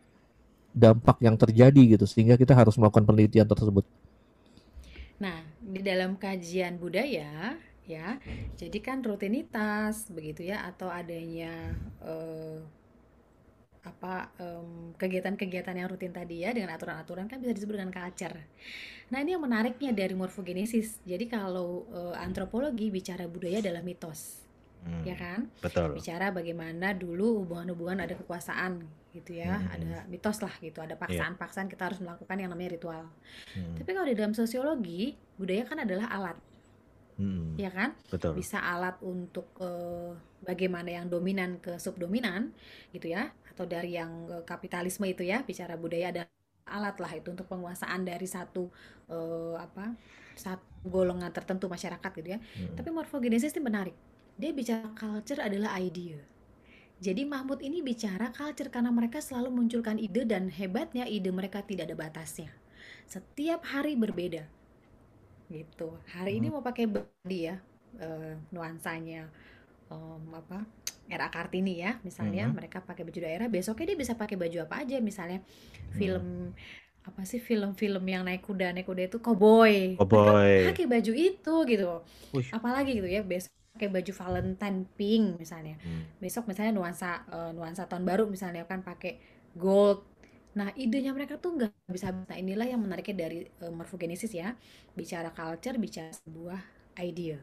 dampak 0.74 1.22
yang 1.22 1.38
terjadi 1.38 1.98
gitu 1.98 2.06
sehingga 2.10 2.34
kita 2.38 2.58
harus 2.58 2.78
melakukan 2.78 3.06
penelitian 3.06 3.46
tersebut? 3.46 3.86
Nah, 5.22 5.46
di 5.62 5.82
dalam 5.86 6.18
kajian 6.18 6.82
budaya 6.82 7.58
ya, 7.86 8.08
jadi 8.58 8.78
kan 8.82 9.02
rutinitas 9.06 10.10
begitu 10.10 10.50
ya 10.50 10.66
atau 10.66 10.90
adanya 10.90 11.78
eh, 12.02 12.58
apa 13.84 14.32
kegiatan-kegiatan 14.96 15.76
yang 15.76 15.92
rutin 15.92 16.16
tadi 16.16 16.48
ya 16.48 16.56
dengan 16.56 16.72
aturan-aturan 16.72 17.28
kan 17.28 17.44
bisa 17.44 17.52
disebut 17.52 17.76
dengan 17.76 17.92
culture. 17.92 18.40
Nah 19.12 19.20
ini 19.20 19.36
yang 19.36 19.44
menariknya 19.44 19.92
dari 19.92 20.16
morfogenesis. 20.16 21.04
Jadi 21.04 21.28
kalau 21.28 21.84
uh, 21.92 22.16
antropologi 22.16 22.88
bicara 22.88 23.28
budaya 23.28 23.60
adalah 23.60 23.84
mitos, 23.84 24.43
hmm, 24.86 25.04
ya 25.04 25.16
kan? 25.16 25.40
Betul. 25.60 25.98
Bicara 25.98 26.30
bagaimana 26.30 26.94
dulu 26.96 27.44
hubungan-hubungan 27.44 28.04
ada 28.04 28.14
kekuasaan 28.16 28.84
gitu 29.14 29.38
ya, 29.38 29.62
hmm. 29.62 29.74
ada 29.74 29.94
mitos 30.10 30.42
lah 30.42 30.54
gitu, 30.58 30.82
ada 30.82 30.98
iya. 30.98 31.02
paksaan-paksaan 31.02 31.70
kita 31.70 31.86
harus 31.92 32.02
melakukan 32.02 32.36
yang 32.38 32.50
namanya 32.50 32.74
ritual. 32.74 33.06
Hmm. 33.54 33.76
Tapi 33.78 33.90
kalau 33.94 34.08
di 34.10 34.16
dalam 34.18 34.34
sosiologi 34.34 35.14
budaya 35.38 35.64
kan 35.70 35.86
adalah 35.86 36.10
alat, 36.10 36.38
hmm. 37.22 37.56
ya 37.62 37.70
kan? 37.70 37.94
Betul. 38.10 38.34
Bisa 38.38 38.58
alat 38.58 38.98
untuk 39.06 39.54
uh, 39.62 40.18
bagaimana 40.44 40.92
yang 40.92 41.08
dominan 41.08 41.62
ke 41.64 41.80
subdominan 41.80 42.52
gitu 42.92 43.14
ya 43.14 43.32
atau 43.54 43.70
dari 43.70 43.96
yang 43.96 44.26
kapitalisme 44.44 45.06
itu 45.06 45.24
ya 45.24 45.46
bicara 45.46 45.78
budaya 45.78 46.10
ada 46.10 46.24
alat 46.68 46.96
lah 46.98 47.12
itu 47.14 47.30
untuk 47.30 47.48
penguasaan 47.48 48.02
dari 48.02 48.26
satu 48.26 48.68
uh, 49.12 49.56
apa 49.60 49.94
satu 50.34 50.66
golongan 50.90 51.30
tertentu 51.30 51.70
masyarakat 51.70 52.12
gitu 52.18 52.30
ya 52.34 52.40
hmm. 52.40 52.76
tapi 52.76 52.90
morfogenesis 52.90 53.54
ini 53.56 53.62
menarik 53.62 53.96
dia 54.38 54.52
bicara 54.52 54.90
culture 54.98 55.42
adalah 55.42 55.78
idea 55.78 56.18
jadi 57.04 57.28
Mahmud 57.28 57.60
ini 57.60 57.84
bicara 57.84 58.32
culture 58.32 58.72
karena 58.72 58.90
mereka 58.90 59.20
selalu 59.20 59.52
munculkan 59.52 60.00
ide 60.00 60.24
dan 60.24 60.48
hebatnya 60.48 61.04
ide 61.06 61.30
mereka 61.30 61.62
tidak 61.62 61.92
ada 61.92 61.98
batasnya 61.98 62.52
setiap 63.06 63.62
hari 63.68 63.94
berbeda 64.00 64.48
gitu 65.52 66.00
hari 66.10 66.38
hmm. 66.38 66.40
ini 66.40 66.48
mau 66.50 66.64
pakai 66.64 66.86
body 66.90 67.40
ya 67.52 67.56
uh, 68.02 68.34
nuansanya 68.50 69.30
um, 69.92 70.24
apa 70.34 70.66
era 71.12 71.28
Kartini 71.28 71.84
ya 71.84 72.00
misalnya 72.02 72.48
hmm. 72.48 72.56
mereka 72.56 72.80
pakai 72.80 73.04
baju 73.04 73.20
daerah 73.20 73.48
besoknya 73.52 73.94
dia 73.94 73.98
bisa 74.00 74.14
pakai 74.16 74.40
baju 74.40 74.66
apa 74.66 74.88
aja 74.88 74.98
misalnya 75.04 75.44
hmm. 75.44 75.96
film 76.00 76.26
apa 77.04 77.28
sih 77.28 77.44
film-film 77.44 78.04
yang 78.08 78.24
naik 78.24 78.48
kuda 78.48 78.72
naik 78.72 78.88
kuda 78.88 79.12
itu 79.12 79.20
cowboy 79.20 80.00
cowboy 80.00 80.72
pakai 80.72 80.88
baju 80.88 81.12
itu 81.12 81.56
gitu 81.68 81.92
Uish. 82.32 82.50
apalagi 82.56 82.96
gitu 82.96 83.08
ya 83.12 83.20
besok 83.20 83.52
pakai 83.74 83.90
baju 83.90 84.12
Valentine 84.14 84.80
pink 84.94 85.42
misalnya 85.42 85.76
hmm. 85.82 86.22
besok 86.22 86.46
misalnya 86.46 86.78
nuansa 86.78 87.26
uh, 87.28 87.52
nuansa 87.52 87.90
tahun 87.90 88.06
baru 88.06 88.30
misalnya 88.30 88.70
kan 88.70 88.86
pakai 88.86 89.18
gold 89.58 90.06
nah 90.54 90.70
idenya 90.78 91.10
mereka 91.18 91.42
tuh 91.42 91.58
nggak 91.58 91.74
bisa 91.90 92.14
nah 92.14 92.38
inilah 92.38 92.70
yang 92.70 92.78
menariknya 92.78 93.26
dari 93.26 93.50
uh, 93.66 93.74
morfogenesis 93.74 94.30
ya 94.30 94.54
bicara 94.94 95.34
culture 95.34 95.82
bicara 95.82 96.14
sebuah 96.14 96.62
idea 97.02 97.42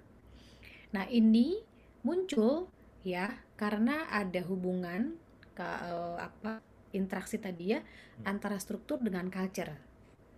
nah 0.94 1.02
ini 1.10 1.58
muncul 2.06 2.70
ya 3.02 3.34
karena 3.58 4.06
ada 4.08 4.40
hubungan 4.46 5.18
ke 5.58 5.66
uh, 5.66 6.16
apa 6.22 6.62
interaksi 6.94 7.38
tadi 7.38 7.74
ya 7.74 7.80
hmm. 7.80 8.26
antara 8.26 8.58
struktur 8.58 8.98
dengan 8.98 9.30
culture. 9.30 9.89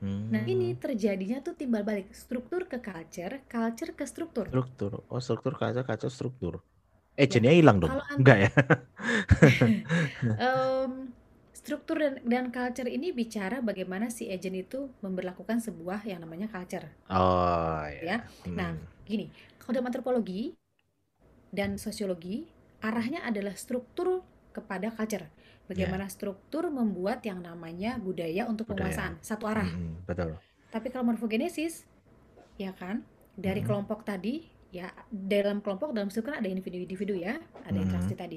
Hmm. 0.03 0.35
Nah 0.35 0.43
ini 0.43 0.75
terjadinya 0.75 1.39
tuh 1.39 1.55
timbal 1.55 1.87
balik 1.87 2.11
struktur 2.11 2.67
ke 2.67 2.83
culture, 2.83 3.47
culture 3.47 3.95
ke 3.95 4.03
struktur. 4.03 4.51
Struktur, 4.51 5.07
oh 5.07 5.23
struktur 5.23 5.55
culture, 5.55 5.87
culture 5.87 6.11
struktur. 6.11 6.55
Eh 7.15 7.31
ya. 7.31 7.55
hilang 7.55 7.79
dong? 7.79 7.95
Kalau 7.95 8.05
Enggak 8.19 8.39
ya? 8.43 8.51
um, 10.43 11.15
struktur 11.55 12.03
dan, 12.03 12.15
dan 12.27 12.45
culture 12.51 12.91
ini 12.91 13.15
bicara 13.15 13.63
bagaimana 13.63 14.11
si 14.11 14.27
agent 14.27 14.67
itu 14.67 14.91
memperlakukan 15.07 15.63
sebuah 15.63 16.03
yang 16.03 16.19
namanya 16.19 16.51
culture. 16.51 16.91
Oh 17.07 17.87
ya. 17.87 18.03
ya? 18.03 18.19
Hmm. 18.43 18.57
Nah 18.59 18.71
gini, 19.07 19.31
kalau 19.63 19.79
dalam 19.79 19.87
antropologi 19.87 20.59
dan 21.55 21.79
sosiologi 21.79 22.51
arahnya 22.83 23.23
adalah 23.23 23.55
struktur 23.55 24.27
kepada 24.51 24.91
culture. 24.91 25.31
Bagaimana 25.71 26.11
yeah. 26.11 26.15
struktur 26.15 26.69
membuat 26.69 27.23
yang 27.23 27.41
namanya 27.41 27.97
budaya 27.97 28.45
untuk 28.51 28.71
penguasaan 28.75 29.17
satu 29.23 29.47
arah. 29.47 29.71
Hmm, 29.71 30.03
betul. 30.05 30.37
Tapi 30.69 30.91
kalau 30.91 31.09
morfogenesis, 31.09 31.87
ya 32.59 32.75
kan, 32.75 33.07
dari 33.39 33.63
hmm. 33.63 33.69
kelompok 33.71 34.03
tadi, 34.03 34.43
ya 34.75 34.91
dalam 35.09 35.63
kelompok 35.63 35.95
dalam 35.95 36.11
struktur 36.11 36.35
ada 36.35 36.49
individu-individu 36.51 37.15
ya, 37.15 37.39
ada 37.63 37.79
hmm. 37.79 37.85
interaksi 37.89 38.15
tadi. 38.19 38.37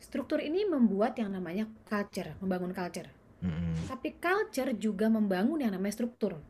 Struktur 0.00 0.40
ini 0.40 0.64
membuat 0.64 1.18
yang 1.20 1.34
namanya 1.34 1.68
culture, 1.84 2.38
membangun 2.40 2.72
culture. 2.72 3.10
Hmm. 3.44 3.76
Tapi 3.90 4.16
culture 4.16 4.72
juga 4.78 5.10
membangun 5.10 5.60
yang 5.60 5.74
namanya 5.74 6.00
struktur. 6.00 6.40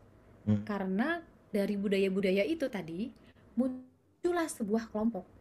Hmm. 0.45 0.63
Karena 0.63 1.25
dari 1.49 1.75
budaya-budaya 1.81 2.45
itu 2.45 2.69
tadi 2.69 3.09
muncullah 3.57 4.47
sebuah 4.51 4.91
kelompok 4.91 5.35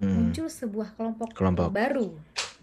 hmm. 0.00 0.10
muncul 0.10 0.46
sebuah 0.50 0.88
kelompok, 0.98 1.28
kelompok. 1.36 1.68
baru. 1.70 2.08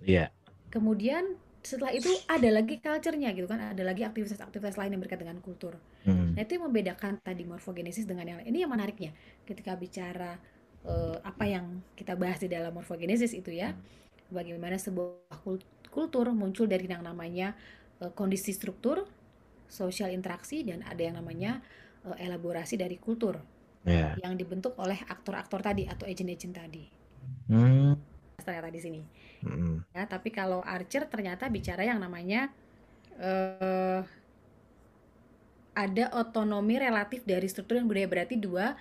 Iya. 0.04 0.28
Yeah. 0.28 0.41
Kemudian 0.72 1.36
setelah 1.62 1.94
itu 1.94 2.10
ada 2.26 2.50
lagi 2.50 2.82
culture-nya 2.82 3.30
gitu 3.38 3.46
kan, 3.46 3.78
ada 3.78 3.84
lagi 3.86 4.02
aktivitas-aktivitas 4.02 4.82
lain 4.82 4.98
yang 4.98 5.02
berkaitan 5.04 5.30
dengan 5.30 5.46
kultur. 5.46 5.78
Hmm. 6.08 6.34
Nah 6.34 6.42
itu 6.42 6.58
yang 6.58 6.66
membedakan 6.66 7.22
tadi 7.22 7.46
morfogenesis 7.46 8.10
dengan 8.10 8.26
yang 8.26 8.38
lain. 8.42 8.50
Ini 8.50 8.66
yang 8.66 8.72
menariknya 8.74 9.14
ketika 9.46 9.78
bicara 9.78 10.42
uh, 10.90 11.22
apa 11.22 11.46
yang 11.46 11.86
kita 11.94 12.18
bahas 12.18 12.42
di 12.42 12.50
dalam 12.50 12.74
morfogenesis 12.74 13.38
itu 13.38 13.54
ya, 13.54 13.78
hmm. 13.78 14.34
bagaimana 14.34 14.82
sebuah 14.82 15.38
kultur 15.94 16.34
muncul 16.34 16.66
dari 16.66 16.90
yang 16.90 17.06
namanya 17.06 17.54
uh, 18.02 18.10
kondisi 18.10 18.58
struktur, 18.58 19.06
sosial 19.70 20.10
interaksi 20.10 20.66
dan 20.66 20.82
ada 20.82 21.04
yang 21.04 21.22
namanya 21.22 21.62
uh, 22.10 22.18
elaborasi 22.18 22.74
dari 22.74 22.98
kultur 22.98 23.38
yeah. 23.86 24.18
yang 24.18 24.34
dibentuk 24.34 24.74
oleh 24.82 24.98
aktor-aktor 25.06 25.62
tadi 25.62 25.86
atau 25.86 26.10
agent-agent 26.10 26.54
tadi. 26.58 26.86
Hmm. 27.54 28.11
Ternyata 28.42 28.70
di 28.74 28.82
sini. 28.82 29.02
Hmm. 29.46 29.86
Ya, 29.94 30.06
tapi 30.06 30.30
kalau 30.34 30.62
Archer 30.66 31.06
ternyata 31.08 31.48
bicara 31.48 31.86
yang 31.86 32.02
namanya 32.02 32.50
uh, 33.22 34.02
ada 35.72 36.06
otonomi 36.20 36.76
relatif 36.78 37.24
dari 37.24 37.48
struktur 37.48 37.80
dan 37.80 37.88
budaya 37.88 38.08
berarti 38.10 38.36
dua 38.36 38.76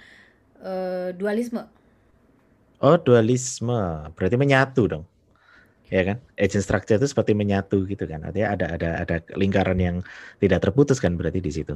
uh, 0.61 1.11
dualisme. 1.15 1.63
Oh, 2.81 2.97
dualisme. 2.97 4.09
Berarti 4.17 4.37
menyatu 4.41 4.83
dong. 4.89 5.05
Ya 5.91 6.07
kan? 6.07 6.19
Agent 6.39 6.65
structure 6.65 6.97
itu 6.97 7.11
seperti 7.11 7.35
menyatu 7.35 7.83
gitu 7.85 8.07
kan. 8.07 8.23
Artinya 8.23 8.55
ada 8.55 8.67
ada 8.79 8.89
ada 9.05 9.17
lingkaran 9.35 9.79
yang 9.79 9.97
tidak 10.39 10.65
terputus 10.65 11.03
kan 11.03 11.19
berarti 11.19 11.43
di 11.43 11.53
situ. 11.53 11.75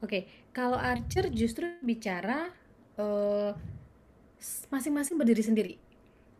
Oke, 0.00 0.28
kalau 0.52 0.76
Archer 0.76 1.28
justru 1.32 1.68
bicara 1.80 2.52
uh, 3.00 3.52
masing-masing 4.72 5.16
berdiri 5.16 5.42
sendiri. 5.44 5.74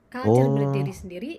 Culture 0.07 0.49
oh. 0.49 0.55
berdiri 0.55 0.92
sendiri, 0.95 1.33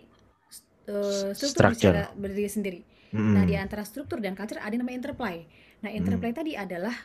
uh, 0.92 1.32
struktur 1.34 1.72
Structure. 1.74 2.12
berdiri 2.16 2.50
sendiri. 2.52 2.80
Mm. 3.16 3.34
Nah, 3.34 3.44
di 3.48 3.56
antara 3.56 3.88
struktur 3.88 4.20
dan 4.20 4.36
culture 4.36 4.60
ada 4.60 4.72
yang 4.72 4.84
namanya 4.84 5.08
interplay. 5.08 5.48
Nah, 5.80 5.90
interplay 5.92 6.32
mm. 6.36 6.38
tadi 6.38 6.52
adalah 6.60 6.96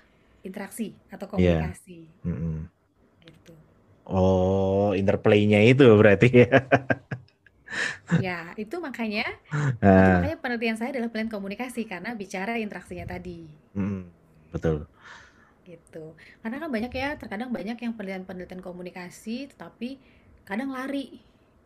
interaksi 0.43 0.91
atau 1.09 1.27
iya. 1.39 1.63
komunikasi. 1.63 2.01
Yeah. 2.27 2.35
Mm 2.35 2.61
Gitu. 3.23 3.55
Oh, 4.03 4.91
interplaynya 4.99 5.63
itu 5.63 5.87
berarti 5.95 6.43
ya. 6.43 6.51
ya, 8.19 8.39
itu 8.59 8.83
makanya, 8.83 9.23
uh. 9.55 9.79
itu 9.79 10.11
makanya 10.19 10.39
penelitian 10.43 10.75
saya 10.75 10.91
adalah 10.99 11.07
penelitian 11.15 11.31
komunikasi 11.31 11.87
karena 11.87 12.11
bicara 12.19 12.59
interaksinya 12.59 13.07
tadi. 13.07 13.47
Mm, 13.79 14.11
betul 14.51 14.91
gitu. 15.63 16.19
Karena 16.43 16.59
kan 16.59 16.69
banyak 16.71 16.93
ya, 16.93 17.15
terkadang 17.15 17.55
banyak 17.55 17.79
yang 17.79 17.95
penelitian-penelitian 17.95 18.63
komunikasi, 18.63 19.51
tetapi 19.55 19.99
kadang 20.43 20.75
lari 20.75 21.23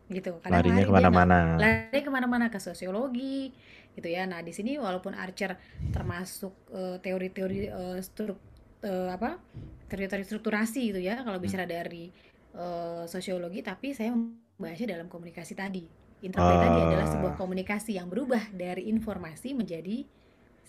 gitu. 0.07 0.39
Kadang 0.39 0.63
Larinya 0.63 0.83
lari 0.83 0.87
ke 0.87 0.93
mana-mana. 0.93 1.37
Lari 1.59 1.99
ke 2.01 2.11
mana-mana 2.11 2.45
ke 2.47 2.59
sosiologi 2.59 3.51
gitu 3.95 4.07
ya. 4.07 4.23
Nah 4.23 4.39
di 4.39 4.55
sini 4.55 4.79
walaupun 4.79 5.15
Archer 5.17 5.59
termasuk 5.91 6.53
uh, 6.71 6.97
teori-teori 7.03 7.59
uh, 7.71 7.99
struk, 7.99 8.39
uh, 8.85 9.09
apa 9.11 9.39
teori-teori 9.87 10.23
strukturasi 10.23 10.95
gitu 10.95 10.99
ya, 10.99 11.19
kalau 11.23 11.39
bicara 11.39 11.63
hmm. 11.63 11.71
dari 11.71 12.11
uh, 12.55 13.03
sosiologi, 13.07 13.63
tapi 13.63 13.95
saya 13.95 14.11
membahasnya 14.15 14.99
dalam 14.99 15.07
komunikasi 15.11 15.55
tadi. 15.55 15.83
Interplay 16.17 16.57
uh. 16.57 16.63
tadi 16.63 16.79
adalah 16.81 17.07
sebuah 17.07 17.33
komunikasi 17.37 17.95
yang 17.99 18.07
berubah 18.07 18.51
dari 18.51 18.89
informasi 18.91 19.53
menjadi 19.55 20.03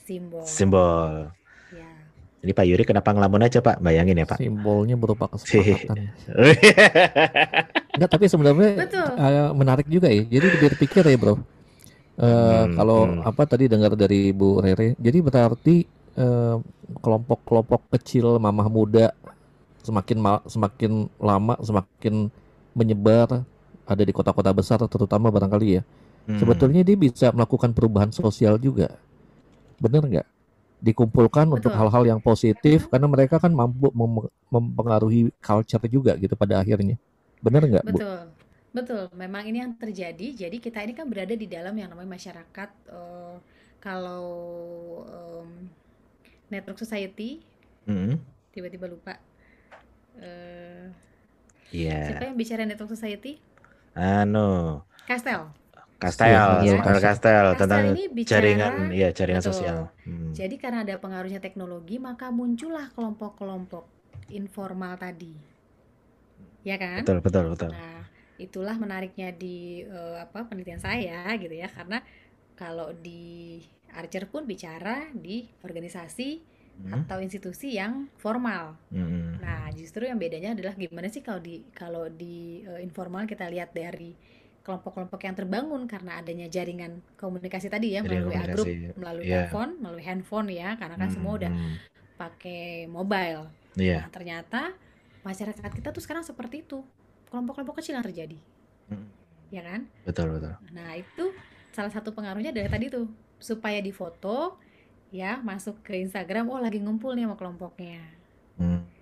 simbol. 0.06 0.46
Simbol. 0.46 1.32
Ya. 1.74 1.90
Ini 2.38 2.54
Pak 2.54 2.64
Yuri 2.70 2.84
kenapa 2.86 3.10
ngelamun 3.10 3.42
aja 3.42 3.58
Pak? 3.58 3.82
Bayangin 3.82 4.22
ya 4.22 4.26
Pak. 4.28 4.38
Simbolnya 4.38 4.94
berupa 4.94 5.26
kesepakatan. 5.34 6.14
Enggak, 7.98 8.10
tapi 8.14 8.30
sebenarnya 8.30 8.70
uh, 9.18 9.50
menarik 9.50 9.90
juga 9.90 10.06
ya. 10.06 10.22
Jadi 10.22 10.46
berpikir 10.62 11.02
ya 11.02 11.18
Bro. 11.18 11.34
Uh, 11.34 11.38
hmm, 12.18 12.74
kalau 12.78 13.00
hmm. 13.10 13.26
apa 13.26 13.42
tadi 13.46 13.66
dengar 13.66 13.94
dari 13.98 14.30
Bu 14.30 14.58
Rere, 14.58 14.98
jadi 14.98 15.18
berarti 15.22 15.86
eh, 16.18 16.56
kelompok-kelompok 16.98 17.80
uh, 17.86 17.88
kecil 17.94 18.42
mamah 18.42 18.66
muda 18.66 19.14
semakin 19.86 20.18
semakin 20.50 21.06
lama 21.22 21.54
semakin 21.62 22.26
menyebar 22.74 23.46
ada 23.86 24.02
di 24.02 24.10
kota-kota 24.10 24.50
besar 24.50 24.78
terutama 24.90 25.30
barangkali 25.30 25.68
ya. 25.78 25.82
Hmm. 26.28 26.38
Sebetulnya 26.42 26.82
dia 26.84 26.98
bisa 26.98 27.30
melakukan 27.30 27.72
perubahan 27.72 28.10
sosial 28.10 28.58
juga. 28.58 28.98
Benar 29.80 30.04
nggak? 30.04 30.28
Dikumpulkan 30.82 31.48
Betul. 31.48 31.56
untuk 31.58 31.72
hal-hal 31.74 32.02
yang 32.04 32.20
positif 32.20 32.86
karena 32.92 33.06
mereka 33.06 33.38
kan 33.38 33.50
mampu 33.50 33.94
mem 33.94 34.28
mempengaruhi 34.52 35.30
culture 35.38 35.86
juga 35.86 36.18
gitu 36.20 36.34
pada 36.34 36.60
akhirnya. 36.60 37.00
Benar 37.42 37.62
nggak, 37.64 37.84
Bu? 37.86 37.98
Betul. 37.98 38.20
Betul, 38.68 39.08
memang 39.16 39.48
ini 39.48 39.64
yang 39.64 39.72
terjadi. 39.80 40.46
Jadi 40.46 40.60
kita 40.60 40.84
ini 40.84 40.92
kan 40.92 41.08
berada 41.08 41.32
di 41.32 41.48
dalam 41.48 41.72
yang 41.72 41.88
namanya 41.88 42.14
masyarakat. 42.14 42.70
Uh, 42.92 43.40
kalau 43.80 44.28
um, 45.08 45.48
network 46.52 46.76
society, 46.76 47.40
hmm. 47.88 48.20
tiba-tiba 48.52 48.84
lupa. 48.90 49.16
Uh, 50.20 50.92
yeah. 51.72 52.12
Siapa 52.12 52.28
yang 52.28 52.36
bicara 52.36 52.68
network 52.68 52.92
society? 52.92 53.40
Anu. 53.96 54.84
Kastel. 55.08 55.48
Kastel, 55.98 56.30
ya, 56.62 56.78
Kastel, 56.78 57.02
Kastel 57.02 57.46
tentang 57.58 57.84
bicara, 58.14 58.38
jaringan, 58.38 58.72
ya 58.94 59.10
jaringan 59.10 59.42
betul. 59.42 59.50
sosial. 59.50 59.78
Hmm. 60.06 60.30
Jadi 60.30 60.54
karena 60.54 60.86
ada 60.86 60.94
pengaruhnya 61.00 61.42
teknologi, 61.42 61.98
maka 61.98 62.30
muncullah 62.30 62.94
kelompok-kelompok 62.94 63.82
informal 64.30 64.94
tadi, 64.94 65.34
ya 66.68 66.76
kan? 66.76 67.00
Betul, 67.00 67.24
betul, 67.24 67.44
betul. 67.56 67.72
Nah, 67.72 68.04
itulah 68.36 68.76
menariknya 68.76 69.32
di 69.32 69.88
uh, 69.88 70.20
apa 70.20 70.44
penelitian 70.44 70.84
saya 70.84 71.24
gitu 71.40 71.56
ya, 71.56 71.72
karena 71.72 72.04
kalau 72.52 72.92
di 72.92 73.56
Archer 73.96 74.28
pun 74.28 74.44
bicara 74.44 75.08
di 75.16 75.48
organisasi 75.64 76.44
hmm. 76.84 76.92
atau 76.92 77.24
institusi 77.24 77.80
yang 77.80 78.12
formal. 78.20 78.76
Hmm. 78.92 79.40
Nah, 79.40 79.72
justru 79.72 80.04
yang 80.04 80.20
bedanya 80.20 80.52
adalah 80.52 80.76
gimana 80.76 81.08
sih 81.08 81.24
kalau 81.24 81.40
di 81.40 81.64
kalau 81.72 82.04
di 82.12 82.62
uh, 82.68 82.76
informal 82.84 83.24
kita 83.24 83.48
lihat 83.48 83.72
dari 83.72 84.12
kelompok-kelompok 84.60 85.24
yang 85.24 85.32
terbangun 85.32 85.88
karena 85.88 86.20
adanya 86.20 86.44
jaringan 86.44 87.00
komunikasi 87.16 87.72
tadi 87.72 87.96
ya 87.96 88.04
melalui 88.04 88.36
grup, 88.52 88.68
melalui 89.00 89.24
yeah. 89.24 89.48
telepon, 89.48 89.80
melalui 89.80 90.04
handphone 90.04 90.48
ya, 90.52 90.76
karena 90.76 91.00
kan 91.00 91.08
hmm, 91.08 91.16
semua 91.16 91.32
udah 91.40 91.48
hmm. 91.48 91.74
pakai 92.20 92.84
mobile. 92.84 93.48
Yeah. 93.80 94.04
Nah, 94.04 94.12
ternyata 94.12 94.76
masyarakat 95.28 95.70
kita 95.76 95.92
tuh 95.92 96.00
sekarang 96.00 96.24
seperti 96.24 96.64
itu, 96.64 96.80
kelompok-kelompok 97.28 97.84
kecil 97.84 98.00
yang 98.00 98.06
terjadi, 98.08 98.38
hmm. 98.88 99.08
ya 99.52 99.60
kan? 99.60 99.80
Betul 100.08 100.40
betul. 100.40 100.56
Nah 100.72 100.96
itu 100.96 101.36
salah 101.76 101.92
satu 101.92 102.16
pengaruhnya 102.16 102.56
dari 102.56 102.72
tadi 102.72 102.88
tuh 102.88 103.04
supaya 103.36 103.78
difoto 103.84 104.56
ya 105.12 105.36
masuk 105.44 105.84
ke 105.84 106.00
Instagram, 106.00 106.48
oh 106.48 106.56
lagi 106.56 106.80
ngumpul 106.80 107.12
nih 107.12 107.28
sama 107.28 107.36
kelompoknya. 107.36 108.00
Hmm 108.56 108.98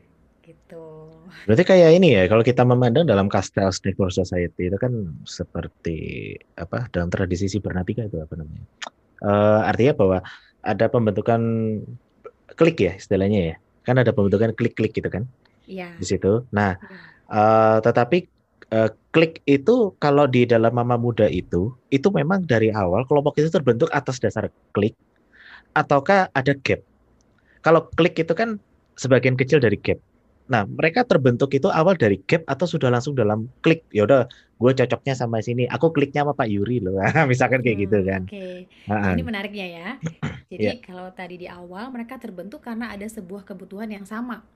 gitu. 0.47 1.11
Berarti 1.45 1.65
kayak 1.67 1.91
ini 1.99 2.15
ya, 2.15 2.31
kalau 2.31 2.47
kita 2.47 2.63
memandang 2.63 3.05
dalam 3.05 3.27
Castel 3.27 3.69
Stakeholder 3.75 4.15
Society 4.15 4.71
itu 4.71 4.79
kan 4.79 5.11
seperti 5.27 6.33
apa 6.55 6.87
dalam 6.95 7.11
tradisi 7.11 7.51
sibernatika 7.51 8.07
itu 8.07 8.23
apa 8.23 8.35
namanya? 8.39 8.65
Uh, 9.27 9.61
artinya 9.67 9.93
bahwa 9.99 10.19
ada 10.63 10.87
pembentukan 10.87 11.41
klik 12.55 12.79
ya 12.79 12.95
istilahnya 12.95 13.41
ya, 13.53 13.57
kan 13.83 13.99
ada 13.99 14.15
pembentukan 14.15 14.55
klik-klik 14.55 14.95
gitu 14.95 15.11
kan? 15.11 15.27
Iya. 15.67 15.99
Di 15.99 16.07
situ. 16.07 16.47
Nah, 16.55 16.79
uh, 17.29 17.79
tetapi 17.83 18.27
uh, 18.73 18.91
klik 19.11 19.43
itu 19.47 19.93
kalau 19.99 20.25
di 20.31 20.47
dalam 20.47 20.73
mama 20.73 20.95
muda 20.97 21.27
itu, 21.27 21.75
itu 21.91 22.09
memang 22.11 22.47
dari 22.47 22.71
awal 22.73 23.05
kelompok 23.05 23.39
itu 23.39 23.51
terbentuk 23.51 23.91
atas 23.93 24.23
dasar 24.23 24.49
klik, 24.73 24.95
ataukah 25.75 26.31
ada 26.33 26.55
gap? 26.63 26.81
Kalau 27.61 27.91
klik 27.99 28.17
itu 28.17 28.33
kan 28.33 28.63
sebagian 28.95 29.35
kecil 29.35 29.59
dari 29.59 29.77
gap. 29.79 29.99
Nah, 30.47 30.63
mereka 30.63 31.03
terbentuk 31.03 31.51
itu 31.59 31.67
awal 31.75 31.99
dari 31.99 32.23
gap 32.31 32.47
atau 32.47 32.71
sudah 32.71 32.87
langsung 32.87 33.19
dalam 33.19 33.51
klik. 33.67 33.83
Ya 33.91 34.07
udah, 34.07 34.31
gue 34.63 34.73
cocoknya 34.79 35.19
sama 35.19 35.43
sini. 35.43 35.67
Aku 35.67 35.91
kliknya 35.91 36.23
sama 36.23 36.39
Pak 36.39 36.47
Yuri 36.47 36.79
loh. 36.79 37.03
Misalkan 37.31 37.67
kayak 37.67 37.83
gitu 37.83 37.99
hmm, 37.99 38.07
gitu 38.07 38.11
kan. 38.15 38.23
Oke. 38.31 38.39
Okay. 38.39 38.57
Nah, 38.87 39.13
ini 39.19 39.25
menariknya 39.27 39.67
ya. 39.67 39.89
Jadi 40.55 40.63
yeah. 40.63 40.79
kalau 40.79 41.11
tadi 41.11 41.43
di 41.43 41.51
awal 41.51 41.91
mereka 41.91 42.23
terbentuk 42.23 42.63
karena 42.63 42.95
ada 42.95 43.03
sebuah 43.11 43.43
kebutuhan 43.43 43.91
yang 43.91 44.07
sama 44.07 44.47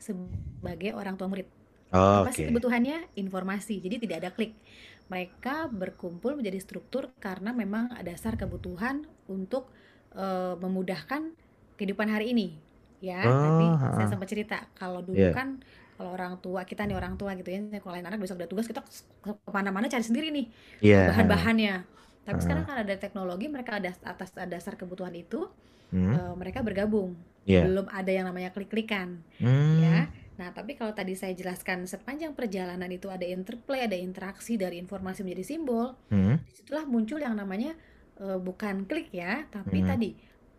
sebagai 0.00 0.96
orang 0.96 1.14
tua 1.14 1.28
murid. 1.28 1.46
Oh, 1.92 2.24
Apa 2.24 2.32
okay. 2.32 2.34
sih 2.34 2.44
kebutuhannya? 2.48 3.12
Informasi. 3.20 3.78
Jadi 3.84 4.08
tidak 4.08 4.16
ada 4.24 4.30
klik. 4.32 4.56
Mereka 5.12 5.68
berkumpul 5.70 6.38
menjadi 6.38 6.58
struktur 6.62 7.12
karena 7.20 7.52
memang 7.52 7.92
dasar 8.02 8.38
kebutuhan 8.38 9.04
untuk 9.28 9.68
uh, 10.14 10.54
memudahkan 10.58 11.34
kehidupan 11.76 12.08
hari 12.08 12.32
ini 12.32 12.70
ya 13.00 13.24
oh, 13.24 13.32
tadi 13.32 13.66
saya 13.96 14.06
sempat 14.12 14.28
cerita 14.28 14.56
kalau 14.76 15.00
dulu 15.00 15.16
yeah. 15.16 15.32
kan 15.32 15.56
kalau 15.96 16.16
orang 16.16 16.36
tua 16.40 16.68
kita 16.68 16.84
nih 16.84 16.96
orang 16.96 17.16
tua 17.16 17.32
gitu 17.32 17.48
ya 17.48 17.60
kalau 17.80 17.96
lain 17.96 18.04
anak 18.04 18.20
besok 18.20 18.36
ada 18.40 18.48
tugas 18.48 18.68
kita 18.68 18.84
ke 19.24 19.32
mana-mana 19.48 19.88
cari 19.88 20.04
sendiri 20.04 20.28
nih 20.28 20.46
yeah. 20.84 21.08
bahan-bahannya 21.08 21.74
tapi 22.24 22.38
uh. 22.38 22.42
sekarang 22.42 22.64
kan 22.68 22.76
ada 22.82 22.94
teknologi 22.96 23.46
mereka 23.48 23.78
ada 23.80 23.92
atas 24.04 24.32
dasar 24.34 24.74
kebutuhan 24.76 25.12
itu 25.16 25.48
hmm. 25.92 26.12
uh, 26.14 26.34
mereka 26.36 26.60
bergabung 26.64 27.16
yeah. 27.44 27.64
belum 27.64 27.86
ada 27.90 28.10
yang 28.10 28.26
namanya 28.28 28.50
klik-klikan 28.52 29.20
hmm. 29.40 29.76
ya 29.82 29.98
nah 30.40 30.48
tapi 30.56 30.72
kalau 30.72 30.96
tadi 30.96 31.12
saya 31.12 31.36
jelaskan 31.36 31.84
sepanjang 31.84 32.32
perjalanan 32.32 32.88
itu 32.88 33.12
ada 33.12 33.28
interplay 33.28 33.84
ada 33.84 33.96
interaksi 33.96 34.56
dari 34.56 34.80
informasi 34.80 35.20
menjadi 35.20 35.44
simbol 35.44 35.92
hmm. 36.08 36.36
di 36.48 36.52
situlah 36.56 36.88
muncul 36.88 37.20
yang 37.20 37.36
namanya 37.36 37.76
uh, 38.24 38.40
bukan 38.40 38.88
klik 38.88 39.12
ya 39.12 39.44
tapi 39.52 39.84
hmm. 39.84 39.88
tadi 39.88 40.10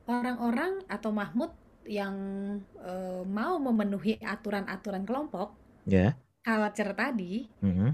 orang-orang 0.10 0.86
atau 0.90 1.10
Mahmud 1.14 1.52
yang 1.86 2.16
uh, 2.78 3.24
mau 3.26 3.58
memenuhi 3.58 4.22
aturan-aturan 4.22 5.02
kelompok, 5.06 5.58
yeah. 5.90 6.14
culture 6.46 6.94
tadi, 6.94 7.50
mm-hmm. 7.62 7.90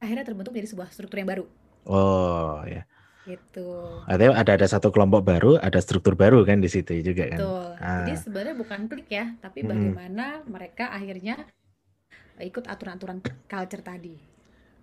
akhirnya 0.00 0.24
terbentuk 0.24 0.52
jadi 0.52 0.68
sebuah 0.68 0.92
struktur 0.92 1.20
yang 1.20 1.30
baru. 1.30 1.44
Oh 1.86 2.60
ya. 2.66 2.82
Gitu. 3.26 3.66
Artinya 4.06 4.38
ada 4.38 4.54
ada 4.54 4.66
satu 4.70 4.94
kelompok 4.94 5.26
baru, 5.26 5.58
ada 5.58 5.82
struktur 5.82 6.14
baru 6.14 6.46
kan 6.46 6.62
di 6.62 6.70
situ 6.70 7.02
juga 7.02 7.26
kan. 7.26 7.38
Betul. 7.42 7.66
Ah. 7.82 8.06
Jadi 8.06 8.12
sebenarnya 8.22 8.54
bukan 8.54 8.80
klik 8.86 9.08
ya, 9.10 9.34
tapi 9.42 9.66
mm-hmm. 9.66 9.70
bagaimana 9.74 10.26
mereka 10.46 10.94
akhirnya 10.94 11.42
ikut 12.38 12.70
aturan-aturan 12.70 13.18
culture 13.50 13.82
tadi. 13.82 14.14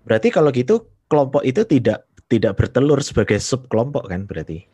Berarti 0.03 0.27
kalau 0.27 0.51
gitu 0.51 0.91
kelompok 1.07 1.47
itu 1.47 1.63
tidak 1.63 2.03
tidak 2.27 2.59
bertelur 2.59 2.99
sebagai 2.99 3.39
sub 3.39 3.71
kelompok 3.71 4.11
kan 4.11 4.27
berarti? 4.27 4.67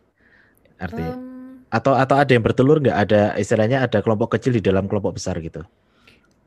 Artinya. 0.81 1.13
Um, 1.13 1.29
atau 1.69 1.93
atau 1.93 2.17
ada 2.17 2.31
yang 2.33 2.41
bertelur 2.41 2.81
nggak 2.81 2.97
ada 2.97 3.37
istilahnya 3.37 3.85
ada 3.85 4.01
kelompok 4.01 4.33
kecil 4.33 4.57
di 4.57 4.61
dalam 4.65 4.89
kelompok 4.89 5.21
besar 5.21 5.37
gitu 5.37 5.61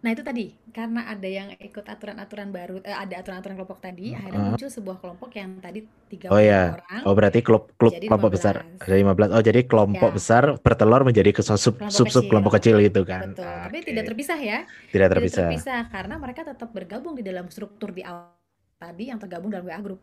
nah 0.03 0.11
itu 0.11 0.23
tadi 0.27 0.51
karena 0.75 1.07
ada 1.07 1.29
yang 1.31 1.55
ikut 1.63 1.87
aturan-aturan 1.87 2.51
baru 2.51 2.83
eh, 2.83 2.91
ada 2.91 3.23
aturan-aturan 3.23 3.55
kelompok 3.55 3.79
tadi 3.79 4.11
uh 4.13 4.19
akhirnya 4.19 4.41
muncul 4.51 4.71
sebuah 4.71 4.97
kelompok 4.99 5.31
yang 5.39 5.51
tadi 5.63 5.87
tiga 6.11 6.27
oh 6.31 6.43
ya 6.43 6.75
orang 6.75 7.03
oh 7.07 7.15
berarti 7.15 7.39
klub 7.43 7.71
klub 7.79 7.95
kelompok 7.95 8.35
besar 8.35 8.67
ada 8.83 8.95
15 8.99 9.35
oh 9.35 9.43
jadi 9.43 9.61
kelompok 9.63 10.11
ya. 10.11 10.15
besar 10.15 10.43
bertelur 10.59 11.03
menjadi 11.07 11.31
ke 11.31 11.43
sub 11.43 11.79
kelompok 11.79 11.95
sub 11.95 12.07
sub 12.11 12.25
kelompok 12.27 12.53
kecil 12.59 12.83
gitu 12.83 13.03
kan? 13.07 13.33
Betul 13.33 13.47
okay. 13.47 13.63
tapi 13.69 13.79
tidak 13.87 14.05
terpisah 14.11 14.39
ya. 14.39 14.59
Tidak 14.91 15.09
terpisah. 15.09 15.49
tidak 15.49 15.49
terpisah. 15.55 15.83
karena 15.89 16.15
mereka 16.19 16.41
tetap 16.47 16.69
bergabung 16.71 17.15
di 17.17 17.23
dalam 17.25 17.47
struktur 17.49 17.91
di 17.95 18.03
awal 18.03 18.35
tadi 18.79 19.05
yang 19.15 19.19
tergabung 19.23 19.51
dalam 19.55 19.67
WA 19.67 19.79
group. 19.79 20.01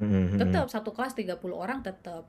Mm 0.00 0.08
-hmm. 0.08 0.38
tetap 0.40 0.66
satu 0.72 0.90
kelas 0.90 1.14
30 1.14 1.36
orang 1.52 1.84
tetap 1.84 2.26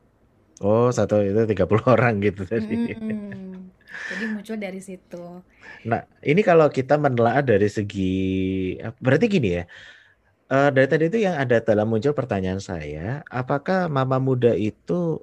Oh, 0.62 0.94
satu 0.94 1.24
itu 1.26 1.42
30 1.50 1.86
orang 1.96 2.22
gitu 2.22 2.46
tadi. 2.46 2.94
Hmm, 2.94 3.74
jadi 4.14 4.26
muncul 4.30 4.58
dari 4.60 4.82
situ. 4.84 5.42
Nah, 5.88 6.06
ini 6.22 6.42
kalau 6.46 6.70
kita 6.70 7.00
menelaah 7.00 7.42
dari 7.42 7.66
segi 7.72 8.78
berarti 9.02 9.26
gini 9.32 9.50
ya. 9.62 9.66
Uh, 10.54 10.70
dari 10.70 10.86
tadi 10.86 11.10
itu 11.10 11.18
yang 11.24 11.40
ada 11.40 11.64
dalam 11.64 11.90
muncul 11.90 12.14
pertanyaan 12.14 12.62
saya, 12.62 13.26
apakah 13.32 13.90
mama 13.90 14.22
muda 14.22 14.54
itu 14.54 15.18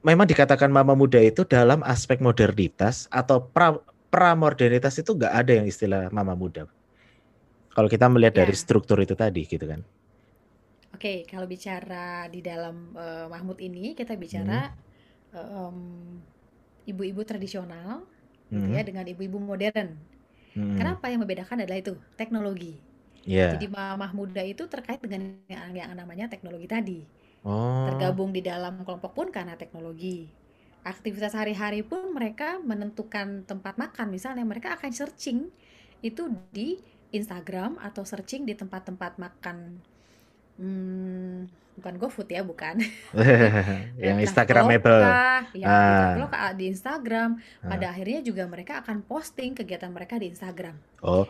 memang 0.00 0.24
dikatakan 0.24 0.72
mama 0.72 0.96
muda 0.96 1.20
itu 1.20 1.44
dalam 1.44 1.84
aspek 1.84 2.24
modernitas 2.24 3.10
atau 3.12 3.42
pra 3.52 3.76
pramodernitas 4.08 4.96
itu 5.02 5.12
enggak 5.18 5.34
ada 5.34 5.52
yang 5.58 5.66
istilah 5.66 6.08
mama 6.14 6.38
muda. 6.38 6.70
Kalau 7.74 7.90
kita 7.90 8.06
melihat 8.06 8.38
ya. 8.38 8.40
dari 8.46 8.54
struktur 8.54 9.02
itu 9.02 9.18
tadi 9.18 9.42
gitu 9.44 9.66
kan. 9.66 9.82
Oke, 10.94 11.26
kalau 11.26 11.50
bicara 11.50 12.30
di 12.30 12.38
dalam 12.38 12.94
uh, 12.94 13.26
Mahmud 13.26 13.58
ini 13.58 13.98
kita 13.98 14.14
bicara 14.14 14.70
hmm. 15.34 16.22
ibu-ibu 16.86 17.20
tradisional, 17.26 18.06
hmm. 18.48 18.54
gitu 18.54 18.68
ya, 18.70 18.82
hmm. 18.86 18.88
dengan 18.94 19.04
ibu-ibu 19.10 19.38
modern. 19.42 19.98
Hmm. 20.54 20.78
Kenapa 20.78 21.10
yang 21.10 21.26
membedakan 21.26 21.66
adalah 21.66 21.82
itu 21.82 21.98
teknologi. 22.14 22.78
Yeah. 23.26 23.58
Jadi 23.58 23.66
mama 23.66 24.06
muda 24.14 24.46
itu 24.46 24.70
terkait 24.70 25.02
dengan 25.02 25.34
yang, 25.50 25.74
yang 25.74 25.90
namanya 25.98 26.30
teknologi 26.30 26.70
tadi. 26.70 27.00
Oh. 27.42 27.90
Tergabung 27.90 28.30
di 28.30 28.40
dalam 28.44 28.86
kelompok 28.86 29.18
pun 29.18 29.26
karena 29.34 29.58
teknologi. 29.58 30.30
Aktivitas 30.86 31.34
sehari-hari 31.34 31.82
pun 31.82 32.12
mereka 32.14 32.62
menentukan 32.62 33.42
tempat 33.48 33.80
makan, 33.80 34.14
misalnya 34.14 34.46
mereka 34.46 34.76
akan 34.78 34.92
searching 34.94 35.50
itu 36.04 36.28
di 36.52 36.78
Instagram 37.10 37.80
atau 37.80 38.04
searching 38.04 38.44
di 38.44 38.52
tempat-tempat 38.52 39.16
makan 39.16 39.80
Hmm, 40.54 41.50
bukan 41.74 41.94
GoFood 41.98 42.30
ya, 42.30 42.42
bukan. 42.46 42.78
yang 44.04 44.18
Instagramable. 44.22 45.02
Ya, 45.54 45.66
ah. 45.66 46.52
di 46.54 46.70
Instagram. 46.70 47.42
Ah. 47.62 47.74
Pada 47.74 47.90
akhirnya 47.90 48.22
juga 48.22 48.46
mereka 48.46 48.80
akan 48.82 49.02
posting 49.02 49.58
kegiatan 49.58 49.90
mereka 49.90 50.18
di 50.18 50.30
Instagram. 50.30 50.78
Oh, 51.02 51.26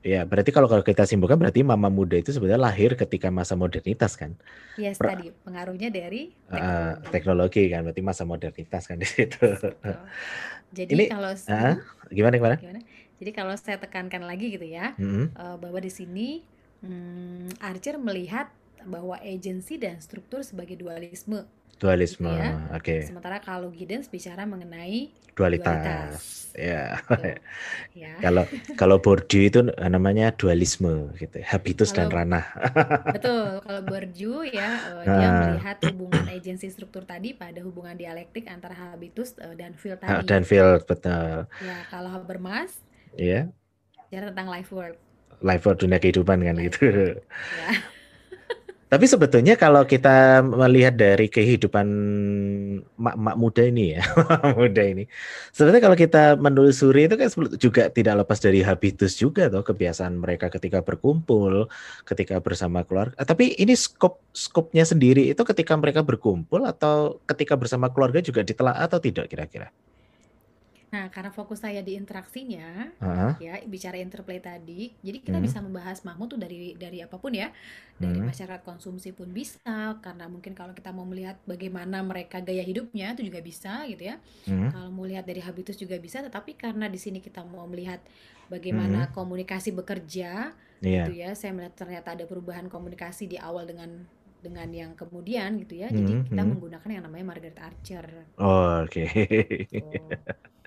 Ya, 0.00 0.24
berarti 0.24 0.48
kalau 0.48 0.64
kalau 0.64 0.80
kita 0.80 1.04
simpulkan 1.04 1.36
berarti 1.36 1.60
mama 1.60 1.92
muda 1.92 2.16
itu 2.16 2.32
sebenarnya 2.32 2.56
lahir 2.56 2.96
ketika 2.96 3.28
masa 3.28 3.52
modernitas 3.52 4.16
kan? 4.16 4.32
Yes, 4.80 4.96
Per- 4.96 5.12
tadi 5.12 5.28
pengaruhnya 5.44 5.92
dari 5.92 6.32
Uh, 6.48 6.96
teknologi. 7.12 7.12
teknologi 7.12 7.62
kan, 7.68 7.80
berarti 7.84 8.02
masa 8.02 8.22
modernitas 8.24 8.88
kan 8.88 8.96
di 8.96 9.04
situ. 9.04 9.36
Betul. 9.36 9.76
Jadi 10.78 10.92
Ini, 10.96 11.04
kalau 11.12 11.30
Ah, 11.52 11.76
gimana 12.08 12.34
gimana? 12.40 12.54
gimana? 12.56 12.80
Jadi 13.20 13.30
kalau 13.36 13.52
saya 13.60 13.76
tekankan 13.76 14.24
lagi 14.24 14.56
gitu 14.56 14.64
ya, 14.64 14.96
Mm-mm. 14.96 15.36
eh, 15.36 15.56
bahwa 15.60 15.76
di 15.84 15.92
sini 15.92 16.40
hmm, 16.80 17.60
Archer 17.60 18.00
melihat 18.00 18.48
bahwa 18.84 19.16
agensi 19.16 19.76
dan 19.76 19.98
struktur 19.98 20.40
sebagai 20.40 20.76
dualisme. 20.76 21.44
Dualisme, 21.76 22.28
Gitu 22.28 22.44
ya. 22.44 22.52
oke. 22.70 22.96
Sementara 23.08 23.40
kalau 23.40 23.72
Giddens 23.72 24.04
bicara 24.04 24.44
mengenai 24.44 25.08
Dualitas. 25.32 25.64
dualitas. 25.64 26.12
Ya. 26.52 27.00
Tuh, 27.00 27.40
ya. 27.96 28.12
Kalau 28.24 28.44
kalau 28.76 28.96
Bourdieu 28.98 29.48
itu 29.48 29.60
namanya 29.80 30.28
dualisme 30.30 31.08
gitu, 31.16 31.40
habitus 31.40 31.88
dan 31.90 32.10
Kalau- 32.10 32.20
ranah. 32.20 32.44
Betul, 33.16 33.62
kalau 33.62 33.80
Bourdieu 33.80 34.44
ya 34.44 34.68
eh, 34.92 35.04
dia 35.08 35.24
Ah. 35.24 35.40
melihat 35.46 35.76
hubungan 35.88 36.26
agensi 36.28 36.68
struktur 36.68 37.02
tadi 37.02 37.32
pada 37.32 37.62
hubungan 37.62 37.94
dialektik 37.94 38.44
antara 38.44 38.74
habitus 38.76 39.32
eh, 39.38 39.54
dan 39.54 39.72
field 39.72 40.02
Ah, 40.02 40.20
tadi. 40.20 40.26
Dan 40.26 40.42
field 40.42 40.84
betul. 40.84 41.48
Ya, 41.64 41.76
kalau 41.88 42.10
Habermas 42.10 42.76
Ya, 43.14 43.48
bicara 44.04 44.28
tentang 44.28 44.50
life 44.50 44.68
work. 44.68 45.00
life 45.40 45.64
for 45.64 45.72
dunia 45.72 45.96
kehidupan 45.96 46.44
kan 46.44 46.52
Life 46.52 46.76
gitu. 46.76 47.16
Ya. 47.56 47.68
Tapi 48.90 49.06
sebetulnya 49.06 49.54
kalau 49.54 49.86
kita 49.86 50.42
melihat 50.42 50.98
dari 50.98 51.30
kehidupan 51.30 51.86
mak-mak 52.98 53.36
muda 53.38 53.62
ini 53.62 53.94
ya, 53.94 54.02
muda 54.58 54.82
ini, 54.82 55.06
sebenarnya 55.54 55.82
kalau 55.86 55.94
kita 55.94 56.34
menelusuri 56.34 57.06
itu 57.06 57.14
kan 57.14 57.30
juga 57.54 57.86
tidak 57.94 58.26
lepas 58.26 58.42
dari 58.42 58.66
habitus 58.66 59.14
juga 59.14 59.46
toh 59.46 59.62
kebiasaan 59.62 60.18
mereka 60.18 60.50
ketika 60.50 60.82
berkumpul, 60.82 61.70
ketika 62.02 62.42
bersama 62.42 62.82
keluarga. 62.82 63.14
Ah, 63.14 63.22
Tapi 63.22 63.54
ini 63.62 63.78
skop 63.78 64.18
skopnya 64.34 64.82
sendiri 64.82 65.30
itu 65.30 65.42
ketika 65.46 65.78
mereka 65.78 66.02
berkumpul 66.02 66.66
atau 66.66 67.22
ketika 67.30 67.54
bersama 67.54 67.94
keluarga 67.94 68.18
juga 68.18 68.42
ditelaah 68.42 68.90
atau 68.90 68.98
tidak 68.98 69.30
kira-kira? 69.30 69.70
Nah, 70.90 71.06
karena 71.14 71.30
fokus 71.30 71.62
saya 71.62 71.86
di 71.86 71.94
interaksinya, 71.94 72.90
Heeh. 73.00 73.32
ya 73.38 73.62
bicara 73.62 73.94
interplay 74.02 74.42
tadi, 74.42 74.90
jadi 75.06 75.22
kita 75.22 75.38
Hmm. 75.38 75.46
bisa 75.46 75.62
membahas 75.62 76.02
Mahmud 76.02 76.34
tuh 76.34 76.40
dari 76.42 76.74
dari 76.74 76.98
apa 76.98 77.14
pun 77.14 77.30
ya, 77.30 77.54
dari 77.94 78.18
Hmm. 78.18 78.26
masyarakat 78.26 78.66
konsumsi 78.66 79.14
pun 79.14 79.30
bisa, 79.30 79.94
karena 80.02 80.26
mungkin 80.26 80.50
kalau 80.58 80.74
kita 80.74 80.90
mau 80.90 81.06
melihat 81.06 81.38
bagaimana 81.46 82.02
mereka 82.02 82.42
gaya 82.42 82.66
hidupnya 82.66 83.14
itu 83.14 83.22
juga 83.30 83.38
bisa 83.38 83.86
gitu 83.86 84.02
ya. 84.10 84.18
Hmm. 84.46 84.68
Kalau 84.72 84.90
mau 84.90 85.06
lihat 85.06 85.24
dari 85.30 85.38
habitus 85.38 85.78
juga 85.78 85.94
bisa, 86.02 86.26
tetapi 86.26 86.58
karena 86.58 86.90
di 86.90 86.98
sini 86.98 87.22
kita 87.22 87.46
mau 87.46 87.70
melihat 87.70 88.02
bagaimana 88.50 89.14
komunikasi 89.14 89.70
bekerja, 89.70 90.50
Iya. 90.82 91.06
gitu 91.06 91.10
ya. 91.14 91.38
Saya 91.38 91.54
melihat 91.54 91.74
ternyata 91.78 92.18
ada 92.18 92.26
perubahan 92.26 92.66
komunikasi 92.66 93.30
di 93.30 93.38
awal 93.38 93.62
dengan 93.70 94.10
dengan 94.42 94.66
yang 94.74 94.92
kemudian 94.98 95.54
gitu 95.62 95.78
ya. 95.86 95.92
Jadi 95.94 96.18
Hmm, 96.18 96.26
kita 96.26 96.42
hmm. 96.42 96.50
menggunakan 96.50 96.90
yang 96.90 97.04
namanya 97.06 97.26
Margaret 97.30 97.58
Archer. 97.62 98.06
Oh, 98.38 98.82
Oke. 98.84 99.04
Tuh. 99.78 100.16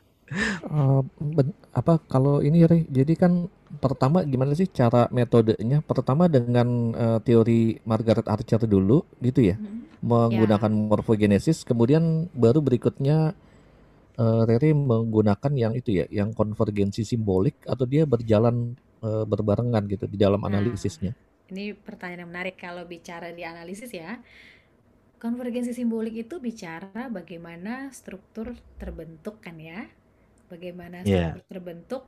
Ben- 1.19 1.57
apa 1.74 1.99
kalau 2.07 2.39
ini 2.39 2.63
Re, 2.65 2.86
jadi 2.88 3.13
kan 3.17 3.49
pertama 3.82 4.21
gimana 4.24 4.53
sih 4.53 4.69
cara 4.69 5.09
metodenya? 5.11 5.82
Pertama 5.84 6.30
dengan 6.30 6.93
eh, 6.93 7.19
teori 7.26 7.78
Margaret 7.86 8.28
Archer 8.30 8.61
dulu 8.65 9.03
gitu 9.21 9.41
ya, 9.53 9.55
Mhm. 9.57 10.01
menggunakan 10.03 10.71
morfogenesis, 10.71 11.65
kemudian 11.65 12.30
baru 12.34 12.59
berikutnya 12.61 13.34
eh, 14.13 14.41
Rere 14.45 14.78
menggunakan 14.78 15.51
yang 15.57 15.74
itu 15.74 15.89
ya, 16.01 16.05
yang 16.13 16.38
konvergensi 16.38 17.01
simbolik 17.01 17.57
atau 17.65 17.86
dia 17.89 18.05
berjalan 18.05 18.78
eh, 19.03 19.26
berbarengan 19.28 19.84
gitu 19.89 20.05
di 20.07 20.17
dalam 20.21 20.41
Nah. 20.41 20.53
analisisnya. 20.53 21.11
Ini 21.51 21.76
pertanyaan 21.78 22.26
yang 22.26 22.32
menarik 22.32 22.55
kalau 22.57 22.88
bicara 22.88 23.30
di 23.36 23.43
analisis 23.45 23.91
ya. 23.91 24.21
Konvergensi 25.19 25.71
simbolik 25.71 26.28
itu 26.28 26.36
bicara 26.43 27.07
bagaimana 27.07 27.89
struktur 27.95 28.55
terbentuk 28.76 29.39
kan 29.39 29.55
ya. 29.55 29.88
Bagaimana 30.48 31.02
Iya. 31.02 31.36
struktur 31.38 31.46
terbentuk 31.50 32.04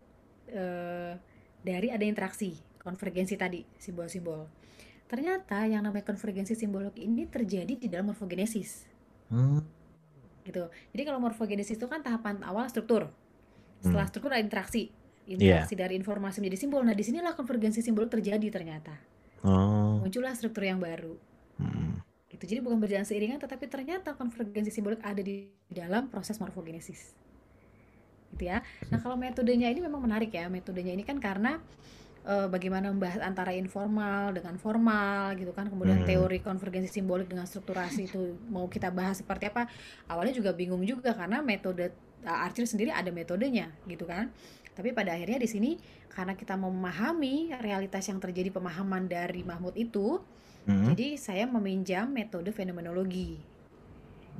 eh, 0.45 1.13
dari 1.59 1.89
ada 1.89 2.05
interaksi, 2.05 2.53
konvergensi 2.77 3.33
tadi, 3.33 3.65
simbol-simbol. 3.81 4.45
Ternyata 5.09 5.65
yang 5.65 5.81
namanya 5.81 6.05
konvergensi 6.05 6.53
simbolik 6.53 6.93
ini 6.97 7.25
terjadi 7.25 7.73
di 7.73 7.87
dalam 7.89 8.13
morfogenesis 8.13 8.85
Hmm. 9.29 9.65
gitu. 10.41 10.69
Jadi 10.93 11.01
kalau 11.01 11.17
morfogenesis 11.17 11.77
itu 11.77 11.87
kan 11.89 12.05
tahapan 12.05 12.45
awal 12.45 12.69
struktur. 12.69 13.09
Setelah 13.81 14.05
Hmm. 14.05 14.11
struktur 14.13 14.29
ada 14.33 14.41
interaksi. 14.41 14.93
Iya. 15.25 15.65
Interaksi 15.65 15.73
dari 15.73 15.97
informasi 15.97 16.37
menjadi 16.37 16.57
simbol. 16.61 16.85
Nah, 16.85 16.93
di 16.93 17.01
sinilah 17.01 17.33
konvergensi 17.33 17.81
simbolik 17.81 18.13
terjadi 18.13 18.45
ternyata. 18.53 18.93
Oh. 19.41 19.97
Muncullah 20.05 20.37
struktur 20.37 20.61
yang 20.61 20.77
baru. 20.77 21.17
Hmm. 21.57 22.03
gitu 22.27 22.51
jadi 22.51 22.59
bukan 22.59 22.83
berjalan 22.83 23.07
seiringan 23.07 23.39
tetapi 23.39 23.71
ternyata 23.71 24.11
konvergensi 24.11 24.67
simbolik 24.67 24.99
ada 24.99 25.23
di 25.23 25.55
dalam 25.71 26.11
proses 26.11 26.35
morfogenesis 26.35 27.15
gitu 28.35 28.51
ya 28.51 28.59
nah 28.91 28.99
kalau 28.99 29.15
metodenya 29.15 29.71
ini 29.71 29.79
memang 29.79 30.03
menarik 30.03 30.29
ya 30.29 30.51
metodenya 30.51 30.91
ini 30.91 31.07
kan 31.07 31.17
karena 31.17 31.57
eh, 32.25 32.47
bagaimana 32.51 32.91
membahas 32.91 33.23
antara 33.23 33.55
informal 33.55 34.35
dengan 34.35 34.59
formal 34.59 35.39
gitu 35.39 35.55
kan 35.55 35.71
kemudian 35.71 36.03
Hmm. 36.03 36.09
teori 36.09 36.43
konvergensi 36.43 36.99
simbolik 36.99 37.31
dengan 37.31 37.47
strukturasi 37.47 38.11
itu 38.11 38.35
mau 38.51 38.67
kita 38.67 38.91
bahas 38.91 39.23
seperti 39.23 39.47
apa 39.47 39.71
awalnya 40.11 40.35
juga 40.35 40.51
bingung 40.51 40.83
juga 40.83 41.15
karena 41.15 41.39
metode 41.39 41.93
uh, 42.25 42.43
Archer 42.45 42.65
sendiri 42.65 42.91
ada 42.91 43.13
metodenya 43.13 43.71
gitu 43.87 44.03
kan 44.03 44.33
tapi 44.75 44.91
pada 44.91 45.15
akhirnya 45.15 45.39
di 45.39 45.47
sini 45.47 45.71
karena 46.11 46.35
kita 46.35 46.59
memahami 46.59 47.55
realitas 47.63 48.03
yang 48.11 48.19
terjadi 48.19 48.51
pemahaman 48.51 49.07
dari 49.07 49.45
Mahmud 49.45 49.77
itu 49.77 50.19
Hmm. 50.65 50.81
jadi 50.89 51.13
saya 51.21 51.45
meminjam 51.45 52.09
metode 52.09 52.49
fenomenologi 52.49 53.37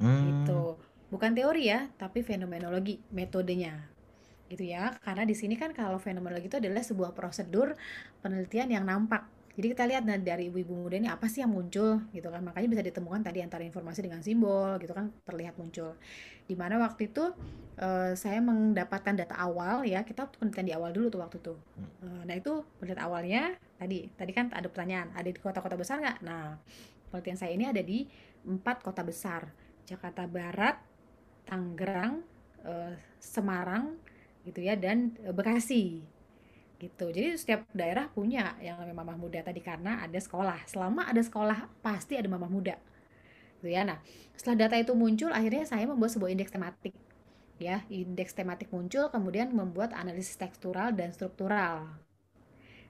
Hmm. 0.01 0.41
gitu. 0.41 0.73
Bukan 1.09 1.37
teori 1.37 1.69
ya, 1.69 1.89
tapi 1.95 2.25
fenomenologi 2.25 2.97
metodenya. 3.13 3.85
Gitu 4.49 4.65
ya. 4.65 4.97
Karena 5.01 5.23
di 5.25 5.37
sini 5.37 5.53
kan 5.57 5.73
kalau 5.73 6.01
fenomenologi 6.01 6.49
itu 6.49 6.57
adalah 6.57 6.81
sebuah 6.81 7.13
prosedur 7.13 7.77
penelitian 8.25 8.73
yang 8.73 8.85
nampak. 8.85 9.25
Jadi 9.55 9.71
kita 9.71 9.87
lihat 9.87 10.03
nah, 10.03 10.19
dari 10.19 10.51
ibu-ibu 10.51 10.75
muda 10.75 10.99
ini 10.99 11.07
apa 11.07 11.31
sih 11.31 11.39
yang 11.39 11.55
muncul 11.55 12.03
gitu 12.11 12.27
kan. 12.27 12.43
Makanya 12.43 12.67
bisa 12.67 12.83
ditemukan 12.83 13.23
tadi 13.23 13.39
antara 13.39 13.63
informasi 13.63 14.03
dengan 14.03 14.19
simbol 14.19 14.75
gitu 14.83 14.91
kan 14.91 15.15
terlihat 15.23 15.55
muncul. 15.55 15.95
Di 16.43 16.55
mana 16.59 16.75
waktu 16.83 17.07
itu 17.07 17.31
eh, 17.79 18.11
saya 18.19 18.43
mendapatkan 18.43 19.15
data 19.15 19.39
awal 19.39 19.87
ya, 19.87 20.03
kita 20.03 20.27
penelitian 20.27 20.67
di 20.67 20.73
awal 20.75 20.91
dulu 20.91 21.07
tuh 21.07 21.23
waktu 21.23 21.39
itu. 21.39 21.55
Eh, 22.03 22.21
nah 22.27 22.35
itu 22.35 22.67
penelitian 22.83 23.01
awalnya 23.07 23.41
tadi, 23.79 24.11
tadi 24.11 24.31
kan 24.35 24.51
ada 24.51 24.67
pertanyaan, 24.67 25.15
ada 25.15 25.29
di 25.31 25.39
kota-kota 25.39 25.79
besar 25.79 26.03
nggak? 26.03 26.17
Nah 26.27 26.59
penelitian 27.15 27.39
saya 27.39 27.51
ini 27.55 27.63
ada 27.71 27.79
di 27.79 28.03
empat 28.43 28.83
kota 28.83 29.07
besar. 29.07 29.47
Jakarta 29.87 30.27
Barat, 30.27 30.81
Tangerang, 31.45 32.25
eh, 32.65 32.93
Semarang, 33.21 33.95
gitu 34.45 34.61
ya, 34.61 34.75
dan 34.77 35.13
eh, 35.21 35.33
Bekasi, 35.33 36.01
gitu. 36.81 37.05
Jadi 37.13 37.37
setiap 37.37 37.65
daerah 37.71 38.09
punya 38.11 38.57
yang 38.59 38.81
namanya 38.81 38.97
mamah 39.05 39.17
muda 39.17 39.39
tadi 39.45 39.61
karena 39.63 40.03
ada 40.03 40.19
sekolah. 40.19 40.65
Selama 40.67 41.07
ada 41.07 41.21
sekolah 41.23 41.69
pasti 41.85 42.17
ada 42.19 42.27
mamah 42.27 42.51
muda, 42.51 42.75
gitu 43.61 43.69
ya. 43.71 43.85
Nah, 43.87 44.01
setelah 44.35 44.67
data 44.67 44.75
itu 44.81 44.93
muncul, 44.97 45.31
akhirnya 45.31 45.63
saya 45.63 45.85
membuat 45.87 46.11
sebuah 46.13 46.33
indeks 46.33 46.51
tematik, 46.51 46.93
ya. 47.61 47.85
Indeks 47.87 48.35
tematik 48.35 48.69
muncul, 48.73 49.07
kemudian 49.13 49.53
membuat 49.55 49.95
analisis 49.95 50.35
tekstural 50.35 50.91
dan 50.91 51.15
struktural 51.15 52.04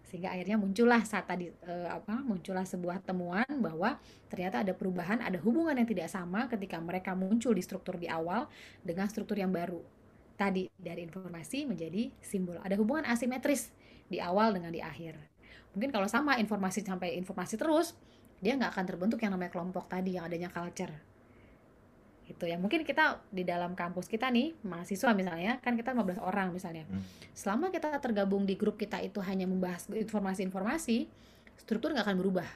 sehingga 0.06 0.32
akhirnya 0.32 0.58
muncullah 0.62 1.02
saat 1.02 1.26
tadi 1.26 1.50
eh, 1.50 1.90
apa 1.90 2.22
muncullah 2.22 2.64
sebuah 2.64 3.02
temuan 3.02 3.46
bahwa 3.58 3.98
ternyata 4.30 4.62
ada 4.62 4.74
perubahan 4.78 5.22
ada 5.22 5.42
hubungan 5.42 5.74
yang 5.74 5.90
tidak 5.90 6.08
sama 6.10 6.46
ketika 6.46 6.78
mereka 6.78 7.18
muncul 7.18 7.52
di 7.52 7.62
struktur 7.66 7.98
di 7.98 8.06
awal 8.06 8.46
dengan 8.86 9.10
struktur 9.10 9.38
yang 9.38 9.50
baru. 9.50 9.82
Tadi 10.36 10.68
dari 10.76 11.08
informasi 11.08 11.64
menjadi 11.64 12.12
simbol. 12.20 12.60
Ada 12.60 12.76
hubungan 12.76 13.08
asimetris 13.08 13.72
di 14.12 14.20
awal 14.20 14.52
dengan 14.52 14.70
di 14.70 14.84
akhir. 14.84 15.16
Mungkin 15.74 15.90
kalau 15.96 16.12
sama 16.12 16.38
informasi 16.38 16.84
sampai 16.84 17.16
informasi 17.18 17.56
terus 17.56 17.96
dia 18.44 18.54
nggak 18.54 18.76
akan 18.76 18.86
terbentuk 18.86 19.20
yang 19.24 19.32
namanya 19.32 19.52
kelompok 19.56 19.88
tadi 19.88 20.20
yang 20.20 20.28
adanya 20.28 20.52
culture 20.52 21.15
gitu 22.26 22.46
ya 22.46 22.58
mungkin 22.58 22.82
kita 22.82 23.22
di 23.30 23.46
dalam 23.46 23.74
kampus 23.74 24.10
kita 24.10 24.28
nih 24.28 24.58
mahasiswa 24.62 25.14
misalnya 25.14 25.62
kan 25.62 25.78
kita 25.78 25.94
15 25.94 26.18
orang 26.18 26.50
misalnya 26.50 26.84
Hmm. 26.86 27.02
selama 27.32 27.70
kita 27.70 27.94
tergabung 27.98 28.44
di 28.44 28.58
grup 28.58 28.76
kita 28.76 28.98
itu 29.00 29.22
hanya 29.22 29.46
membahas 29.46 29.86
informasi-informasi 29.88 31.06
struktur 31.56 31.94
nggak 31.94 32.06
akan 32.06 32.18
berubah 32.18 32.48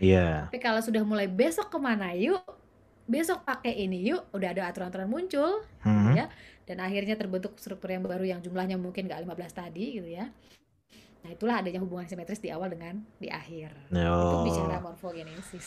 Iya. 0.00 0.48
tapi 0.48 0.58
kalau 0.58 0.80
sudah 0.80 1.04
mulai 1.04 1.28
besok 1.28 1.68
ke 1.68 1.78
mana 1.78 2.10
yuk 2.16 2.40
besok 3.04 3.44
pakai 3.44 3.76
ini 3.76 4.00
yuk 4.08 4.24
udah 4.32 4.48
ada 4.50 4.62
aturan-aturan 4.66 5.06
muncul 5.06 5.60
Hmm. 5.84 6.16
ya 6.16 6.26
dan 6.64 6.80
akhirnya 6.80 7.12
terbentuk 7.14 7.58
struktur 7.58 7.90
yang 7.90 8.00
baru 8.00 8.24
yang 8.24 8.40
jumlahnya 8.40 8.78
mungkin 8.78 9.06
nggak 9.06 9.20
15 9.22 9.52
tadi 9.52 10.00
gitu 10.00 10.08
ya 10.08 10.32
nah 11.22 11.30
itulah 11.30 11.60
adanya 11.60 11.78
hubungan 11.78 12.08
simetris 12.08 12.40
di 12.40 12.50
awal 12.50 12.66
dengan 12.66 12.98
di 13.16 13.28
akhir 13.28 13.70
itu 13.92 14.00
Oh. 14.02 14.42
bicara 14.42 14.80
morfogenesis 14.80 15.66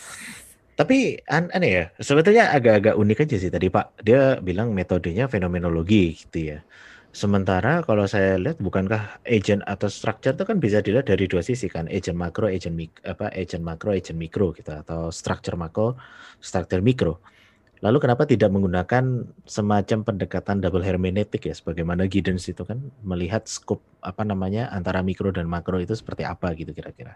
Tapi 0.76 1.24
an 1.32 1.48
aneh 1.56 1.72
ya, 1.72 1.86
sebetulnya 2.04 2.52
agak-agak 2.52 3.00
unik 3.00 3.24
aja 3.24 3.36
sih 3.40 3.48
tadi 3.48 3.72
Pak. 3.72 4.04
Dia 4.04 4.44
bilang 4.44 4.76
metodenya 4.76 5.32
fenomenologi 5.32 6.20
gitu 6.20 6.52
ya. 6.52 6.60
Sementara 7.16 7.80
kalau 7.88 8.04
saya 8.12 8.36
lihat 8.36 8.60
bukankah 8.60 9.24
agent 9.24 9.64
atau 9.64 9.88
structure 9.88 10.36
itu 10.36 10.44
kan 10.44 10.60
bisa 10.60 10.84
dilihat 10.84 11.08
dari 11.08 11.32
dua 11.32 11.40
sisi 11.40 11.72
kan, 11.72 11.88
agent 11.88 12.20
makro, 12.20 12.52
agent 12.52 12.76
mik 12.76 12.92
apa, 13.08 13.32
agent 13.32 13.64
makro, 13.64 13.96
agent 13.96 14.20
mikro 14.20 14.52
gitu 14.52 14.68
atau 14.76 15.16
structure 15.16 15.56
makro, 15.56 15.96
structure 16.44 16.84
mikro. 16.84 17.24
Lalu 17.80 18.04
kenapa 18.04 18.28
tidak 18.28 18.52
menggunakan 18.52 19.32
semacam 19.48 20.00
pendekatan 20.04 20.60
double 20.60 20.84
hermeneutik 20.84 21.48
ya, 21.48 21.56
sebagaimana 21.56 22.04
Giddens 22.12 22.52
itu 22.52 22.68
kan 22.68 22.84
melihat 23.00 23.48
scope 23.48 23.84
apa 24.04 24.28
namanya 24.28 24.68
antara 24.76 25.00
mikro 25.00 25.32
dan 25.32 25.48
makro 25.48 25.80
itu 25.80 25.96
seperti 25.96 26.28
apa 26.28 26.52
gitu 26.60 26.76
kira-kira? 26.76 27.16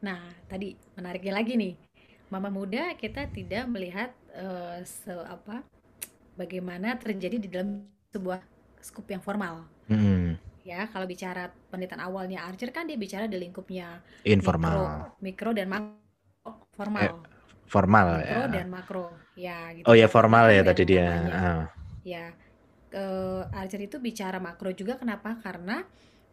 Nah, 0.00 0.20
tadi 0.48 0.72
menariknya 0.96 1.32
lagi 1.42 1.58
nih, 1.58 1.72
mama 2.28 2.52
muda 2.52 2.92
kita 2.96 3.24
tidak 3.32 3.64
melihat 3.68 4.12
uh, 4.36 4.80
se 4.84 5.12
apa 5.12 5.64
bagaimana 6.36 6.94
terjadi 7.00 7.36
di 7.40 7.48
dalam 7.50 7.88
sebuah 8.12 8.40
skup 8.78 9.08
yang 9.10 9.20
formal. 9.24 9.66
Hmm. 9.88 10.38
Ya, 10.62 10.84
kalau 10.92 11.08
bicara 11.08 11.48
penelitian 11.72 12.04
awalnya 12.04 12.44
Archer 12.44 12.68
kan 12.68 12.84
dia 12.84 13.00
bicara 13.00 13.24
di 13.24 13.40
lingkupnya 13.40 14.04
informal, 14.28 15.16
mikro, 15.16 15.24
mikro 15.24 15.50
dan 15.56 15.66
makro 15.72 16.52
formal. 16.76 17.02
Eh, 17.08 17.12
formal 17.64 18.06
mikro 18.20 18.42
ya. 18.44 18.48
dan 18.52 18.66
makro. 18.68 19.06
Ya, 19.32 19.58
gitu. 19.72 19.84
Oh 19.88 19.96
ya 19.96 20.06
formal 20.12 20.52
ya 20.52 20.60
tadi 20.60 20.82
dia. 20.84 21.08
Uh. 21.24 21.62
Ya. 22.04 22.36
Uh, 22.88 23.44
Archer 23.52 23.80
itu 23.84 23.96
bicara 24.00 24.36
makro 24.40 24.72
juga 24.76 25.00
kenapa? 25.00 25.40
Karena 25.40 25.84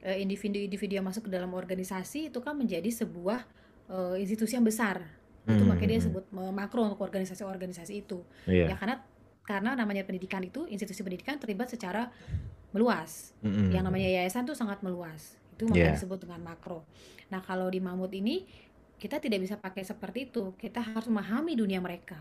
uh, 0.04 0.18
individu-individu 0.20 1.00
yang 1.00 1.08
masuk 1.08 1.28
ke 1.28 1.32
dalam 1.32 1.52
organisasi 1.56 2.32
itu 2.32 2.40
kan 2.44 2.60
menjadi 2.60 2.92
sebuah 2.92 3.44
uh, 3.88 4.16
institusi 4.20 4.60
yang 4.60 4.68
besar. 4.68 5.04
Itu 5.46 5.62
hmm. 5.62 5.70
makanya 5.70 5.90
dia 5.96 6.00
hmm. 6.02 6.08
sebut 6.10 6.26
uh, 6.34 6.54
makro 6.54 6.82
untuk 6.90 7.02
organisasi-organisasi 7.06 7.94
itu. 8.02 8.26
Yeah. 8.50 8.74
Ya 8.74 8.76
karena 8.76 9.06
karena 9.46 9.78
namanya 9.78 10.02
pendidikan 10.04 10.42
itu 10.42 10.66
institusi 10.66 11.06
pendidikan 11.06 11.38
terlibat 11.38 11.70
secara 11.70 12.10
meluas. 12.74 13.32
Mm-hmm. 13.46 13.70
Yang 13.72 13.84
namanya 13.88 14.10
yayasan 14.10 14.44
itu 14.44 14.58
sangat 14.58 14.82
meluas. 14.82 15.38
Itu 15.56 15.70
makanya 15.70 15.94
yeah. 15.94 15.96
disebut 15.96 16.20
dengan 16.28 16.42
makro. 16.44 16.84
Nah, 17.32 17.40
kalau 17.46 17.72
di 17.72 17.80
Mamut 17.80 18.12
ini 18.12 18.44
kita 18.98 19.22
tidak 19.22 19.40
bisa 19.46 19.56
pakai 19.56 19.86
seperti 19.86 20.28
itu. 20.28 20.58
Kita 20.58 20.84
harus 20.84 21.08
memahami 21.08 21.56
dunia 21.56 21.80
mereka. 21.80 22.20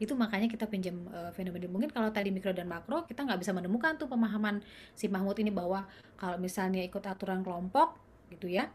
Itu 0.00 0.16
makanya 0.16 0.48
kita 0.48 0.66
pinjam 0.66 1.06
uh, 1.12 1.30
fenomena. 1.36 1.68
Mungkin 1.68 1.92
kalau 1.92 2.08
tadi 2.10 2.34
mikro 2.34 2.50
dan 2.56 2.66
makro 2.66 3.04
kita 3.04 3.22
nggak 3.22 3.40
bisa 3.40 3.52
menemukan 3.52 4.00
tuh 4.00 4.08
pemahaman 4.08 4.64
si 4.96 5.06
Mahmud 5.06 5.36
ini 5.38 5.52
bahwa 5.52 5.84
kalau 6.18 6.40
misalnya 6.40 6.82
ikut 6.82 7.04
aturan 7.04 7.44
kelompok 7.44 8.00
gitu 8.32 8.50
ya 8.50 8.66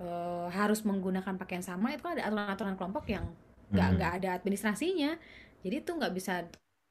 uh, 0.00 0.48
harus 0.50 0.82
menggunakan 0.82 1.36
pakaian 1.36 1.64
sama 1.64 1.92
itu 1.92 2.02
kan 2.04 2.16
ada 2.16 2.28
aturan-aturan 2.28 2.74
kelompok 2.76 3.08
yang 3.10 3.26
nggak 3.70 3.88
nggak 3.98 4.10
mm. 4.12 4.18
ada 4.22 4.28
administrasinya. 4.38 5.18
Jadi 5.62 5.74
itu 5.82 5.90
nggak 5.90 6.14
bisa 6.14 6.46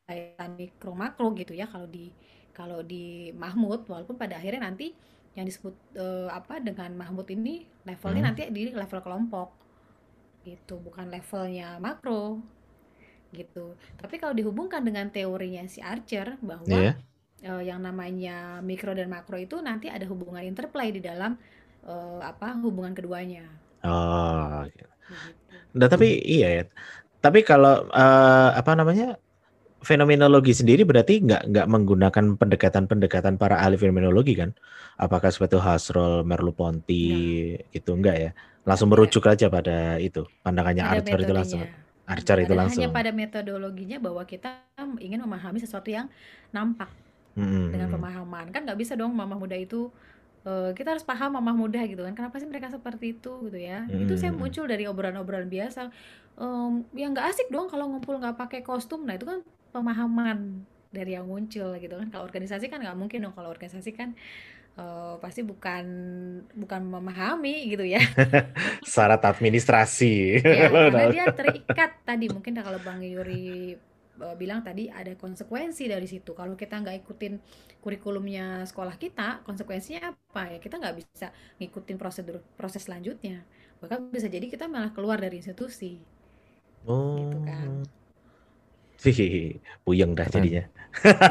kaitan 0.05 0.53
mikro 0.53 0.93
makro 0.93 1.33
gitu 1.33 1.57
ya 1.57 1.65
kalau 1.65 1.89
di 1.89 2.13
kalau 2.53 2.79
di 2.85 3.33
Mahmud 3.33 3.89
walaupun 3.89 4.15
pada 4.15 4.37
akhirnya 4.37 4.69
nanti 4.69 4.93
yang 5.35 5.43
disebut 5.43 5.75
uh, 5.99 6.31
apa 6.31 6.63
dengan 6.63 6.95
Mahmud 6.95 7.27
ini 7.27 7.67
levelnya 7.83 8.21
hmm. 8.23 8.29
nanti 8.31 8.41
di 8.53 8.71
level 8.71 9.01
kelompok 9.03 9.51
gitu 10.47 10.79
bukan 10.79 11.11
levelnya 11.11 11.75
makro 11.81 12.39
gitu 13.35 13.75
tapi 13.99 14.15
kalau 14.15 14.31
dihubungkan 14.31 14.85
dengan 14.85 15.11
teorinya 15.11 15.65
si 15.67 15.83
Archer 15.83 16.39
bahwa 16.39 16.71
yeah. 16.71 16.95
Iya. 17.43 17.51
uh, 17.51 17.63
yang 17.65 17.83
namanya 17.83 18.63
mikro 18.63 18.95
dan 18.95 19.11
makro 19.11 19.35
itu 19.35 19.59
nanti 19.59 19.91
ada 19.91 20.07
hubungan 20.07 20.45
interplay 20.45 20.95
di 20.95 21.03
dalam 21.03 21.35
uh, 21.86 22.19
apa 22.21 22.57
hubungan 22.61 22.93
keduanya 22.97 23.45
oh 23.86 24.65
gitu. 24.69 24.89
Nah, 25.75 25.86
tapi 25.86 26.17
iya 26.25 26.49
ya 26.61 26.63
tapi 27.21 27.41
kalau 27.41 27.89
uh, 27.89 28.49
apa 28.53 28.73
namanya 28.77 29.17
fenomenologi 29.86 30.53
sendiri 30.53 30.81
berarti 30.81 31.21
nggak 31.21 31.53
nggak 31.53 31.67
menggunakan 31.69 32.25
pendekatan-pendekatan 32.41 33.38
para 33.38 33.61
ahli 33.61 33.77
fenomenologi 33.77 34.33
kan? 34.33 34.53
Apakah 34.97 35.29
seperti 35.29 35.61
Hasrol, 35.61 36.25
Merleau-Ponty 36.25 37.05
nah. 37.05 37.69
gitu 37.69 37.93
enggak 37.93 38.15
ya? 38.17 38.31
Langsung 38.65 38.89
merujuk 38.89 39.21
aja 39.29 39.45
pada 39.45 40.01
itu 40.01 40.25
pandangannya 40.41 40.81
pada 40.81 40.97
Archer 41.01 41.19
itu 41.21 41.33
langsung. 41.33 41.61
Archer 42.05 42.38
itu 42.41 42.53
langsung. 42.57 42.81
Hanya 42.81 42.93
pada 42.93 43.09
metodologinya 43.13 43.97
bahwa 44.01 44.25
kita 44.25 44.61
ingin 45.01 45.21
memahami 45.21 45.61
sesuatu 45.61 45.89
yang 45.89 46.09
nampak 46.49 46.89
hmm. 47.38 47.73
dengan 47.73 47.89
pemahaman 47.93 48.49
kan 48.49 48.65
nggak 48.65 48.77
bisa 48.77 48.93
dong 48.97 49.13
mama 49.13 49.38
muda 49.38 49.57
itu 49.57 49.89
uh, 50.45 50.71
kita 50.71 50.95
harus 50.95 51.03
paham 51.03 51.35
mama 51.35 51.51
muda 51.51 51.81
gitu 51.83 52.05
kan 52.05 52.13
kenapa 52.13 52.37
sih 52.37 52.47
mereka 52.47 52.69
seperti 52.71 53.17
itu 53.17 53.49
gitu 53.49 53.59
ya. 53.59 53.83
Hmm. 53.83 54.05
itu 54.05 54.13
saya 54.15 54.31
muncul 54.31 54.69
dari 54.69 54.85
obrolan-obrolan 54.85 55.49
biasa. 55.49 55.89
Um, 56.37 56.85
yang 56.93 57.11
nggak 57.11 57.33
asik 57.35 57.47
dong 57.49 57.67
kalau 57.67 57.89
ngumpul 57.89 58.15
nggak 58.21 58.37
pakai 58.37 58.61
kostum. 58.61 59.03
Nah 59.03 59.17
itu 59.17 59.25
kan 59.25 59.41
pemahaman 59.73 60.63
dari 60.93 61.17
yang 61.17 61.27
muncul 61.27 61.75
gitu 61.75 61.95
kan. 61.99 62.07
Kalau 62.13 62.23
organisasi 62.23 62.71
kan 62.71 62.79
nggak 62.79 62.95
mungkin 62.95 63.25
dong. 63.25 63.35
Kalau 63.35 63.51
organisasi 63.51 63.91
kan 63.91 64.15
uh, 64.79 65.19
pasti 65.19 65.41
bukan 65.43 65.85
bukan 66.55 66.81
memahami 66.85 67.67
gitu 67.67 67.83
ya. 67.83 67.99
Syarat 68.87 69.23
administrasi. 69.25 70.39
Ya, 70.39 70.69
karena 70.71 71.11
dia 71.15 71.25
terikat 71.33 71.91
tadi. 72.07 72.31
Mungkin 72.31 72.55
kalau 72.55 72.79
bang 72.79 73.01
Yuri 73.03 73.75
bilang 74.39 74.63
tadi 74.63 74.88
ada 74.88 75.11
konsekuensi 75.20 75.91
dari 75.91 76.07
situ 76.07 76.32
kalau 76.32 76.55
kita 76.55 76.80
nggak 76.80 77.03
ikutin 77.03 77.39
kurikulumnya 77.84 78.63
sekolah 78.63 78.95
kita 78.95 79.43
konsekuensinya 79.43 80.16
apa 80.16 80.55
ya 80.55 80.57
kita 80.63 80.80
nggak 80.80 80.95
bisa 80.95 81.28
ngikutin 81.59 81.97
prosedur 81.99 82.39
proses 82.55 82.88
selanjutnya 82.88 83.43
bahkan 83.84 84.07
bisa 84.07 84.32
jadi 84.32 84.47
kita 84.47 84.72
malah 84.72 84.95
keluar 84.95 85.20
dari 85.20 85.43
institusi 85.43 85.99
oh. 86.88 87.20
gitu 87.20 87.38
kan 87.43 87.84
Hihihi, 89.05 89.61
puyeng 89.86 90.18
dah 90.18 90.26
jadinya. 90.26 90.66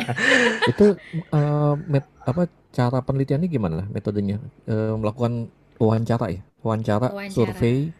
Itu 0.70 0.94
uh, 1.34 1.74
met, 1.90 2.06
apa 2.22 2.46
cara 2.70 3.02
penelitiannya 3.02 3.48
gimana 3.50 3.82
metodenya? 3.90 4.38
Uh, 4.68 4.94
melakukan 4.94 5.50
wawancara 5.82 6.30
ya, 6.30 6.40
wawancara, 6.62 7.10
wawancara. 7.10 7.34
survei, 7.34 7.90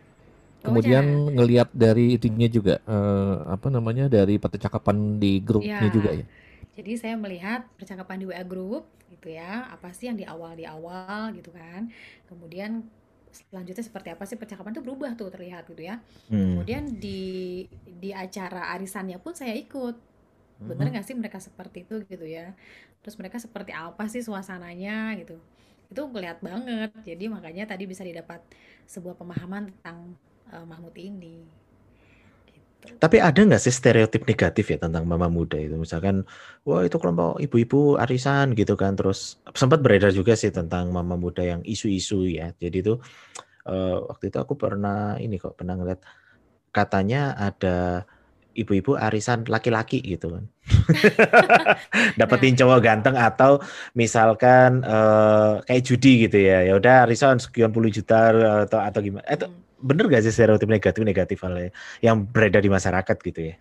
kemudian 0.65 1.05
ngelihat 1.37 1.69
dari 1.77 2.17
itunya 2.17 2.49
juga 2.49 2.81
uh, 2.89 3.45
apa 3.53 3.69
namanya 3.69 4.09
dari 4.09 4.41
percakapan 4.41 5.21
di 5.21 5.45
grupnya 5.45 5.85
ya. 5.85 5.93
juga 5.93 6.11
ya. 6.17 6.27
Jadi 6.75 6.93
saya 6.99 7.15
melihat 7.15 7.69
percakapan 7.79 8.19
di 8.19 8.27
WA 8.27 8.43
group 8.43 8.89
gitu 9.07 9.31
ya, 9.31 9.71
apa 9.71 9.95
sih 9.95 10.11
yang 10.11 10.19
di 10.19 10.27
awal 10.27 10.59
di 10.59 10.67
awal 10.67 11.31
gitu 11.37 11.55
kan. 11.55 11.87
Kemudian 12.27 12.83
selanjutnya 13.31 13.85
seperti 13.85 14.09
apa 14.15 14.25
sih 14.27 14.39
percakapan 14.39 14.75
itu 14.75 14.83
berubah 14.83 15.15
tuh 15.15 15.31
terlihat 15.31 15.71
gitu 15.71 15.87
ya. 15.87 16.03
Hmm. 16.33 16.59
Kemudian 16.59 16.99
di 16.99 17.65
di 17.85 18.11
acara 18.11 18.75
arisannya 18.75 19.21
pun 19.23 19.39
saya 19.39 19.55
ikut. 19.55 19.97
Bener 20.65 20.87
hmm. 20.89 20.93
nggak 20.99 21.07
sih 21.07 21.15
mereka 21.15 21.39
seperti 21.39 21.87
itu 21.87 22.03
gitu 22.11 22.27
ya. 22.27 22.55
Terus 23.05 23.15
mereka 23.21 23.39
seperti 23.39 23.71
apa 23.71 24.11
sih 24.11 24.23
suasananya 24.25 25.15
gitu. 25.23 25.39
Itu 25.93 26.11
ngeliat 26.11 26.43
banget. 26.43 26.91
Jadi 27.07 27.31
makanya 27.31 27.71
tadi 27.71 27.87
bisa 27.87 28.03
didapat 28.03 28.43
sebuah 28.91 29.15
pemahaman 29.15 29.71
tentang 29.71 30.19
uh, 30.53 30.65
Mahmud 30.67 30.97
ini. 30.99 31.45
Tapi 32.85 33.17
ada 33.17 33.41
nggak 33.41 33.63
sih 33.65 33.73
stereotip 33.73 34.29
negatif 34.29 34.69
ya 34.69 34.77
tentang 34.77 35.09
mama 35.09 35.33
muda 35.33 35.57
itu? 35.57 35.73
Misalkan, 35.73 36.29
wah 36.69 36.85
itu 36.85 37.01
kelompok 37.01 37.41
ibu-ibu 37.41 37.97
arisan 37.97 38.53
gitu 38.53 38.77
kan. 38.77 38.93
Terus 38.93 39.41
sempat 39.57 39.81
beredar 39.81 40.13
juga 40.13 40.37
sih 40.37 40.53
tentang 40.53 40.93
mama 40.93 41.17
muda 41.17 41.41
yang 41.41 41.65
isu-isu 41.65 42.29
ya. 42.29 42.53
Jadi 42.61 42.85
itu 42.85 43.01
uh, 43.65 44.05
waktu 44.13 44.29
itu 44.29 44.37
aku 44.37 44.55
pernah 44.61 45.17
ini 45.17 45.41
kok 45.41 45.57
pernah 45.57 45.81
ngeliat 45.81 46.05
katanya 46.77 47.33
ada 47.41 48.05
ibu-ibu 48.55 48.95
arisan 49.01 49.49
laki-laki 49.49 50.05
gitu 50.05 50.37
kan. 50.37 50.45
Dapetin 52.21 52.55
nah. 52.55 52.59
cowok 52.65 52.79
ganteng 52.85 53.17
atau 53.19 53.65
misalkan 53.97 54.85
uh, 54.87 55.65
kayak 55.67 55.83
judi 55.89 56.29
gitu 56.29 56.37
ya. 56.37 56.69
Ya 56.69 56.77
udah 56.79 57.09
arisan 57.09 57.41
sekian 57.41 57.75
puluh 57.75 57.91
juta 57.91 58.31
atau 58.69 58.79
atau 58.79 59.01
gimana. 59.01 59.27
Itu 59.27 59.51
bener 59.81 60.07
gak 60.11 60.23
sih 60.27 60.33
stereotip 60.35 60.71
negatif 60.71 61.03
negatif 61.03 61.39
hal 61.43 61.71
yang 62.03 62.27
beredar 62.27 62.61
di 62.61 62.71
masyarakat 62.71 63.17
gitu 63.21 63.41
ya? 63.53 63.57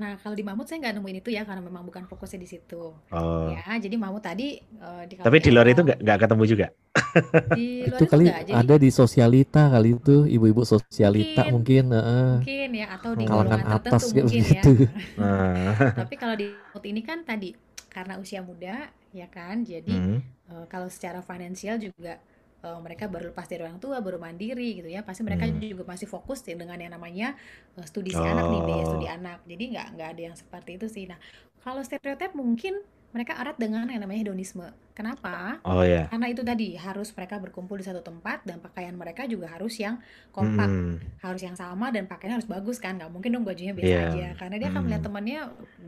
Nah, 0.00 0.16
kalau 0.16 0.32
di 0.32 0.40
Mahmud 0.40 0.64
saya 0.64 0.80
nggak 0.80 0.96
nemuin 0.96 1.16
itu 1.20 1.28
ya 1.36 1.44
karena 1.44 1.60
memang 1.60 1.84
bukan 1.84 2.08
fokusnya 2.08 2.40
di 2.40 2.48
situ. 2.48 2.96
Oh. 3.12 3.52
Ya, 3.52 3.76
jadi 3.76 4.00
Mahmud 4.00 4.24
tadi 4.24 4.56
uh, 4.80 5.04
di 5.04 5.20
Tapi 5.20 5.36
di 5.44 5.52
luar 5.52 5.68
itu 5.68 5.84
nggak 5.84 6.18
ketemu 6.24 6.44
juga. 6.48 6.66
Di 7.54 7.84
luar 7.84 8.00
itu, 8.00 8.02
itu 8.02 8.04
kali 8.08 8.24
enggak, 8.26 8.42
jadi... 8.48 8.56
ada 8.64 8.74
di 8.80 8.88
sosialita 8.90 9.62
kali 9.70 9.94
itu 9.94 10.26
ibu-ibu 10.26 10.62
sosialita 10.66 11.46
mungkin, 11.52 11.92
mungkin, 11.92 12.00
uh, 12.00 12.34
mungkin 12.40 12.70
ya 12.74 12.86
atau 12.98 13.12
di 13.14 13.24
kalangan 13.28 13.62
atas 13.62 14.02
mungkin 14.10 14.24
gitu. 14.26 14.72
ya. 14.88 15.92
Tapi 16.02 16.14
kalau 16.16 16.34
di 16.34 16.48
Mahmud 16.48 16.84
ini 16.88 17.00
kan 17.04 17.18
tadi 17.22 17.52
karena 17.92 18.16
usia 18.16 18.40
muda 18.40 18.88
ya 19.12 19.26
kan, 19.28 19.62
jadi 19.62 19.92
hmm. 19.92 20.18
uh, 20.48 20.64
kalau 20.66 20.88
secara 20.88 21.20
finansial 21.20 21.76
juga 21.76 22.18
uh, 22.64 22.78
mereka 22.80 23.08
baru 23.08 23.32
lepas 23.32 23.46
dari 23.48 23.64
orang 23.64 23.80
tua, 23.80 24.00
baru 24.00 24.20
mandiri 24.20 24.80
gitu 24.80 24.88
ya, 24.88 25.04
pasti 25.04 25.24
mereka 25.24 25.48
hmm. 25.48 25.60
juga 25.76 25.84
masih 25.88 26.06
fokus 26.06 26.44
ya 26.44 26.56
dengan 26.56 26.76
yang 26.76 26.92
namanya 26.92 27.36
uh, 27.76 27.86
studi 27.86 28.12
si 28.12 28.20
oh. 28.20 28.26
anak 28.26 28.46
nih, 28.48 28.60
biaya 28.64 28.84
studi 28.84 29.08
oh. 29.08 29.16
anak. 29.16 29.38
Jadi 29.48 29.64
nggak 29.76 29.86
nggak 29.96 30.08
ada 30.16 30.22
yang 30.30 30.36
seperti 30.36 30.70
itu 30.76 30.86
sih. 30.88 31.04
Nah, 31.08 31.18
kalau 31.60 31.80
stereotip 31.84 32.32
mungkin 32.32 32.80
mereka 33.10 33.34
erat 33.42 33.58
dengan 33.58 33.90
yang 33.90 34.06
namanya 34.06 34.22
hedonisme. 34.22 34.62
Kenapa? 34.94 35.58
Oh 35.66 35.82
ya. 35.82 36.06
Karena 36.06 36.30
itu 36.30 36.46
tadi 36.46 36.78
harus 36.78 37.10
mereka 37.10 37.42
berkumpul 37.42 37.74
di 37.74 37.82
satu 37.82 38.06
tempat 38.06 38.46
dan 38.46 38.62
pakaian 38.62 38.94
mereka 38.94 39.26
juga 39.26 39.50
harus 39.50 39.74
yang 39.82 39.98
kompak, 40.30 40.70
hmm. 40.70 41.18
harus 41.18 41.42
yang 41.42 41.58
sama 41.58 41.90
dan 41.90 42.06
pakaiannya 42.06 42.38
harus 42.38 42.46
bagus 42.46 42.78
kan? 42.78 43.02
Nggak 43.02 43.10
mungkin 43.10 43.34
dong 43.34 43.42
bajunya 43.42 43.74
biasa 43.74 43.90
yeah. 43.90 44.10
aja. 44.14 44.26
Karena 44.38 44.54
dia 44.62 44.68
akan 44.70 44.82
melihat 44.86 45.02
hmm. 45.02 45.08
temannya 45.10 45.40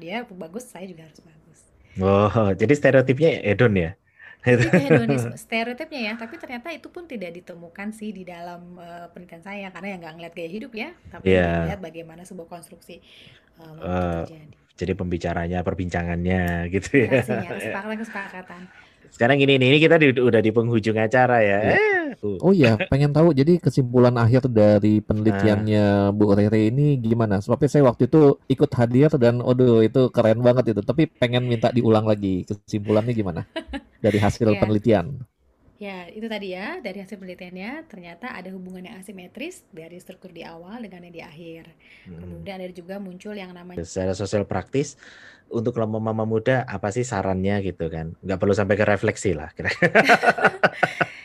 dia 0.02 0.16
bagus, 0.26 0.64
saya 0.66 0.84
juga 0.90 1.06
harus 1.06 1.20
bagus. 1.22 1.60
Oh, 2.02 2.50
jadi 2.60 2.72
stereotipnya 2.74 3.30
Edon 3.46 3.74
ya? 3.78 3.94
Itu 4.42 4.66
hedonisme 4.68 5.38
stereotipnya 5.38 6.00
ya, 6.02 6.12
tapi 6.18 6.34
ternyata 6.34 6.74
itu 6.74 6.90
pun 6.90 7.06
tidak 7.06 7.30
ditemukan 7.32 7.94
sih 7.94 8.10
di 8.10 8.26
dalam 8.26 8.74
uh, 8.74 9.06
penelitian 9.10 9.38
saya 9.40 9.66
karena 9.70 9.94
yang 9.94 10.00
nggak 10.02 10.14
ngeliat 10.18 10.34
gaya 10.34 10.50
hidup 10.50 10.72
ya, 10.74 10.90
tapi 11.08 11.30
Iya. 11.30 11.46
melihat 11.62 11.80
bagaimana 11.80 12.22
sebuah 12.22 12.50
konstruksi 12.50 12.98
uh, 13.56 13.78
Eh, 13.78 14.22
terjadi. 14.26 14.56
jadi 14.74 14.92
pembicaranya, 14.98 15.58
perbincangannya 15.62 16.42
gitu 16.74 16.90
ya. 17.06 17.22
Narasinya, 17.22 17.50
kesepakatan 17.58 17.96
kesepakatan. 18.02 18.62
Sekarang 19.12 19.36
ini 19.36 19.60
nih, 19.60 19.68
ini 19.68 19.78
kita 19.78 20.00
di, 20.00 20.16
udah 20.16 20.40
di 20.40 20.50
penghujung 20.50 20.96
acara 20.96 21.44
ya. 21.44 21.58
Uh, 21.76 21.92
Oh 22.40 22.52
iya, 22.52 22.76
pengen 22.92 23.12
tahu 23.12 23.32
jadi 23.32 23.56
kesimpulan 23.56 24.12
akhir 24.20 24.48
dari 24.52 25.00
penelitiannya 25.00 26.12
Bu 26.12 26.32
Rere 26.32 26.68
ini 26.68 27.00
gimana? 27.00 27.40
Sebabnya 27.40 27.68
saya 27.68 27.84
waktu 27.88 28.08
itu 28.08 28.36
ikut 28.48 28.70
hadir 28.76 29.10
dan 29.16 29.40
aduh 29.40 29.80
itu 29.80 30.12
keren 30.12 30.44
banget 30.44 30.76
itu. 30.76 30.80
Tapi 30.84 31.08
pengen 31.08 31.48
minta 31.48 31.72
diulang 31.72 32.04
lagi. 32.04 32.44
Kesimpulannya 32.44 33.12
gimana? 33.16 33.40
Dari 34.04 34.18
hasil 34.18 34.50
Ya, 34.50 34.58
penelitian. 34.58 35.24
Ya 35.82 36.06
itu 36.14 36.26
tadi 36.30 36.54
ya 36.54 36.78
dari 36.78 36.98
hasil 37.02 37.18
penelitiannya 37.18 37.90
ternyata 37.90 38.26
ada 38.38 38.48
hubungan 38.54 38.86
yang 38.86 38.96
asimetris 39.02 39.66
dari 39.74 39.98
struktur 39.98 40.30
di 40.30 40.46
awal 40.46 40.78
dengan 40.84 41.02
yang 41.10 41.14
di 41.18 41.22
akhir. 41.30 41.64
hmm. 42.06 42.18
Kemudian 42.22 42.56
ada 42.62 42.74
juga 42.74 42.94
muncul 43.02 43.34
yang 43.34 43.50
namanya 43.50 43.82
Secara 43.82 44.14
sosial 44.14 44.46
praktis 44.46 44.94
untuk 45.50 45.74
kelompok 45.76 46.00
mama 46.00 46.24
muda 46.24 46.62
apa 46.64 46.88
sih 46.94 47.02
sarannya 47.02 47.58
gitu 47.66 47.90
kan? 47.90 48.14
Nggak 48.22 48.38
perlu 48.38 48.54
sampai 48.54 48.76
ke 48.78 48.84
refleksi 48.86 49.30
lah. 49.34 49.50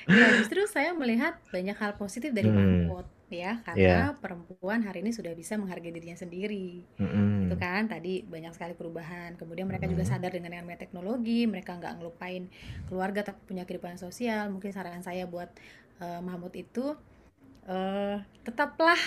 Ya, 0.07 0.31
justru 0.39 0.63
saya 0.71 0.95
melihat 0.95 1.35
banyak 1.51 1.75
hal 1.75 1.99
positif 1.99 2.31
dari 2.31 2.47
Hmm. 2.47 2.87
Mahmud 2.87 3.05
ya, 3.27 3.59
karena 3.63 4.15
perempuan 4.17 4.83
hari 4.83 5.03
ini 5.03 5.11
sudah 5.11 5.35
bisa 5.35 5.59
menghargai 5.59 5.91
dirinya 5.91 6.15
sendiri. 6.15 6.83
Mm-mm. 6.99 7.47
Itu 7.47 7.55
kan 7.59 7.87
tadi 7.91 8.23
banyak 8.23 8.55
sekali 8.55 8.73
perubahan. 8.73 9.35
Kemudian 9.35 9.67
mereka 9.67 9.87
juga 9.87 10.07
Mm-mm. 10.07 10.13
sadar 10.17 10.31
dengan 10.31 10.55
yang 10.55 10.63
namanya 10.63 10.83
teknologi, 10.83 11.43
mereka 11.47 11.75
nggak 11.75 11.99
ngelupain 11.99 12.47
keluarga 12.87 13.27
tapi 13.27 13.39
punya 13.43 13.63
kehidupan 13.67 13.99
sosial. 13.99 14.47
Mungkin 14.51 14.71
saran 14.71 15.03
saya 15.03 15.27
buat 15.27 15.51
eh, 15.99 16.21
Mahmud 16.23 16.55
itu 16.55 16.95
eh, 17.67 18.17
tetaplah 18.47 18.99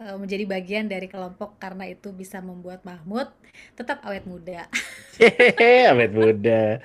eh, 0.00 0.16
menjadi 0.16 0.44
bagian 0.48 0.88
dari 0.88 1.06
kelompok 1.06 1.60
karena 1.60 1.84
itu 1.88 2.10
bisa 2.12 2.40
membuat 2.40 2.82
Mahmud 2.88 3.28
tetap 3.76 4.00
awet 4.04 4.24
muda. 4.24 4.64
Hehehe, 5.20 5.90
awet 5.92 6.12
muda. 6.14 6.80